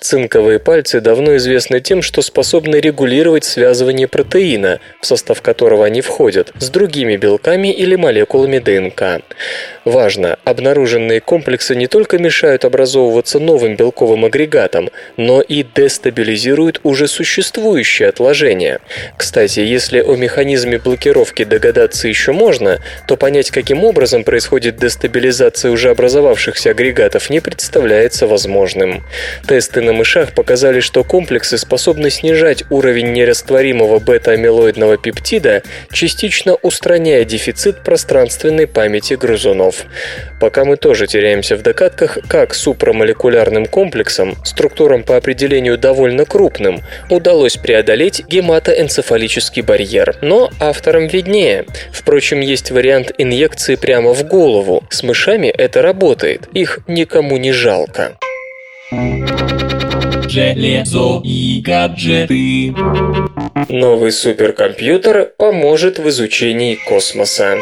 Цинковые 0.00 0.58
пальцы 0.58 1.00
давно 1.00 1.36
известны 1.36 1.80
тем, 1.80 2.02
что 2.02 2.22
способны 2.22 2.76
регулировать 2.76 3.44
связывание 3.44 4.08
протеина, 4.34 4.80
в 5.00 5.06
состав 5.06 5.42
которого 5.42 5.86
они 5.86 6.00
входят, 6.00 6.52
с 6.58 6.68
другими 6.68 7.16
белками 7.16 7.72
или 7.72 7.94
молекулами 7.94 8.58
ДНК. 8.58 9.22
Важно, 9.84 10.38
обнаруженные 10.44 11.20
комплексы 11.20 11.76
не 11.76 11.86
только 11.86 12.18
мешают 12.18 12.64
образовываться 12.64 13.38
новым 13.38 13.76
белковым 13.76 14.24
агрегатам, 14.24 14.90
но 15.16 15.40
и 15.40 15.62
дестабилизируют 15.62 16.80
уже 16.82 17.06
существующие 17.06 18.08
отложения. 18.08 18.80
Кстати, 19.16 19.60
если 19.60 20.00
о 20.00 20.16
механизме 20.16 20.78
блокировки 20.78 21.44
догадаться 21.44 22.08
еще 22.08 22.32
можно, 22.32 22.80
то 23.06 23.16
понять, 23.16 23.50
каким 23.52 23.84
образом 23.84 24.24
происходит 24.24 24.76
дестабилизация 24.76 25.70
уже 25.70 25.90
образовавшихся 25.90 26.70
агрегатов, 26.70 27.30
не 27.30 27.40
представляется 27.40 28.26
возможным. 28.26 29.04
Тесты 29.46 29.80
на 29.80 29.92
мышах 29.92 30.32
показали, 30.32 30.80
что 30.80 31.04
комплексы 31.04 31.56
способны 31.56 32.10
снижать 32.10 32.64
уровень 32.70 33.12
нерастворимого 33.12 34.00
бета-амилоидного 34.24 34.96
пептида, 34.96 35.62
частично 35.92 36.54
устраняя 36.62 37.24
дефицит 37.24 37.82
пространственной 37.84 38.66
памяти 38.66 39.14
грызунов. 39.14 39.84
Пока 40.40 40.64
мы 40.64 40.76
тоже 40.76 41.06
теряемся 41.06 41.56
в 41.56 41.62
догадках, 41.62 42.18
как 42.28 42.54
супрамолекулярным 42.54 43.66
комплексам, 43.66 44.36
структурам 44.44 45.02
по 45.02 45.16
определению 45.16 45.78
довольно 45.78 46.24
крупным, 46.24 46.80
удалось 47.10 47.56
преодолеть 47.56 48.24
гематоэнцефалический 48.26 49.62
барьер. 49.62 50.16
Но 50.22 50.50
авторам 50.58 51.06
виднее. 51.06 51.66
Впрочем, 51.92 52.40
есть 52.40 52.70
вариант 52.70 53.12
инъекции 53.18 53.76
прямо 53.76 54.14
в 54.14 54.24
голову. 54.24 54.84
С 54.90 55.02
мышами 55.02 55.48
это 55.48 55.82
работает. 55.82 56.48
Их 56.52 56.80
никому 56.86 57.36
не 57.36 57.52
жалко. 57.52 58.16
Железо 60.28 61.20
и 61.22 61.60
гаджеты. 61.60 62.74
Новый 63.68 64.12
суперкомпьютер 64.12 65.32
поможет 65.38 65.98
в 65.98 66.08
изучении 66.08 66.74
космоса. 66.74 67.58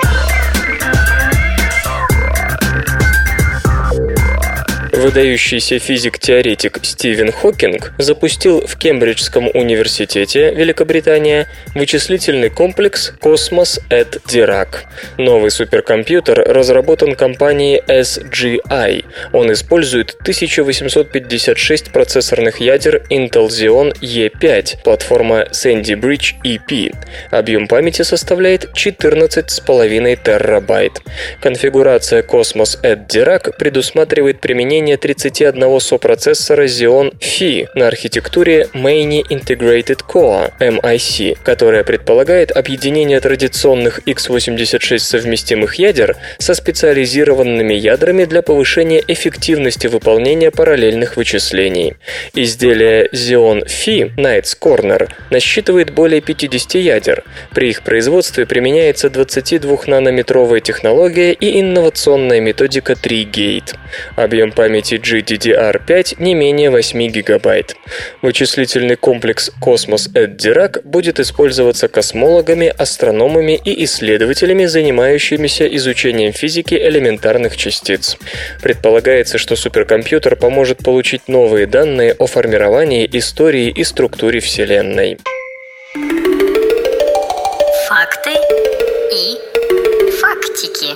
Выдающийся 5.02 5.80
физик-теоретик 5.80 6.78
Стивен 6.84 7.32
Хокинг 7.32 7.92
запустил 7.98 8.64
в 8.64 8.78
Кембриджском 8.78 9.48
университете, 9.52 10.54
Великобритания, 10.54 11.48
вычислительный 11.74 12.50
комплекс 12.50 13.12
Cosmos 13.20 13.80
at 13.90 14.22
Dirac. 14.28 14.84
Новый 15.18 15.50
суперкомпьютер 15.50 16.44
разработан 16.46 17.16
компанией 17.16 17.82
SGI. 17.88 19.04
Он 19.32 19.52
использует 19.52 20.14
1856 20.20 21.90
процессорных 21.90 22.60
ядер 22.60 23.02
Intel 23.10 23.48
Xeon 23.48 23.98
E5, 24.00 24.84
платформа 24.84 25.48
Sandy 25.50 26.00
Bridge 26.00 26.34
EP. 26.44 26.94
Объем 27.32 27.66
памяти 27.66 28.02
составляет 28.02 28.70
14,5 28.76 30.18
терабайт. 30.22 30.92
Конфигурация 31.40 32.22
Cosmos 32.22 32.80
at 32.84 33.08
Dirac 33.08 33.56
предусматривает 33.58 34.40
применение 34.40 34.91
применение 34.92 34.96
31 34.96 35.80
сопроцессора 35.80 36.64
Xeon 36.64 37.14
Phi 37.18 37.68
на 37.74 37.86
архитектуре 37.88 38.68
Many 38.74 39.22
Integrated 39.28 40.00
Core 40.06 40.52
MIC, 40.58 41.38
которая 41.42 41.84
предполагает 41.84 42.50
объединение 42.50 43.20
традиционных 43.20 44.00
x86 44.06 44.98
совместимых 44.98 45.76
ядер 45.76 46.16
со 46.38 46.54
специализированными 46.54 47.74
ядрами 47.74 48.24
для 48.24 48.42
повышения 48.42 49.02
эффективности 49.06 49.86
выполнения 49.86 50.50
параллельных 50.50 51.16
вычислений. 51.16 51.94
Изделие 52.34 53.08
Xeon 53.12 53.66
Phi 53.66 54.14
Knights 54.16 54.56
Corner 54.60 55.08
насчитывает 55.30 55.90
более 55.90 56.20
50 56.20 56.74
ядер. 56.74 57.24
При 57.54 57.70
их 57.70 57.82
производстве 57.82 58.46
применяется 58.46 59.08
22-нанометровая 59.08 60.60
технология 60.60 61.32
и 61.32 61.60
инновационная 61.60 62.40
методика 62.40 62.92
3-Gate. 62.92 63.74
Объем 64.16 64.52
памяти 64.52 64.81
памяти 64.82 64.94
GDDR5 64.94 66.16
не 66.18 66.34
менее 66.34 66.70
8 66.70 67.06
гигабайт. 67.08 67.76
Вычислительный 68.20 68.96
комплекс 68.96 69.50
at 69.60 70.36
Dirac 70.36 70.82
будет 70.84 71.20
использоваться 71.20 71.88
космологами, 71.88 72.72
астрономами 72.76 73.60
и 73.64 73.84
исследователями, 73.84 74.66
занимающимися 74.66 75.66
изучением 75.76 76.32
физики 76.32 76.74
элементарных 76.74 77.56
частиц. 77.56 78.16
Предполагается, 78.60 79.38
что 79.38 79.56
суперкомпьютер 79.56 80.36
поможет 80.36 80.78
получить 80.78 81.28
новые 81.28 81.66
данные 81.66 82.14
о 82.18 82.26
формировании, 82.26 83.08
истории 83.12 83.68
и 83.68 83.84
структуре 83.84 84.40
Вселенной. 84.40 85.18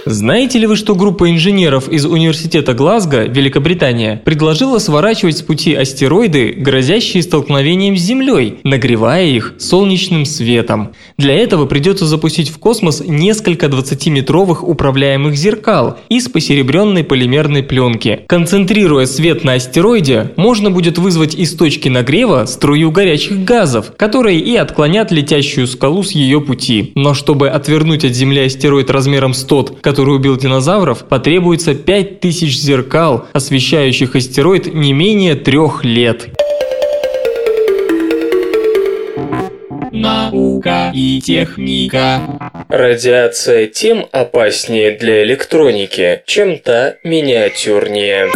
Знаете 0.08 0.60
ли 0.60 0.68
вы, 0.68 0.76
что 0.76 0.94
группа 0.94 1.32
инженеров 1.32 1.88
из 1.88 2.06
Университета 2.06 2.74
Глазго, 2.74 3.24
Великобритания, 3.24 4.22
предложила 4.24 4.78
сворачивать 4.78 5.38
с 5.38 5.42
пути 5.42 5.74
астероиды, 5.74 6.52
грозящие 6.56 7.24
столкновением 7.24 7.96
с 7.96 8.02
Землей, 8.02 8.60
нагревая 8.62 9.26
их 9.26 9.54
солнечным 9.58 10.24
светом? 10.24 10.92
Для 11.18 11.34
этого 11.34 11.66
придется 11.66 12.06
запустить 12.06 12.50
в 12.50 12.58
космос 12.58 13.02
несколько 13.04 13.66
20-метровых 13.66 14.62
управляемых 14.62 15.34
зеркал 15.34 15.98
из 16.08 16.28
посеребренной 16.28 17.02
полимерной 17.02 17.64
пленки. 17.64 18.20
Концентрируя 18.28 19.06
свет 19.06 19.42
на 19.42 19.54
астероиде, 19.54 20.30
можно 20.36 20.70
будет 20.70 20.98
вызвать 20.98 21.34
из 21.34 21.52
точки 21.56 21.88
нагрева 21.88 22.44
струю 22.46 22.92
горячих 22.92 23.42
газов, 23.42 23.92
которые 23.96 24.38
и 24.38 24.54
отклонят 24.54 25.10
летящую 25.10 25.66
скалу 25.66 26.04
с 26.04 26.12
ее 26.12 26.40
пути. 26.40 26.92
Но 26.94 27.12
чтобы 27.12 27.48
отвернуть 27.48 28.04
от 28.04 28.12
Земли 28.12 28.44
астероид 28.44 28.88
размером 28.88 29.34
с 29.34 29.42
который 29.80 29.95
убил 30.02 30.36
динозавров, 30.36 31.04
потребуется 31.08 31.74
5000 31.74 32.56
зеркал, 32.56 33.26
освещающих 33.32 34.14
астероид 34.14 34.72
не 34.72 34.92
менее 34.92 35.34
трех 35.34 35.84
лет. 35.84 36.28
Наука 39.92 40.92
и 40.94 41.20
техника. 41.20 42.20
Радиация 42.68 43.66
тем 43.66 44.06
опаснее 44.12 44.92
для 44.92 45.22
электроники, 45.24 46.22
чем 46.26 46.58
та 46.58 46.96
миниатюрнее. 47.02 48.30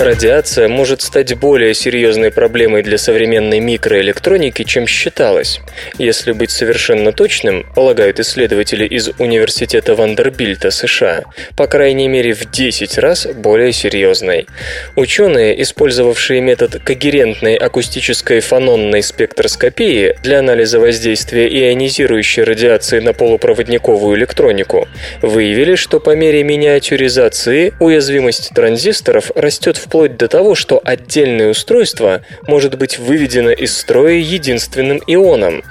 Радиация 0.00 0.66
может 0.66 1.02
стать 1.02 1.34
более 1.38 1.74
серьезной 1.74 2.30
проблемой 2.30 2.82
для 2.82 2.96
современной 2.96 3.60
микроэлектроники, 3.60 4.64
чем 4.64 4.86
считалось. 4.86 5.60
Если 5.98 6.32
быть 6.32 6.50
совершенно 6.50 7.12
точным, 7.12 7.66
полагают 7.74 8.18
исследователи 8.18 8.86
из 8.86 9.10
Университета 9.18 9.94
Вандербильта 9.94 10.70
США, 10.70 11.24
по 11.54 11.66
крайней 11.66 12.08
мере 12.08 12.32
в 12.32 12.50
10 12.50 12.96
раз 12.96 13.26
более 13.26 13.74
серьезной. 13.74 14.46
Ученые, 14.96 15.60
использовавшие 15.60 16.40
метод 16.40 16.80
когерентной 16.82 17.56
акустической 17.56 18.40
фононной 18.40 19.02
спектроскопии 19.02 20.16
для 20.22 20.38
анализа 20.38 20.80
воздействия 20.80 21.46
ионизирующей 21.46 22.42
радиации 22.42 23.00
на 23.00 23.12
полупроводниковую 23.12 24.16
электронику, 24.16 24.88
выявили, 25.20 25.74
что 25.74 26.00
по 26.00 26.16
мере 26.16 26.42
миниатюризации 26.42 27.74
уязвимость 27.80 28.52
транзисторов 28.54 29.30
растет 29.34 29.76
в 29.76 29.89
вплоть 29.90 30.16
до 30.16 30.28
того, 30.28 30.54
что 30.54 30.80
отдельное 30.84 31.50
устройство 31.50 32.22
может 32.46 32.78
быть 32.78 33.00
выведено 33.00 33.50
из 33.50 33.76
строя 33.76 34.14
единственным 34.14 35.02
ионом. 35.08 35.64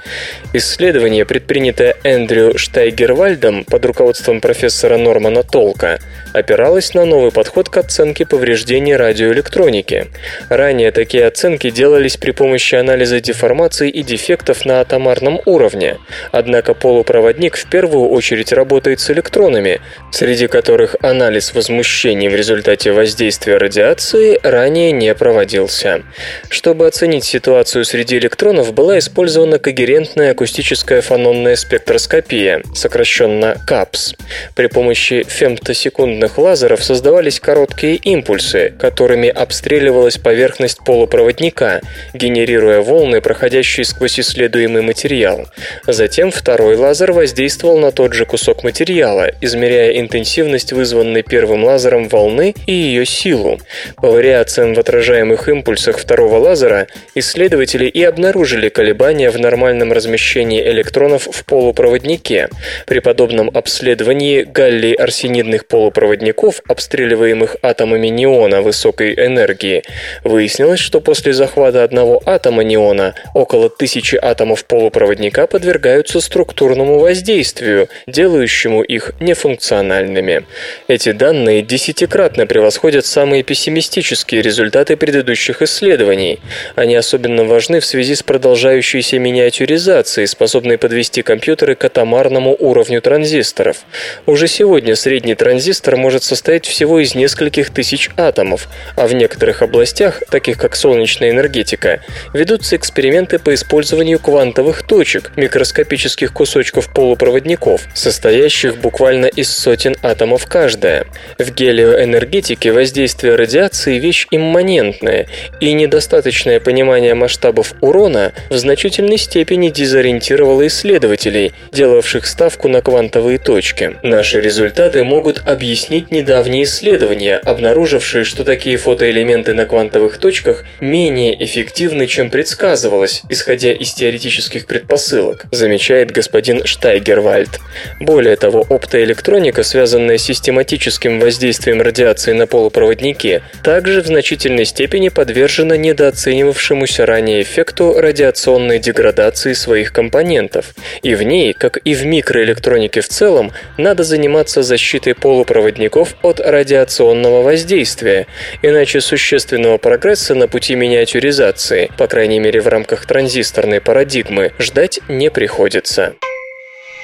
Исследование, 0.52 1.24
предпринятое 1.24 1.96
Эндрю 2.04 2.58
Штайгервальдом 2.58 3.64
под 3.64 3.82
руководством 3.86 4.42
профессора 4.42 4.98
Нормана 4.98 5.42
Толка, 5.42 6.00
опиралось 6.34 6.92
на 6.92 7.06
новый 7.06 7.32
подход 7.32 7.70
к 7.70 7.78
оценке 7.78 8.26
повреждений 8.26 8.94
радиоэлектроники. 8.94 10.08
Ранее 10.50 10.90
такие 10.90 11.24
оценки 11.24 11.70
делались 11.70 12.18
при 12.18 12.32
помощи 12.32 12.74
анализа 12.74 13.20
деформаций 13.20 13.88
и 13.88 14.02
дефектов 14.02 14.66
на 14.66 14.82
атомарном 14.82 15.40
уровне. 15.46 15.96
Однако 16.30 16.74
полупроводник 16.74 17.56
в 17.56 17.70
первую 17.70 18.10
очередь 18.10 18.52
работает 18.52 19.00
с 19.00 19.10
электронами, 19.10 19.80
среди 20.12 20.46
которых 20.46 20.96
анализ 21.00 21.54
возмущений 21.54 22.28
в 22.28 22.34
результате 22.34 22.92
воздействия 22.92 23.56
радиации 23.56 24.09
ранее 24.42 24.92
не 24.92 25.14
проводился. 25.14 26.02
Чтобы 26.48 26.86
оценить 26.86 27.24
ситуацию 27.24 27.84
среди 27.84 28.18
электронов, 28.18 28.72
была 28.72 28.98
использована 28.98 29.58
когерентная 29.58 30.32
акустическая 30.32 31.00
фононная 31.00 31.56
спектроскопия, 31.56 32.62
сокращенно 32.74 33.56
КАПС. 33.66 34.14
При 34.54 34.66
помощи 34.66 35.24
фемтосекундных 35.26 36.38
лазеров 36.38 36.82
создавались 36.82 37.40
короткие 37.40 37.96
импульсы, 37.96 38.72
которыми 38.78 39.28
обстреливалась 39.28 40.18
поверхность 40.18 40.84
полупроводника, 40.84 41.80
генерируя 42.14 42.80
волны, 42.80 43.20
проходящие 43.20 43.84
сквозь 43.84 44.18
исследуемый 44.18 44.82
материал. 44.82 45.46
Затем 45.86 46.30
второй 46.30 46.76
лазер 46.76 47.12
воздействовал 47.12 47.78
на 47.78 47.92
тот 47.92 48.12
же 48.14 48.26
кусок 48.26 48.64
материала, 48.64 49.30
измеряя 49.40 50.00
интенсивность 50.00 50.72
вызванной 50.72 51.22
первым 51.22 51.64
лазером 51.64 52.08
волны 52.08 52.54
и 52.66 52.72
ее 52.72 53.06
силу. 53.06 53.58
По 54.02 54.10
вариациям 54.10 54.72
в 54.72 54.78
отражаемых 54.78 55.48
импульсах 55.50 55.98
второго 55.98 56.38
лазера 56.38 56.86
исследователи 57.14 57.84
и 57.84 58.02
обнаружили 58.02 58.70
колебания 58.70 59.30
в 59.30 59.38
нормальном 59.38 59.92
размещении 59.92 60.62
электронов 60.62 61.28
в 61.30 61.44
полупроводнике. 61.44 62.48
При 62.86 63.00
подобном 63.00 63.50
обследовании 63.52 64.42
галлий-арсенидных 64.42 65.66
полупроводников, 65.66 66.62
обстреливаемых 66.66 67.56
атомами 67.60 68.06
неона 68.06 68.62
высокой 68.62 69.12
энергии, 69.14 69.82
выяснилось, 70.24 70.80
что 70.80 71.02
после 71.02 71.34
захвата 71.34 71.84
одного 71.84 72.22
атома 72.24 72.62
неона 72.64 73.14
около 73.34 73.68
тысячи 73.68 74.16
атомов 74.16 74.64
полупроводника 74.64 75.46
подвергаются 75.46 76.22
структурному 76.22 77.00
воздействию, 77.00 77.90
делающему 78.06 78.82
их 78.82 79.12
нефункциональными. 79.20 80.44
Эти 80.88 81.12
данные 81.12 81.60
десятикратно 81.60 82.46
превосходят 82.46 83.04
самые 83.04 83.42
пессимистические 83.90 84.40
результаты 84.42 84.96
предыдущих 84.96 85.62
исследований. 85.62 86.38
Они 86.76 86.94
особенно 86.94 87.44
важны 87.44 87.80
в 87.80 87.84
связи 87.84 88.14
с 88.14 88.22
продолжающейся 88.22 89.18
миниатюризацией, 89.18 90.28
способной 90.28 90.78
подвести 90.78 91.22
компьютеры 91.22 91.74
к 91.74 91.84
атомарному 91.84 92.56
уровню 92.58 93.02
транзисторов. 93.02 93.78
Уже 94.26 94.46
сегодня 94.46 94.94
средний 94.94 95.34
транзистор 95.34 95.96
может 95.96 96.22
состоять 96.22 96.66
всего 96.66 97.00
из 97.00 97.16
нескольких 97.16 97.70
тысяч 97.70 98.10
атомов, 98.16 98.68
а 98.96 99.08
в 99.08 99.12
некоторых 99.12 99.62
областях, 99.62 100.22
таких 100.30 100.56
как 100.58 100.76
солнечная 100.76 101.30
энергетика, 101.30 102.00
ведутся 102.32 102.76
эксперименты 102.76 103.40
по 103.40 103.52
использованию 103.54 104.20
квантовых 104.20 104.86
точек, 104.86 105.32
микроскопических 105.36 106.32
кусочков 106.32 106.92
полупроводников, 106.94 107.82
состоящих 107.94 108.76
буквально 108.78 109.26
из 109.26 109.50
сотен 109.50 109.96
атомов 110.02 110.46
каждая. 110.46 111.06
В 111.38 111.50
гелиоэнергетике 111.50 112.70
воздействие 112.72 113.34
радиации– 113.34 113.79
вещь 113.88 114.26
имманентная, 114.30 115.26
и 115.60 115.72
недостаточное 115.72 116.60
понимание 116.60 117.14
масштабов 117.14 117.74
урона 117.80 118.32
в 118.50 118.56
значительной 118.56 119.18
степени 119.18 119.70
дезориентировало 119.70 120.66
исследователей, 120.66 121.52
делавших 121.72 122.26
ставку 122.26 122.68
на 122.68 122.82
квантовые 122.82 123.38
точки. 123.38 123.96
Наши 124.02 124.40
результаты 124.40 125.04
могут 125.04 125.42
объяснить 125.46 126.10
недавние 126.10 126.64
исследования, 126.64 127.36
обнаружившие, 127.36 128.24
что 128.24 128.44
такие 128.44 128.76
фотоэлементы 128.76 129.54
на 129.54 129.66
квантовых 129.66 130.18
точках 130.18 130.64
менее 130.80 131.42
эффективны, 131.42 132.06
чем 132.06 132.30
предсказывалось, 132.30 133.22
исходя 133.28 133.72
из 133.72 133.92
теоретических 133.94 134.66
предпосылок, 134.66 135.46
замечает 135.50 136.10
господин 136.10 136.64
Штайгервальд. 136.64 137.60
Более 138.00 138.36
того, 138.36 138.66
оптоэлектроника, 138.68 139.62
связанная 139.62 140.18
с 140.18 140.22
систематическим 140.22 141.20
воздействием 141.20 141.82
радиации 141.82 142.32
на 142.32 142.46
полупроводнике, 142.46 143.42
также 143.62 144.02
в 144.02 144.06
значительной 144.06 144.64
степени 144.64 145.08
подвержена 145.08 145.76
недооценивавшемуся 145.76 147.06
ранее 147.06 147.42
эффекту 147.42 147.94
радиационной 147.98 148.78
деградации 148.78 149.52
своих 149.52 149.92
компонентов. 149.92 150.74
И 151.02 151.14
в 151.14 151.22
ней, 151.22 151.52
как 151.52 151.78
и 151.84 151.94
в 151.94 152.04
микроэлектронике 152.04 153.00
в 153.00 153.08
целом, 153.08 153.52
надо 153.76 154.04
заниматься 154.04 154.62
защитой 154.62 155.14
полупроводников 155.14 156.14
от 156.22 156.40
радиационного 156.40 157.42
воздействия, 157.42 158.26
иначе 158.62 159.00
существенного 159.00 159.78
прогресса 159.78 160.34
на 160.34 160.48
пути 160.48 160.74
миниатюризации, 160.74 161.90
по 161.96 162.06
крайней 162.06 162.40
мере 162.40 162.60
в 162.60 162.68
рамках 162.68 163.06
транзисторной 163.06 163.80
парадигмы, 163.80 164.52
ждать 164.58 165.00
не 165.08 165.30
приходится. 165.30 166.14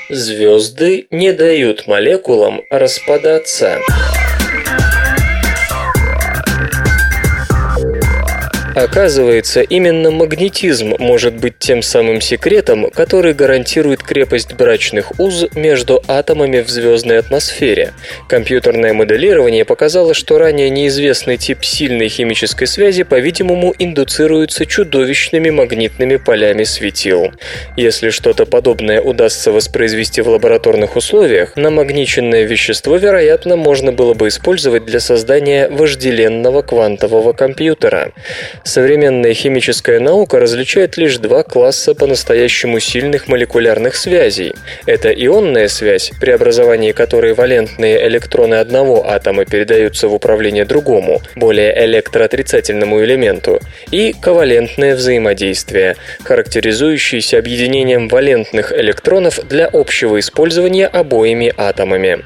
Звезды 0.08 1.08
не 1.10 1.32
дают 1.32 1.88
молекулам 1.88 2.62
распадаться. 2.70 3.80
Оказывается, 8.76 9.62
именно 9.62 10.10
магнетизм 10.10 10.96
может 10.98 11.34
быть 11.34 11.58
тем 11.58 11.80
самым 11.80 12.20
секретом, 12.20 12.90
который 12.90 13.32
гарантирует 13.32 14.02
крепость 14.02 14.52
брачных 14.52 15.18
уз 15.18 15.46
между 15.54 16.02
атомами 16.06 16.60
в 16.60 16.68
звездной 16.68 17.20
атмосфере. 17.20 17.94
Компьютерное 18.28 18.92
моделирование 18.92 19.64
показало, 19.64 20.12
что 20.12 20.36
ранее 20.36 20.68
неизвестный 20.68 21.38
тип 21.38 21.64
сильной 21.64 22.10
химической 22.10 22.66
связи, 22.66 23.04
по-видимому, 23.04 23.74
индуцируется 23.78 24.66
чудовищными 24.66 25.48
магнитными 25.48 26.16
полями 26.16 26.64
светил. 26.64 27.32
Если 27.78 28.10
что-то 28.10 28.44
подобное 28.44 29.00
удастся 29.00 29.52
воспроизвести 29.52 30.20
в 30.20 30.28
лабораторных 30.28 30.96
условиях, 30.96 31.56
намагниченное 31.56 32.42
вещество, 32.42 32.96
вероятно, 32.96 33.56
можно 33.56 33.90
было 33.90 34.12
бы 34.12 34.28
использовать 34.28 34.84
для 34.84 35.00
создания 35.00 35.70
вожделенного 35.70 36.60
квантового 36.60 37.32
компьютера. 37.32 38.12
Современная 38.66 39.32
химическая 39.32 40.00
наука 40.00 40.40
различает 40.40 40.96
лишь 40.96 41.18
два 41.18 41.44
класса 41.44 41.94
по-настоящему 41.94 42.80
сильных 42.80 43.28
молекулярных 43.28 43.94
связей. 43.94 44.54
Это 44.86 45.08
ионная 45.10 45.68
связь, 45.68 46.10
при 46.20 46.32
образовании 46.32 46.90
которой 46.90 47.34
валентные 47.34 48.04
электроны 48.08 48.56
одного 48.56 49.08
атома 49.08 49.44
передаются 49.44 50.08
в 50.08 50.14
управление 50.14 50.64
другому, 50.64 51.22
более 51.36 51.72
электроотрицательному 51.84 53.04
элементу, 53.04 53.60
и 53.92 54.12
ковалентное 54.20 54.96
взаимодействие, 54.96 55.94
характеризующееся 56.24 57.38
объединением 57.38 58.08
валентных 58.08 58.72
электронов 58.72 59.46
для 59.46 59.66
общего 59.66 60.18
использования 60.18 60.88
обоими 60.88 61.54
атомами. 61.56 62.24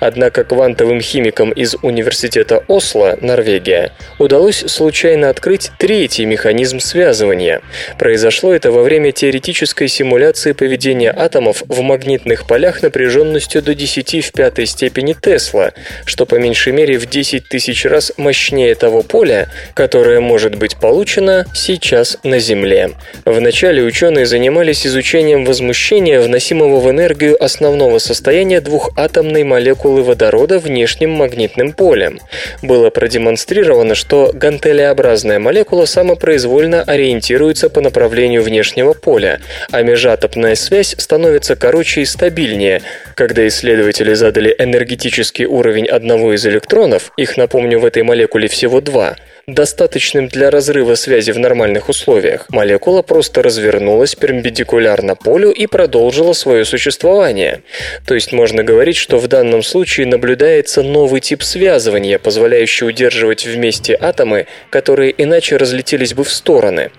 Однако 0.00 0.42
квантовым 0.42 1.00
химикам 1.00 1.52
из 1.52 1.76
Университета 1.80 2.64
Осло, 2.66 3.16
Норвегия, 3.20 3.92
удалось 4.18 4.64
случайно 4.66 5.30
открыть 5.30 5.70
третий 5.78 6.24
механизм 6.24 6.80
связывания. 6.80 7.60
Произошло 7.98 8.54
это 8.54 8.70
во 8.70 8.82
время 8.82 9.12
теоретической 9.12 9.88
симуляции 9.88 10.52
поведения 10.52 11.12
атомов 11.14 11.62
в 11.68 11.80
магнитных 11.82 12.46
полях 12.46 12.82
напряженностью 12.82 13.62
до 13.62 13.74
10 13.74 14.24
в 14.24 14.32
пятой 14.32 14.66
степени 14.66 15.14
Тесла, 15.14 15.72
что 16.04 16.26
по 16.26 16.36
меньшей 16.36 16.72
мере 16.72 16.98
в 16.98 17.06
10 17.06 17.48
тысяч 17.48 17.84
раз 17.84 18.12
мощнее 18.16 18.74
того 18.74 19.02
поля, 19.02 19.48
которое 19.74 20.20
может 20.20 20.54
быть 20.56 20.76
получено 20.76 21.46
сейчас 21.54 22.18
на 22.22 22.38
Земле. 22.38 22.90
Вначале 23.24 23.82
ученые 23.82 24.26
занимались 24.26 24.86
изучением 24.86 25.44
возмущения, 25.44 26.20
вносимого 26.20 26.80
в 26.80 26.90
энергию 26.90 27.42
основного 27.42 27.98
состояния 27.98 28.60
двухатомной 28.60 29.44
молекулы 29.44 30.02
водорода 30.02 30.58
внешним 30.58 31.10
магнитным 31.10 31.72
полем. 31.72 32.20
Было 32.62 32.90
продемонстрировано, 32.90 33.94
что 33.94 34.30
гантелеобразная 34.32 35.38
молекула 35.38 35.65
молекула 35.66 35.86
самопроизвольно 35.86 36.82
ориентируется 36.82 37.68
по 37.68 37.80
направлению 37.80 38.42
внешнего 38.42 38.92
поля, 38.92 39.40
а 39.72 39.82
межатомная 39.82 40.54
связь 40.54 40.94
становится 40.96 41.56
короче 41.56 42.02
и 42.02 42.04
стабильнее. 42.04 42.82
Когда 43.16 43.46
исследователи 43.48 44.14
задали 44.14 44.54
энергетический 44.56 45.44
уровень 45.44 45.86
одного 45.86 46.34
из 46.34 46.46
электронов, 46.46 47.10
их, 47.16 47.36
напомню, 47.36 47.80
в 47.80 47.84
этой 47.84 48.04
молекуле 48.04 48.46
всего 48.46 48.80
два, 48.80 49.16
достаточным 49.48 50.26
для 50.26 50.50
разрыва 50.50 50.96
связи 50.96 51.30
в 51.30 51.38
нормальных 51.38 51.88
условиях, 51.88 52.46
молекула 52.48 53.02
просто 53.02 53.44
развернулась 53.44 54.16
перпендикулярно 54.16 55.14
полю 55.14 55.52
и 55.52 55.68
продолжила 55.68 56.32
свое 56.32 56.64
существование. 56.64 57.62
То 58.08 58.16
есть 58.16 58.32
можно 58.32 58.64
говорить, 58.64 58.96
что 58.96 59.18
в 59.18 59.28
данном 59.28 59.62
случае 59.62 60.08
наблюдается 60.08 60.82
новый 60.82 61.20
тип 61.20 61.44
связывания, 61.44 62.18
позволяющий 62.18 62.86
удерживать 62.86 63.46
вместе 63.46 63.96
атомы, 64.00 64.48
которые 64.68 65.14
иначе 65.16 65.58
разлетелись 65.58 66.12
бы 66.12 66.24
в 66.24 66.32
стороны. 66.32 66.90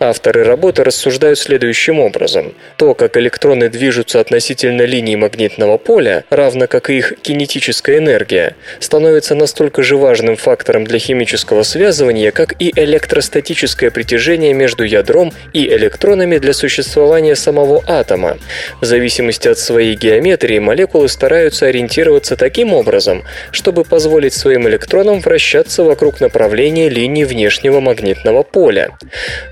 Авторы 0.00 0.42
работы 0.42 0.82
рассуждают 0.82 1.38
следующим 1.38 2.00
образом. 2.00 2.52
То, 2.78 2.94
как 2.94 3.16
электроны 3.16 3.68
движутся 3.68 4.18
относительно 4.18 4.82
линии 4.82 5.14
магнитного 5.14 5.78
поля, 5.78 6.24
равно 6.30 6.66
как 6.66 6.90
и 6.90 6.98
их 6.98 7.12
кинетическая 7.22 7.98
энергия, 7.98 8.56
становится 8.80 9.36
настолько 9.36 9.84
же 9.84 9.96
важным 9.96 10.34
фактором 10.34 10.82
для 10.82 10.98
химического 10.98 11.62
связывания, 11.62 11.91
как 12.32 12.54
и 12.58 12.72
электростатическое 12.74 13.90
притяжение 13.90 14.54
между 14.54 14.84
ядром 14.84 15.32
и 15.52 15.68
электронами 15.68 16.38
для 16.38 16.52
существования 16.52 17.36
самого 17.36 17.82
атома. 17.86 18.38
В 18.80 18.84
зависимости 18.84 19.48
от 19.48 19.58
своей 19.58 19.94
геометрии 19.94 20.58
молекулы 20.58 21.08
стараются 21.08 21.66
ориентироваться 21.66 22.36
таким 22.36 22.72
образом, 22.72 23.24
чтобы 23.50 23.84
позволить 23.84 24.32
своим 24.32 24.66
электронам 24.68 25.20
вращаться 25.20 25.84
вокруг 25.84 26.20
направления 26.20 26.88
линии 26.88 27.24
внешнего 27.24 27.80
магнитного 27.80 28.42
поля. 28.42 28.90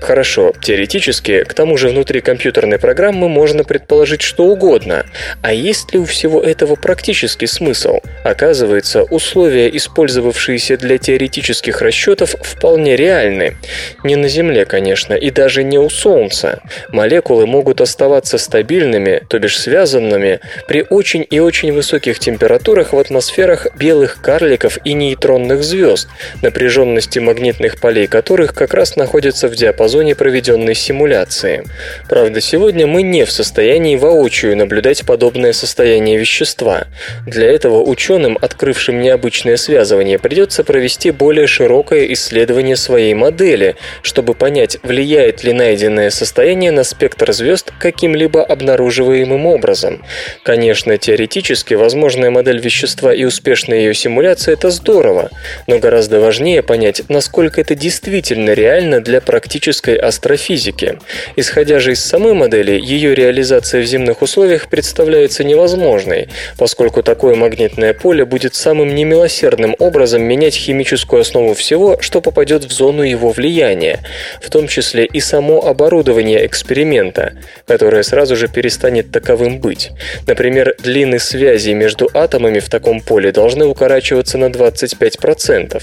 Хорошо, 0.01 0.53
теоретически, 0.61 1.43
к 1.43 1.53
тому 1.53 1.77
же 1.77 1.89
внутри 1.89 2.21
компьютерной 2.21 2.79
программы 2.79 3.29
можно 3.29 3.63
предположить 3.63 4.21
что 4.21 4.45
угодно. 4.45 5.05
А 5.41 5.53
есть 5.53 5.93
ли 5.93 5.99
у 5.99 6.05
всего 6.05 6.41
этого 6.41 6.75
практический 6.75 7.47
смысл? 7.47 7.99
Оказывается, 8.23 9.03
условия, 9.03 9.69
использовавшиеся 9.75 10.77
для 10.77 10.97
теоретических 10.97 11.81
расчетов, 11.81 12.30
вполне 12.41 12.95
реальны. 12.95 13.55
Не 14.03 14.15
на 14.15 14.27
Земле, 14.27 14.65
конечно, 14.65 15.13
и 15.13 15.31
даже 15.31 15.63
не 15.63 15.79
у 15.79 15.89
Солнца. 15.89 16.59
Молекулы 16.89 17.45
могут 17.47 17.81
оставаться 17.81 18.37
стабильными, 18.37 19.23
то 19.27 19.39
бишь 19.39 19.59
связанными, 19.59 20.39
при 20.67 20.85
очень 20.89 21.25
и 21.29 21.39
очень 21.39 21.71
высоких 21.73 22.19
температурах 22.19 22.93
в 22.93 22.99
атмосферах 22.99 23.67
белых 23.75 24.21
карликов 24.21 24.77
и 24.83 24.93
нейтронных 24.93 25.63
звезд, 25.63 26.07
напряженности 26.41 27.19
магнитных 27.19 27.79
полей 27.79 28.07
которых 28.07 28.53
как 28.53 28.73
раз 28.73 28.95
находятся 28.95 29.47
в 29.47 29.55
диапазоне 29.55 30.15
проведенной 30.15 30.75
симуляции. 30.75 31.63
Правда, 32.09 32.41
сегодня 32.41 32.85
мы 32.87 33.01
не 33.01 33.25
в 33.25 33.31
состоянии 33.31 33.95
воочию 33.95 34.57
наблюдать 34.57 35.05
подобное 35.05 35.53
состояние 35.53 36.17
вещества. 36.17 36.87
Для 37.25 37.49
этого 37.51 37.81
ученым, 37.81 38.37
открывшим 38.41 39.01
необычное 39.01 39.57
связывание, 39.57 40.19
придется 40.19 40.63
провести 40.63 41.11
более 41.11 41.47
широкое 41.47 42.05
исследование 42.21 42.75
своей 42.75 43.13
модели, 43.13 43.75
чтобы 44.03 44.35
понять, 44.35 44.77
влияет 44.83 45.43
ли 45.43 45.53
найденное 45.53 46.11
состояние 46.11 46.71
на 46.71 46.83
спектр 46.83 47.33
звезд 47.33 47.73
каким-либо 47.79 48.43
обнаруживаемым 48.43 49.47
образом. 49.47 50.03
Конечно, 50.43 50.97
теоретически 50.97 51.73
возможная 51.73 52.29
модель 52.29 52.59
вещества 52.59 53.13
и 53.13 53.23
успешная 53.23 53.79
ее 53.79 53.93
симуляция– 53.93 54.53
это 54.53 54.69
здорово, 54.69 55.31
но 55.67 55.79
гораздо 55.79 56.19
важнее 56.19 56.61
понять, 56.61 57.01
насколько 57.09 57.59
это 57.59 57.73
действительно 57.75 58.51
реально 58.51 59.01
для 59.01 59.19
практической 59.19 59.95
астрофизики. 59.95 60.99
Исходя 61.35 61.79
же 61.79 61.93
из 61.93 62.03
самой 62.03 62.33
модели, 62.33 62.79
ее 62.79 63.15
реализация 63.15 63.81
в 63.81 63.85
земных 63.85 64.21
условиях 64.21 64.67
представляется 64.67 65.43
невозможной, 65.43 66.29
поскольку 66.57 67.01
такое 67.01 67.35
магнитное 67.35 67.93
поле 67.93 68.25
будет 68.25 68.53
самым 68.53 68.93
немилосердным 68.93 69.75
образом 69.79 70.21
менять 70.21 70.55
химическую 70.55 71.21
основу 71.21 71.53
всего, 71.53 71.97
что 72.11 72.19
попадет 72.19 72.65
в 72.65 72.71
зону 72.73 73.03
его 73.03 73.31
влияния, 73.31 74.01
в 74.41 74.49
том 74.49 74.67
числе 74.67 75.05
и 75.05 75.21
само 75.21 75.65
оборудование 75.65 76.45
эксперимента, 76.45 77.35
которое 77.65 78.03
сразу 78.03 78.35
же 78.35 78.49
перестанет 78.49 79.11
таковым 79.11 79.59
быть. 79.61 79.91
Например, 80.27 80.75
длины 80.83 81.19
связей 81.19 81.73
между 81.73 82.09
атомами 82.13 82.59
в 82.59 82.67
таком 82.67 82.99
поле 82.99 83.31
должны 83.31 83.65
укорачиваться 83.65 84.37
на 84.37 84.47
25%. 84.47 85.81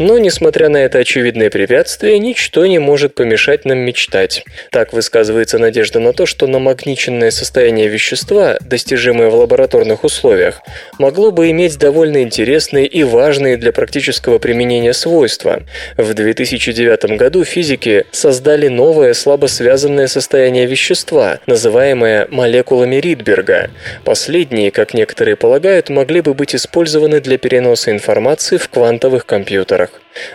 Но, 0.00 0.18
несмотря 0.18 0.70
на 0.70 0.78
это 0.78 0.98
очевидное 0.98 1.50
препятствие, 1.50 2.18
ничто 2.18 2.66
не 2.66 2.80
может 2.80 3.14
помешать 3.14 3.64
нам 3.64 3.78
мечтать. 3.78 4.44
Так 4.72 4.92
высказывается 4.92 5.60
надежда 5.60 6.00
на 6.00 6.12
то, 6.12 6.26
что 6.26 6.48
намагниченное 6.48 7.30
состояние 7.30 7.86
вещества, 7.86 8.58
достижимое 8.60 9.30
в 9.30 9.36
лабораторных 9.36 10.02
условиях, 10.02 10.62
могло 10.98 11.30
бы 11.30 11.48
иметь 11.50 11.78
довольно 11.78 12.22
интересные 12.24 12.88
и 12.88 13.04
важные 13.04 13.56
для 13.56 13.70
практического 13.70 14.40
применения 14.40 14.92
свойства. 14.92 15.59
В 15.96 16.14
2009 16.14 17.16
году 17.16 17.44
физики 17.44 18.04
создали 18.10 18.68
новое 18.68 19.14
слабо 19.14 19.46
связанное 19.46 20.06
состояние 20.06 20.66
вещества, 20.66 21.40
называемое 21.46 22.28
молекулами 22.30 22.96
Ридберга. 22.96 23.70
Последние, 24.04 24.70
как 24.70 24.94
некоторые 24.94 25.36
полагают, 25.36 25.88
могли 25.88 26.20
бы 26.20 26.34
быть 26.34 26.54
использованы 26.54 27.20
для 27.20 27.38
переноса 27.38 27.90
информации 27.90 28.56
в 28.56 28.68
квантовых 28.68 29.26
компьютерах. 29.26 29.90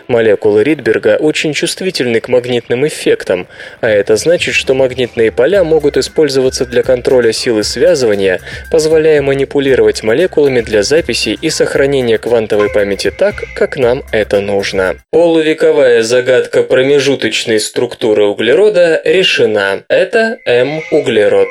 Молекулы 0.08 0.62
Ридберга 0.62 1.16
очень 1.16 1.52
чувствительны 1.52 2.20
к 2.20 2.28
магнитным 2.28 2.86
эффектам, 2.86 3.46
а 3.80 3.88
это 3.88 4.16
значит, 4.16 4.54
что 4.54 4.74
магнитные 4.74 5.32
поля 5.32 5.64
могут 5.64 5.96
использоваться 5.96 6.66
для 6.66 6.82
контроля 6.82 7.32
силы 7.32 7.64
связывания, 7.64 8.40
позволяя 8.70 9.22
манипулировать 9.22 10.02
молекулами 10.02 10.60
для 10.60 10.82
записи 10.82 11.38
и 11.40 11.50
сохранения 11.50 12.18
квантовой 12.18 12.70
памяти 12.70 13.10
так, 13.10 13.44
как 13.54 13.76
нам 13.76 14.02
это 14.12 14.40
нужно. 14.40 14.96
Полувековая 15.10 16.02
загадка 16.02 16.62
промежуточной 16.62 17.60
структуры 17.60 18.24
углерода 18.24 19.00
решена. 19.04 19.82
Это 19.88 20.38
М-углерод. 20.46 21.48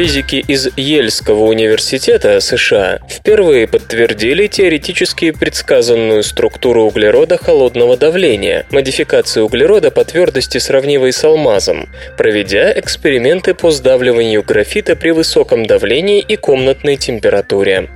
Физики 0.00 0.36
из 0.36 0.66
Ельского 0.78 1.44
университета 1.44 2.40
США 2.40 3.00
впервые 3.06 3.68
подтвердили 3.68 4.46
теоретически 4.46 5.30
предсказанную 5.30 6.22
структуру 6.22 6.84
углерода 6.84 7.36
холодного 7.36 7.98
давления, 7.98 8.64
модификацию 8.70 9.44
углерода 9.44 9.90
по 9.90 10.02
твердости 10.06 10.56
сравнимой 10.56 11.12
с 11.12 11.22
алмазом, 11.22 11.90
проведя 12.16 12.72
эксперименты 12.80 13.52
по 13.52 13.70
сдавливанию 13.70 14.42
графита 14.42 14.96
при 14.96 15.10
высоком 15.10 15.66
давлении 15.66 16.20
и 16.20 16.36
комнатной 16.36 16.96
температуре. 16.96 17.90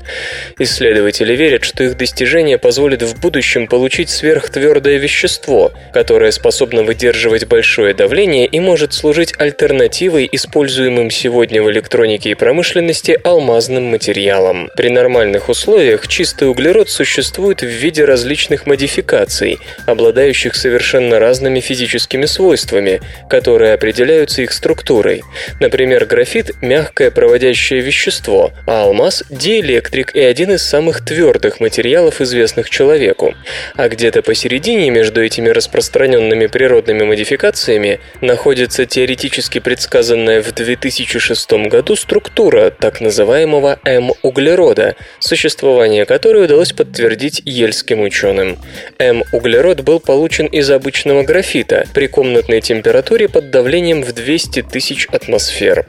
Исследователи 0.58 1.34
верят, 1.34 1.64
что 1.64 1.84
их 1.84 1.96
достижение 1.96 2.58
позволит 2.58 3.00
в 3.00 3.18
будущем 3.18 3.66
получить 3.66 4.10
сверхтвердое 4.10 4.98
вещество, 4.98 5.72
которое 5.94 6.32
способно 6.32 6.82
выдерживать 6.82 7.46
большое 7.46 7.94
давление 7.94 8.44
и 8.44 8.60
может 8.60 8.92
служить 8.92 9.32
альтернативой 9.38 10.28
используемым 10.30 11.10
сегодня 11.10 11.62
в 11.62 11.70
электронном 11.70 11.93
электронике 11.94 12.30
и 12.30 12.34
промышленности 12.34 13.18
алмазным 13.22 13.84
материалом. 13.84 14.68
При 14.76 14.88
нормальных 14.88 15.48
условиях 15.48 16.08
чистый 16.08 16.50
углерод 16.50 16.90
существует 16.90 17.62
в 17.62 17.66
виде 17.66 18.04
различных 18.04 18.66
модификаций, 18.66 19.58
обладающих 19.86 20.56
совершенно 20.56 21.20
разными 21.20 21.60
физическими 21.60 22.26
свойствами, 22.26 23.00
которые 23.30 23.74
определяются 23.74 24.42
их 24.42 24.52
структурой. 24.52 25.22
Например, 25.60 26.04
графит– 26.04 26.50
мягкое 26.62 27.12
проводящее 27.12 27.80
вещество, 27.80 28.50
а 28.66 28.82
алмаз– 28.82 29.22
диэлектрик 29.30 30.16
и 30.16 30.20
один 30.20 30.50
из 30.50 30.62
самых 30.62 31.04
твердых 31.04 31.60
материалов, 31.60 32.20
известных 32.20 32.70
человеку. 32.70 33.34
А 33.76 33.88
где-то 33.88 34.22
посередине 34.22 34.90
между 34.90 35.22
этими 35.22 35.48
распространенными 35.48 36.46
природными 36.46 37.04
модификациями 37.04 38.00
находится 38.20 38.84
теоретически 38.84 39.60
предсказанная 39.60 40.42
в 40.42 40.52
2006 40.52 41.52
году 41.68 41.73
году 41.74 41.96
структура 41.96 42.70
так 42.70 43.00
называемого 43.00 43.80
М-углерода, 43.84 44.94
существование 45.18 46.04
которой 46.04 46.44
удалось 46.44 46.72
подтвердить 46.72 47.42
ельским 47.44 48.00
ученым. 48.02 48.58
М-углерод 49.00 49.80
был 49.80 49.98
получен 49.98 50.46
из 50.46 50.70
обычного 50.70 51.24
графита 51.24 51.84
при 51.92 52.06
комнатной 52.06 52.60
температуре 52.60 53.28
под 53.28 53.50
давлением 53.50 54.04
в 54.04 54.12
200 54.12 54.62
тысяч 54.62 55.08
атмосфер. 55.10 55.84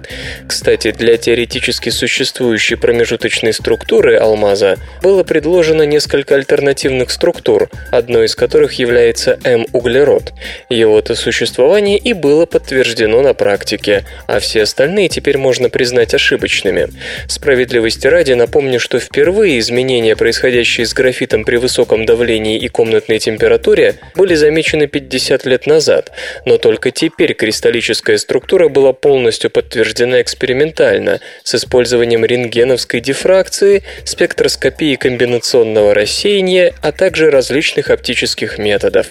Кстати, 0.47 0.89
для 0.89 1.17
теоретически 1.17 1.89
существующей 1.89 2.77
промежуточной 2.77 3.53
структуры 3.53 4.15
алмаза 4.15 4.77
было 5.03 5.23
предложено 5.23 5.83
несколько 5.83 6.33
альтернативных 6.33 7.11
структур, 7.11 7.69
одной 7.91 8.25
из 8.25 8.35
которых 8.35 8.73
является 8.73 9.37
М-углерод. 9.43 10.33
Его-то 10.67 11.13
существование 11.13 11.99
и 11.99 12.13
было 12.13 12.47
подтверждено 12.47 13.21
на 13.21 13.35
практике, 13.35 14.03
а 14.25 14.39
все 14.39 14.63
остальные 14.63 15.09
теперь 15.09 15.37
можно 15.37 15.69
признать 15.75 16.13
ошибочными. 16.13 16.87
Справедливости 17.27 18.07
ради 18.07 18.31
напомню, 18.31 18.79
что 18.79 18.97
впервые 18.97 19.59
изменения, 19.59 20.15
происходящие 20.15 20.85
с 20.85 20.93
графитом 20.93 21.43
при 21.43 21.57
высоком 21.57 22.05
давлении 22.05 22.57
и 22.57 22.69
комнатной 22.69 23.19
температуре, 23.19 23.95
были 24.15 24.35
замечены 24.35 24.87
50 24.87 25.45
лет 25.45 25.67
назад, 25.67 26.13
но 26.45 26.57
только 26.57 26.91
теперь 26.91 27.33
кристаллическая 27.33 28.15
структура 28.15 28.69
была 28.69 28.93
полностью 28.93 29.49
подтверждена 29.49 30.21
экспериментально 30.21 31.19
с 31.43 31.55
использованием 31.55 32.23
рентгеновской 32.23 33.01
дифракции, 33.01 33.83
спектроскопии 34.05 34.95
комбинационного 34.95 35.93
рассеяния, 35.93 36.73
а 36.81 36.93
также 36.93 37.29
различных 37.29 37.89
оптических 37.89 38.59
методов. 38.59 39.07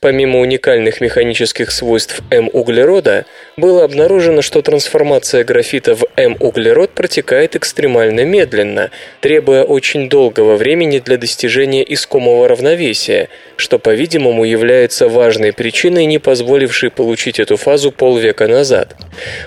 Помимо 0.00 0.40
уникальных 0.40 1.00
механических 1.00 1.70
свойств 1.70 2.20
М-углерода, 2.30 3.26
было 3.56 3.84
обнаружено, 3.84 4.42
что 4.42 4.60
трансформация 4.60 5.44
графита 5.44 5.83
в 5.88 6.04
М-углерод 6.16 6.92
протекает 6.92 7.56
экстремально 7.56 8.24
медленно, 8.24 8.90
требуя 9.20 9.64
очень 9.64 10.08
долгого 10.08 10.56
времени 10.56 10.98
для 10.98 11.18
достижения 11.18 11.82
искомого 11.82 12.48
равновесия, 12.48 13.28
что, 13.56 13.78
по-видимому, 13.78 14.44
является 14.44 15.08
важной 15.08 15.52
причиной, 15.52 16.06
не 16.06 16.18
позволившей 16.18 16.90
получить 16.90 17.38
эту 17.38 17.56
фазу 17.56 17.92
полвека 17.92 18.48
назад. 18.48 18.96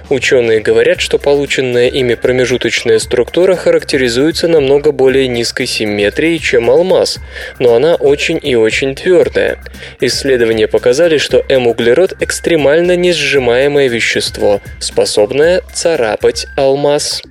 Ученые 0.10 0.60
говорят, 0.60 1.02
что 1.02 1.18
полученная 1.18 1.88
ими 1.88 2.14
промежуточная 2.14 3.00
структура 3.00 3.56
характеризуется 3.56 4.48
намного 4.48 4.92
более 4.92 5.28
низкой 5.28 5.66
симметрией, 5.66 6.40
чем 6.40 6.70
алмаз, 6.70 7.18
но 7.60 7.74
она 7.74 7.96
очень 7.96 8.40
и 8.42 8.56
очень 8.56 8.96
твердая. 8.96 9.58
Исследования 10.00 10.68
показали, 10.68 11.18
что 11.18 11.44
М-углерод 11.50 12.22
экстремально 12.22 12.96
несжимаемое 12.96 13.88
вещество, 13.88 14.62
способное 14.80 15.62
царапать 15.74 16.27
алмаз. 16.56 17.22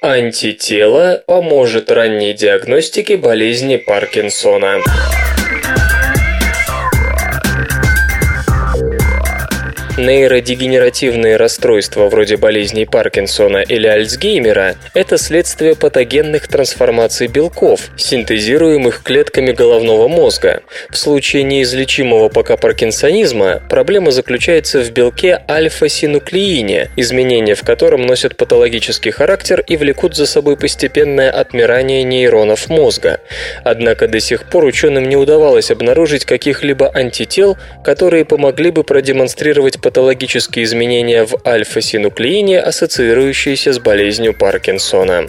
Антитело 0.00 1.22
поможет 1.26 1.90
ранней 1.90 2.34
диагностике 2.34 3.16
болезни 3.16 3.76
Паркинсона. 3.76 4.80
Нейродегенеративные 10.02 11.36
расстройства 11.36 12.08
вроде 12.08 12.36
болезней 12.36 12.86
Паркинсона 12.86 13.58
или 13.58 13.86
Альцгеймера– 13.86 14.74
это 14.94 15.16
следствие 15.16 15.76
патогенных 15.76 16.48
трансформаций 16.48 17.28
белков, 17.28 17.82
синтезируемых 17.96 19.04
клетками 19.04 19.52
головного 19.52 20.08
мозга. 20.08 20.62
В 20.90 20.96
случае 20.96 21.44
неизлечимого 21.44 22.30
пока 22.30 22.56
паркинсонизма 22.56 23.62
проблема 23.70 24.10
заключается 24.10 24.80
в 24.80 24.90
белке 24.90 25.40
альфа-синуклеине, 25.48 26.90
изменения 26.96 27.54
в 27.54 27.62
котором 27.62 28.04
носят 28.04 28.36
патологический 28.36 29.12
характер 29.12 29.62
и 29.68 29.76
влекут 29.76 30.16
за 30.16 30.26
собой 30.26 30.56
постепенное 30.56 31.30
отмирание 31.30 32.02
нейронов 32.02 32.68
мозга. 32.68 33.20
Однако 33.62 34.08
до 34.08 34.18
сих 34.18 34.50
пор 34.50 34.64
ученым 34.64 35.08
не 35.08 35.14
удавалось 35.14 35.70
обнаружить 35.70 36.24
каких-либо 36.24 36.90
антител, 36.92 37.56
которые 37.84 38.24
помогли 38.24 38.72
бы 38.72 38.82
продемонстрировать 38.82 39.80
патологические 39.92 40.64
изменения 40.64 41.26
в 41.26 41.36
альфа-синуклеине, 41.44 42.60
ассоциирующиеся 42.60 43.74
с 43.74 43.78
болезнью 43.78 44.32
Паркинсона. 44.32 45.26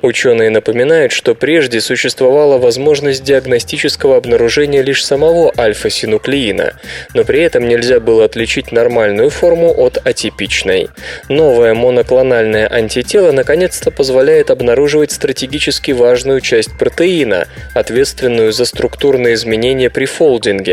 Ученые 0.01 0.49
напоминают, 0.49 1.11
что 1.11 1.35
прежде 1.35 1.79
существовала 1.79 2.57
возможность 2.57 3.23
диагностического 3.23 4.17
обнаружения 4.17 4.81
лишь 4.81 5.05
самого 5.05 5.53
альфа-синуклеина, 5.57 6.73
но 7.13 7.23
при 7.23 7.41
этом 7.41 7.67
нельзя 7.67 7.99
было 7.99 8.25
отличить 8.25 8.71
нормальную 8.71 9.29
форму 9.29 9.73
от 9.73 10.05
атипичной. 10.05 10.89
Новое 11.29 11.73
моноклональное 11.73 12.67
антитело 12.67 13.31
наконец-то 13.31 13.91
позволяет 13.91 14.51
обнаруживать 14.51 15.11
стратегически 15.11 15.91
важную 15.91 16.41
часть 16.41 16.77
протеина, 16.77 17.47
ответственную 17.73 18.51
за 18.51 18.65
структурные 18.65 19.35
изменения 19.35 19.89
при 19.89 20.05
фолдинге. 20.05 20.72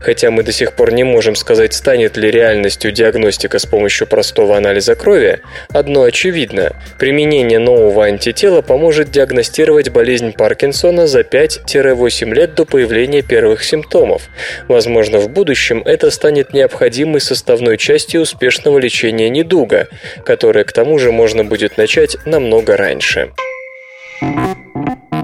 Хотя 0.00 0.30
мы 0.30 0.42
до 0.42 0.52
сих 0.52 0.72
пор 0.74 0.92
не 0.92 1.04
можем 1.04 1.34
сказать, 1.34 1.74
станет 1.74 2.16
ли 2.16 2.30
реальностью 2.30 2.92
диагностика 2.92 3.58
с 3.58 3.66
помощью 3.66 4.06
простого 4.06 4.56
анализа 4.56 4.94
крови, 4.94 5.40
одно 5.70 6.02
очевидно– 6.02 6.72
применение 6.98 7.58
нового 7.58 8.04
антитела 8.04 8.62
поможет 8.62 9.10
диагностировать 9.10 9.90
болезнь 9.90 10.32
Паркинсона 10.32 11.06
за 11.06 11.20
5-8 11.20 12.34
лет 12.34 12.54
до 12.54 12.64
появления 12.64 13.22
первых 13.22 13.64
симптомов. 13.64 14.28
Возможно, 14.68 15.18
в 15.18 15.28
будущем 15.28 15.82
это 15.84 16.10
станет 16.10 16.52
необходимой 16.52 17.20
составной 17.20 17.78
частью 17.78 18.22
успешного 18.22 18.78
лечения 18.78 19.28
недуга, 19.28 19.88
которое 20.24 20.64
к 20.64 20.72
тому 20.72 20.98
же 20.98 21.12
можно 21.12 21.44
будет 21.44 21.76
начать 21.76 22.16
намного 22.24 22.76
раньше. 22.76 23.30